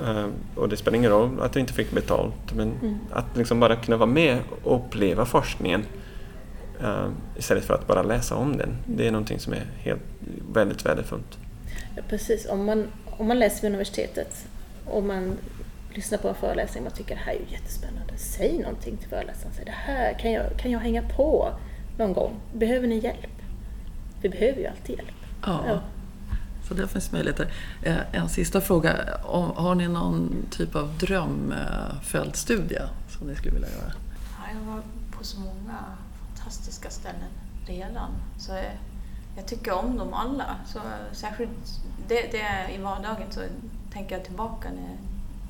Uh, 0.01 0.27
och 0.55 0.69
det 0.69 0.77
spelar 0.77 0.97
ingen 0.97 1.11
roll 1.11 1.41
att 1.41 1.55
jag 1.55 1.61
inte 1.61 1.73
fick 1.73 1.91
betalt, 1.91 2.53
men 2.55 2.71
mm. 2.81 2.97
att 3.11 3.37
liksom 3.37 3.59
bara 3.59 3.75
kunna 3.75 3.97
vara 3.97 4.09
med 4.09 4.37
och 4.63 4.75
uppleva 4.75 5.25
forskningen 5.25 5.85
uh, 6.83 7.09
istället 7.37 7.63
för 7.63 7.73
att 7.73 7.87
bara 7.87 8.03
läsa 8.03 8.35
om 8.35 8.57
den. 8.57 8.77
Det 8.85 9.07
är 9.07 9.11
någonting 9.11 9.39
som 9.39 9.53
är 9.53 9.65
helt, 9.77 10.01
väldigt 10.53 10.85
värdefullt. 10.85 11.37
Ja, 11.95 12.01
precis. 12.09 12.45
Om 12.49 12.65
man, 12.65 12.87
om 13.17 13.27
man 13.27 13.39
läser 13.39 13.61
vid 13.61 13.69
universitetet 13.69 14.47
och 14.85 15.03
man 15.03 15.37
lyssnar 15.93 16.17
på 16.17 16.27
en 16.27 16.35
föreläsning 16.35 16.83
och 16.83 16.89
man 16.89 16.97
tycker 16.97 17.15
det 17.15 17.21
här 17.21 17.33
är 17.33 17.39
ju 17.39 17.45
jättespännande. 17.51 18.13
Säg 18.17 18.59
någonting 18.59 18.97
till 18.97 19.09
föreläsaren. 19.09 19.53
Säg 19.55 19.65
det 19.65 19.71
här 19.71 20.13
kan 20.19 20.31
jag, 20.31 20.57
kan 20.57 20.71
jag 20.71 20.79
hänga 20.79 21.01
på 21.01 21.49
någon 21.97 22.13
gång. 22.13 22.31
Behöver 22.53 22.87
ni 22.87 22.99
hjälp? 22.99 23.41
Vi 24.21 24.29
behöver 24.29 24.59
ju 24.59 24.67
alltid 24.67 24.95
hjälp. 24.95 25.11
Ja. 25.45 25.63
ja. 25.67 25.79
Så 26.67 26.73
det 26.73 26.87
finns 26.87 27.11
möjligheter. 27.11 27.53
Eh, 27.81 27.97
en 28.11 28.29
sista 28.29 28.61
fråga. 28.61 29.19
Har 29.55 29.75
ni 29.75 29.87
någon 29.87 30.45
typ 30.51 30.75
av 30.75 30.97
drömfältstudie 30.97 32.81
som 33.09 33.27
ni 33.27 33.35
skulle 33.35 33.53
vilja 33.53 33.69
göra? 33.69 33.93
Ja, 34.37 34.43
jag 34.53 34.73
var 34.73 34.81
på 35.17 35.23
så 35.23 35.39
många 35.39 35.79
fantastiska 36.19 36.89
ställen 36.89 37.29
redan. 37.65 38.11
Så 38.37 38.51
jag 39.35 39.45
tycker 39.47 39.73
om 39.73 39.97
dem 39.97 40.13
alla. 40.13 40.55
Så 40.67 40.79
särskilt 41.11 41.81
det, 42.07 42.31
det 42.31 42.73
i 42.75 42.77
vardagen 42.77 43.31
så 43.31 43.41
tänker 43.93 44.15
jag 44.15 44.25
tillbaka 44.25 44.69
när 44.69 44.97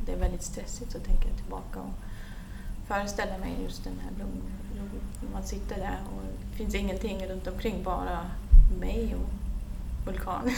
det 0.06 0.12
är 0.12 0.18
väldigt 0.18 0.44
stressigt 0.44 0.92
så 0.92 1.00
tänker 1.00 1.28
jag 1.30 1.38
tillbaka 1.38 1.80
och 1.80 1.94
föreställer 2.88 3.38
mig 3.38 3.56
just 3.64 3.84
den 3.84 4.00
här 4.04 4.12
blomman. 4.16 4.42
man 5.34 5.44
sitter 5.44 5.76
där 5.76 6.00
och 6.06 6.22
det 6.52 6.58
finns 6.58 6.76
ingenting 6.76 7.28
runt 7.28 7.48
omkring 7.48 7.84
bara 7.84 8.20
mig 8.80 9.16
och 9.16 9.43
vulkan. 10.06 10.52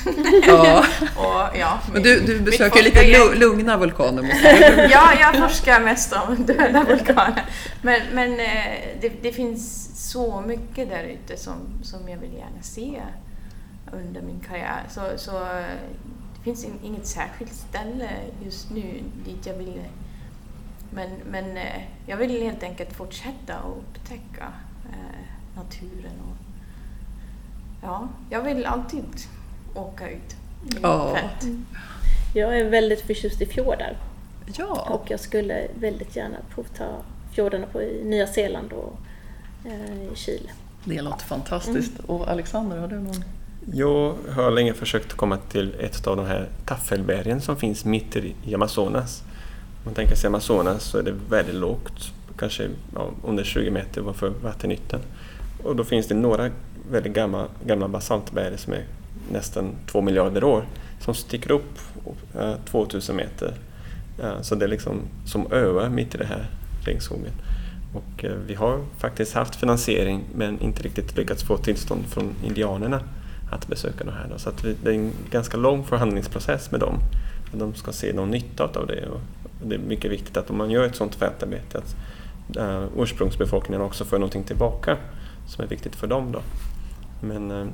Ja. 0.48 0.86
och, 1.18 1.58
ja, 1.58 1.80
Men 1.94 2.04
du, 2.04 2.20
du 2.20 2.40
besöker 2.40 2.84
lite 2.84 3.36
lugna 3.36 3.78
vulkaner? 3.78 4.24
ja, 4.92 5.14
jag 5.20 5.36
forskar 5.36 5.80
mest 5.80 6.14
om 6.14 6.36
döda 6.46 6.84
vulkaner. 6.84 7.46
Men, 7.82 8.02
men 8.14 8.32
eh, 8.40 8.98
det, 9.02 9.12
det, 9.22 9.32
finns 9.32 9.92
så 10.12 10.42
mycket 10.42 10.90
där 10.90 11.04
ute 11.04 11.38
som, 11.38 11.56
som 11.84 12.10
jag 12.10 12.18
vill 12.18 12.34
gärna 12.34 12.62
se 12.62 13.02
under 13.92 14.22
min 14.22 14.40
karriär. 14.40 14.84
Så, 14.90 15.02
så 15.16 15.32
det 16.38 16.44
finns 16.44 16.66
inget 16.84 17.08
särskilt 17.08 17.54
ställe 17.54 18.10
just 18.46 18.72
nu 18.72 19.04
dit 19.26 19.46
jag 19.46 19.54
vill 19.54 19.82
men, 20.96 21.10
men 21.32 21.58
eh, 21.58 21.82
jag 22.06 22.18
vill 22.18 22.42
helt 22.42 22.64
enkelt 22.64 22.94
fortsätta 22.94 23.60
och 23.60 23.78
upptäcka 23.78 24.54
eh, 24.86 25.26
naturen. 25.56 26.14
Och, 26.22 26.45
ja, 27.86 28.08
jag 28.30 28.42
vill 28.42 28.66
alltid 28.66 29.04
åka 29.74 30.10
ut 30.10 30.36
i 30.66 30.78
ja. 30.82 31.16
fält. 31.16 31.58
Jag 32.34 32.60
är 32.60 32.70
väldigt 32.70 33.02
förtjust 33.02 33.42
i 33.42 33.46
fjordar. 33.46 33.98
Ja. 34.58 34.88
Och 34.90 35.12
jag 35.12 35.20
skulle 35.20 35.68
väldigt 35.80 36.16
gärna 36.16 36.38
provta 36.56 36.86
fjordarna 37.32 37.66
på 37.72 37.80
Nya 38.04 38.28
Zeeland 38.28 38.74
och 38.74 38.98
eh, 39.66 40.04
i 40.14 40.16
Chile. 40.16 40.50
Det 40.84 41.02
låter 41.02 41.26
fantastiskt. 41.26 42.00
Mm. 42.00 42.06
Och 42.06 42.28
Alexander, 42.28 42.78
har 42.78 42.88
du 42.88 42.96
någon? 42.96 43.24
Jag 43.74 44.16
har 44.32 44.52
länge 44.52 44.74
försökt 44.74 45.14
komma 45.14 45.38
till 45.38 45.76
ett 45.80 46.08
av 46.08 46.18
de 46.18 46.26
här 46.26 46.50
taffelbergen 46.66 47.42
som 47.42 47.58
finns 47.58 47.86
mitt 47.86 48.16
i 48.16 48.56
Amazonas. 48.56 49.22
Om 49.22 49.82
man 49.86 49.94
tänker 49.94 50.16
sig 50.16 50.28
Amazonas 50.28 50.84
så 50.84 50.98
är 50.98 51.04
det 51.04 51.16
väldigt 51.30 51.56
lågt, 51.56 52.12
kanske 52.38 52.70
ja, 52.96 53.10
under 53.24 53.44
20 53.44 53.72
meter 53.72 54.02
ovanför 54.02 54.30
vattenytan. 54.30 55.00
Och 55.64 55.76
då 55.76 55.84
finns 55.84 56.08
det 56.08 56.16
några 56.16 56.50
väldigt 56.92 57.14
gamla, 57.14 57.48
gamla 57.66 57.88
basaltberg 57.88 58.58
som 58.58 58.74
är 58.74 58.84
nästan 59.32 59.76
två 59.92 60.02
miljarder 60.02 60.44
år 60.44 60.66
som 61.00 61.14
sticker 61.14 61.52
upp 61.52 61.80
2000 62.66 63.20
eh, 63.20 63.26
meter. 63.26 63.54
Eh, 64.24 64.42
så 64.42 64.56
det 64.56 64.66
är 64.66 64.70
liksom 64.70 65.02
som 65.26 65.52
öar 65.52 65.90
mitt 65.90 66.16
i 66.16 66.18
det 66.18 66.26
här 66.26 66.46
regnskogen. 66.86 67.34
Och 67.94 68.26
eh, 68.26 68.32
vi 68.48 68.56
har 68.56 68.80
faktiskt 68.98 69.34
haft 69.34 69.56
finansiering 69.56 70.24
men 70.36 70.62
inte 70.62 70.84
riktigt 70.84 71.18
lyckats 71.18 71.44
få 71.44 71.58
tillstånd 71.58 72.06
från 72.06 72.34
indianerna 72.44 73.02
att 73.52 73.68
besöka 73.68 74.04
det 74.04 74.12
här. 74.12 74.38
Så 74.38 74.50
att 74.50 74.66
det 74.84 74.90
är 74.90 74.94
en 74.94 75.12
ganska 75.32 75.58
lång 75.58 75.84
förhandlingsprocess 75.84 76.72
med 76.72 76.80
dem. 76.80 77.00
De 77.52 77.74
ska 77.74 77.92
se 77.92 78.14
någon 78.14 78.32
nytta 78.32 78.64
av 78.64 78.88
det. 78.88 79.06
Och 79.06 79.22
det 79.64 79.76
är 79.76 79.80
mycket 79.80 80.12
viktigt 80.12 80.38
att 80.38 80.50
om 80.50 80.58
man 80.58 80.72
gör 80.72 80.86
ett 80.86 80.96
sådant 80.96 81.16
fältarbete 81.16 81.78
att 81.78 81.96
uh, 82.58 82.88
ursprungsbefolkningen 82.98 83.82
också 83.82 84.06
får 84.06 84.18
någonting 84.18 84.44
tillbaka 84.44 84.98
som 85.48 85.64
är 85.64 85.68
viktigt 85.68 85.96
för 85.96 86.08
dem. 86.08 86.32
Då. 86.32 86.42
Men 87.28 87.52
uh, 87.52 87.68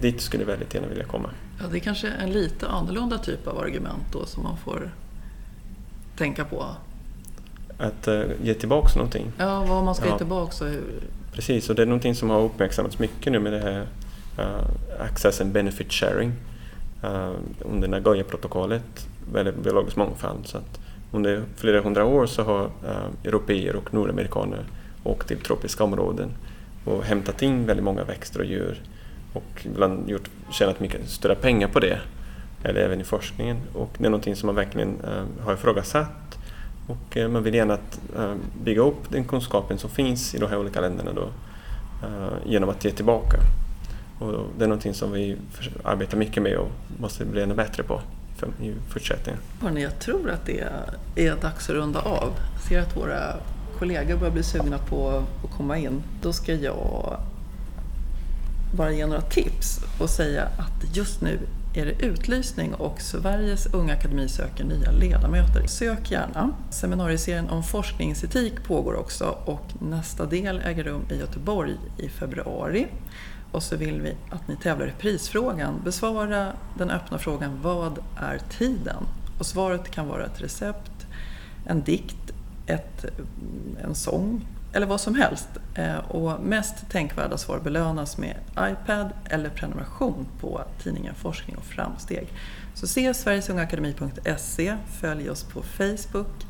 dit 0.00 0.20
skulle 0.20 0.42
jag 0.42 0.48
väldigt 0.48 0.74
gärna 0.74 0.86
vilja 0.86 1.04
komma. 1.04 1.30
Ja, 1.60 1.66
det 1.70 1.78
är 1.78 1.80
kanske 1.80 2.08
en 2.08 2.30
lite 2.30 2.68
annorlunda 2.68 3.18
typ 3.18 3.46
av 3.46 3.58
argument 3.58 4.04
då 4.12 4.26
som 4.26 4.42
man 4.42 4.56
får 4.56 4.90
tänka 6.16 6.44
på. 6.44 6.66
Att 7.78 8.08
uh, 8.08 8.22
ge 8.42 8.54
tillbaka 8.54 8.96
någonting. 8.96 9.32
Ja, 9.38 9.64
vad 9.68 9.84
man 9.84 9.94
ska 9.94 10.06
ja. 10.06 10.12
ge 10.12 10.18
tillbaka 10.18 10.64
och 10.64 10.70
hur. 10.70 11.02
Precis, 11.32 11.70
och 11.70 11.76
det 11.76 11.82
är 11.82 11.86
någonting 11.86 12.14
som 12.14 12.30
har 12.30 12.40
uppmärksammats 12.40 12.98
mycket 12.98 13.32
nu 13.32 13.38
med 13.38 13.52
det 13.52 13.60
här 13.60 13.86
uh, 14.38 15.04
Access 15.10 15.40
and 15.40 15.52
Benefit 15.52 15.92
Sharing 15.92 16.32
uh, 17.04 17.32
under 17.60 17.88
Nagoya-protokollet, 17.88 19.06
biologisk 19.62 19.96
mångfald. 19.96 20.46
Så 20.46 20.58
att 20.58 20.80
under 21.12 21.42
flera 21.56 21.80
hundra 21.80 22.04
år 22.04 22.26
så 22.26 22.42
har 22.42 22.64
uh, 22.64 23.24
europeer 23.24 23.76
och 23.76 23.94
nordamerikaner 23.94 24.64
åkt 25.04 25.28
till 25.28 25.38
tropiska 25.38 25.84
områden 25.84 26.30
och 26.84 27.04
hämtat 27.04 27.42
in 27.42 27.66
väldigt 27.66 27.84
många 27.84 28.04
växter 28.04 28.40
och 28.40 28.46
djur 28.46 28.82
och 29.32 29.62
ibland 29.64 30.10
gjort, 30.10 30.30
tjänat 30.50 30.80
mycket 30.80 31.08
större 31.08 31.34
pengar 31.34 31.68
på 31.68 31.80
det, 31.80 31.98
eller 32.62 32.80
även 32.80 33.00
i 33.00 33.04
forskningen. 33.04 33.56
Och 33.72 33.90
det 33.98 34.06
är 34.06 34.10
någonting 34.10 34.36
som 34.36 34.46
man 34.46 34.54
verkligen 34.54 35.00
eh, 35.00 35.44
har 35.44 35.54
ifrågasatt 35.54 36.38
och 36.86 37.16
eh, 37.16 37.28
man 37.28 37.42
vill 37.42 37.54
gärna 37.54 37.74
att, 37.74 38.00
eh, 38.16 38.34
bygga 38.64 38.82
upp 38.82 39.10
den 39.10 39.24
kunskapen 39.24 39.78
som 39.78 39.90
finns 39.90 40.34
i 40.34 40.38
de 40.38 40.46
här 40.46 40.58
olika 40.58 40.80
länderna 40.80 41.12
då, 41.12 41.28
eh, 42.06 42.32
genom 42.46 42.68
att 42.68 42.84
ge 42.84 42.90
tillbaka. 42.90 43.36
Och 44.18 44.32
det 44.58 44.64
är 44.64 44.68
någonting 44.68 44.94
som 44.94 45.12
vi 45.12 45.36
arbetar 45.84 46.18
mycket 46.18 46.42
med 46.42 46.56
och 46.56 46.70
måste 47.00 47.24
bli 47.24 47.42
ännu 47.42 47.54
bättre 47.54 47.82
på 47.82 48.00
i 48.62 48.72
fortsättningen. 48.88 49.40
Hörrni, 49.60 49.82
jag 49.82 49.98
tror 49.98 50.30
att 50.30 50.46
det 50.46 50.64
är 51.16 51.36
dags 51.36 51.70
att 51.70 51.76
runda 51.76 52.00
av. 52.00 52.32
Jag 52.52 52.62
ser 52.62 52.80
att 52.80 52.96
våra 52.96 53.36
kollegor 53.78 54.16
börjar 54.16 54.32
bli 54.32 54.42
sugna 54.42 54.78
på 54.78 55.24
att 55.44 55.50
komma 55.56 55.78
in. 55.78 56.02
Då 56.22 56.32
ska 56.32 56.54
jag 56.54 57.16
bara 58.76 58.92
ge 58.92 59.06
några 59.06 59.20
tips 59.20 59.80
och 60.00 60.10
säga 60.10 60.44
att 60.44 60.96
just 60.96 61.20
nu 61.20 61.38
är 61.74 61.86
det 61.86 62.04
utlysning 62.06 62.74
och 62.74 63.00
Sveriges 63.00 63.66
Unga 63.66 63.92
Akademi 63.92 64.28
söker 64.28 64.64
nya 64.64 64.90
ledamöter. 64.90 65.66
Sök 65.66 66.10
gärna! 66.10 66.50
Seminarieserien 66.70 67.48
om 67.48 67.62
forskningsetik 67.62 68.64
pågår 68.64 68.94
också 68.94 69.38
och 69.44 69.64
nästa 69.78 70.26
del 70.26 70.60
äger 70.64 70.84
rum 70.84 71.02
i 71.10 71.16
Göteborg 71.16 71.76
i 71.98 72.08
februari. 72.08 72.86
Och 73.52 73.62
så 73.62 73.76
vill 73.76 74.00
vi 74.00 74.14
att 74.30 74.48
ni 74.48 74.56
tävlar 74.56 74.86
i 74.86 74.92
prisfrågan. 74.98 75.80
Besvara 75.84 76.52
den 76.78 76.90
öppna 76.90 77.18
frågan 77.18 77.58
Vad 77.62 77.98
är 78.16 78.40
tiden? 78.58 79.06
Och 79.38 79.46
svaret 79.46 79.90
kan 79.90 80.08
vara 80.08 80.26
ett 80.26 80.40
recept, 80.40 81.06
en 81.66 81.82
dikt, 81.82 82.33
ett, 82.66 83.04
en 83.84 83.94
sång 83.94 84.46
eller 84.72 84.86
vad 84.86 85.00
som 85.00 85.14
helst. 85.14 85.48
Eh, 85.74 85.98
och 85.98 86.40
mest 86.40 86.90
tänkvärda 86.90 87.38
svar 87.38 87.58
belönas 87.58 88.18
med 88.18 88.36
iPad 88.58 89.10
eller 89.24 89.50
prenumeration 89.50 90.26
på 90.40 90.62
tidningen 90.82 91.14
Forskning 91.14 91.56
och 91.56 91.64
framsteg. 91.64 92.28
Så 92.74 92.86
se 92.86 93.14
sverigesungaakademi.se, 93.14 94.76
följ 95.00 95.30
oss 95.30 95.44
på 95.44 95.62
Facebook 95.62 96.46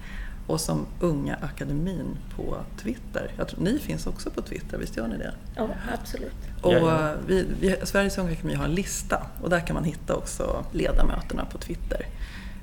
och 0.47 0.61
som 0.61 0.87
Unga 1.01 1.37
Akademin 1.43 2.17
på 2.37 2.57
Twitter. 2.83 3.31
Jag 3.37 3.49
tror, 3.49 3.61
ni 3.61 3.79
finns 3.79 4.07
också 4.07 4.31
på 4.31 4.43
Twitter, 4.43 4.79
visst 4.79 4.97
gör 4.97 5.09
ni 5.09 5.19
det? 5.19 5.35
Ja, 5.57 5.69
absolut. 6.01 6.35
Och 6.62 6.91
vi, 7.27 7.47
vi, 7.61 7.77
Sveriges 7.83 8.19
Unga 8.19 8.33
Akademi 8.33 8.55
har 8.55 8.65
en 8.65 8.75
lista 8.75 9.27
och 9.43 9.51
där 9.51 9.61
kan 9.61 9.75
man 9.75 9.85
hitta 9.85 10.15
också 10.15 10.65
ledamöterna 10.73 11.45
på 11.45 11.59
Twitter. 11.59 12.07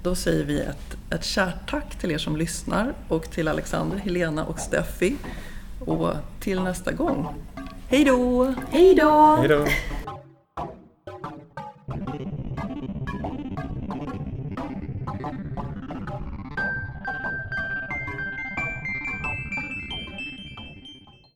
Då 0.04 0.16
säger 0.16 0.44
vi 0.44 0.60
ett, 0.60 0.98
ett 1.10 1.24
kärt 1.24 1.70
tack 1.70 1.96
till 1.96 2.12
er 2.12 2.18
som 2.18 2.38
lyssnar 2.38 2.94
och 3.08 3.32
till 3.32 3.48
Alexander, 3.48 3.98
Helena 3.98 4.46
och 4.46 4.60
Steffi. 4.60 5.16
Och 5.80 6.14
till 6.40 6.62
nästa 6.62 6.92
gång. 6.92 7.28
Hej 7.88 8.04
då! 8.04 8.54
Hej 8.70 8.96
då! 8.96 9.36
Hej 9.36 9.48
då! 9.48 9.66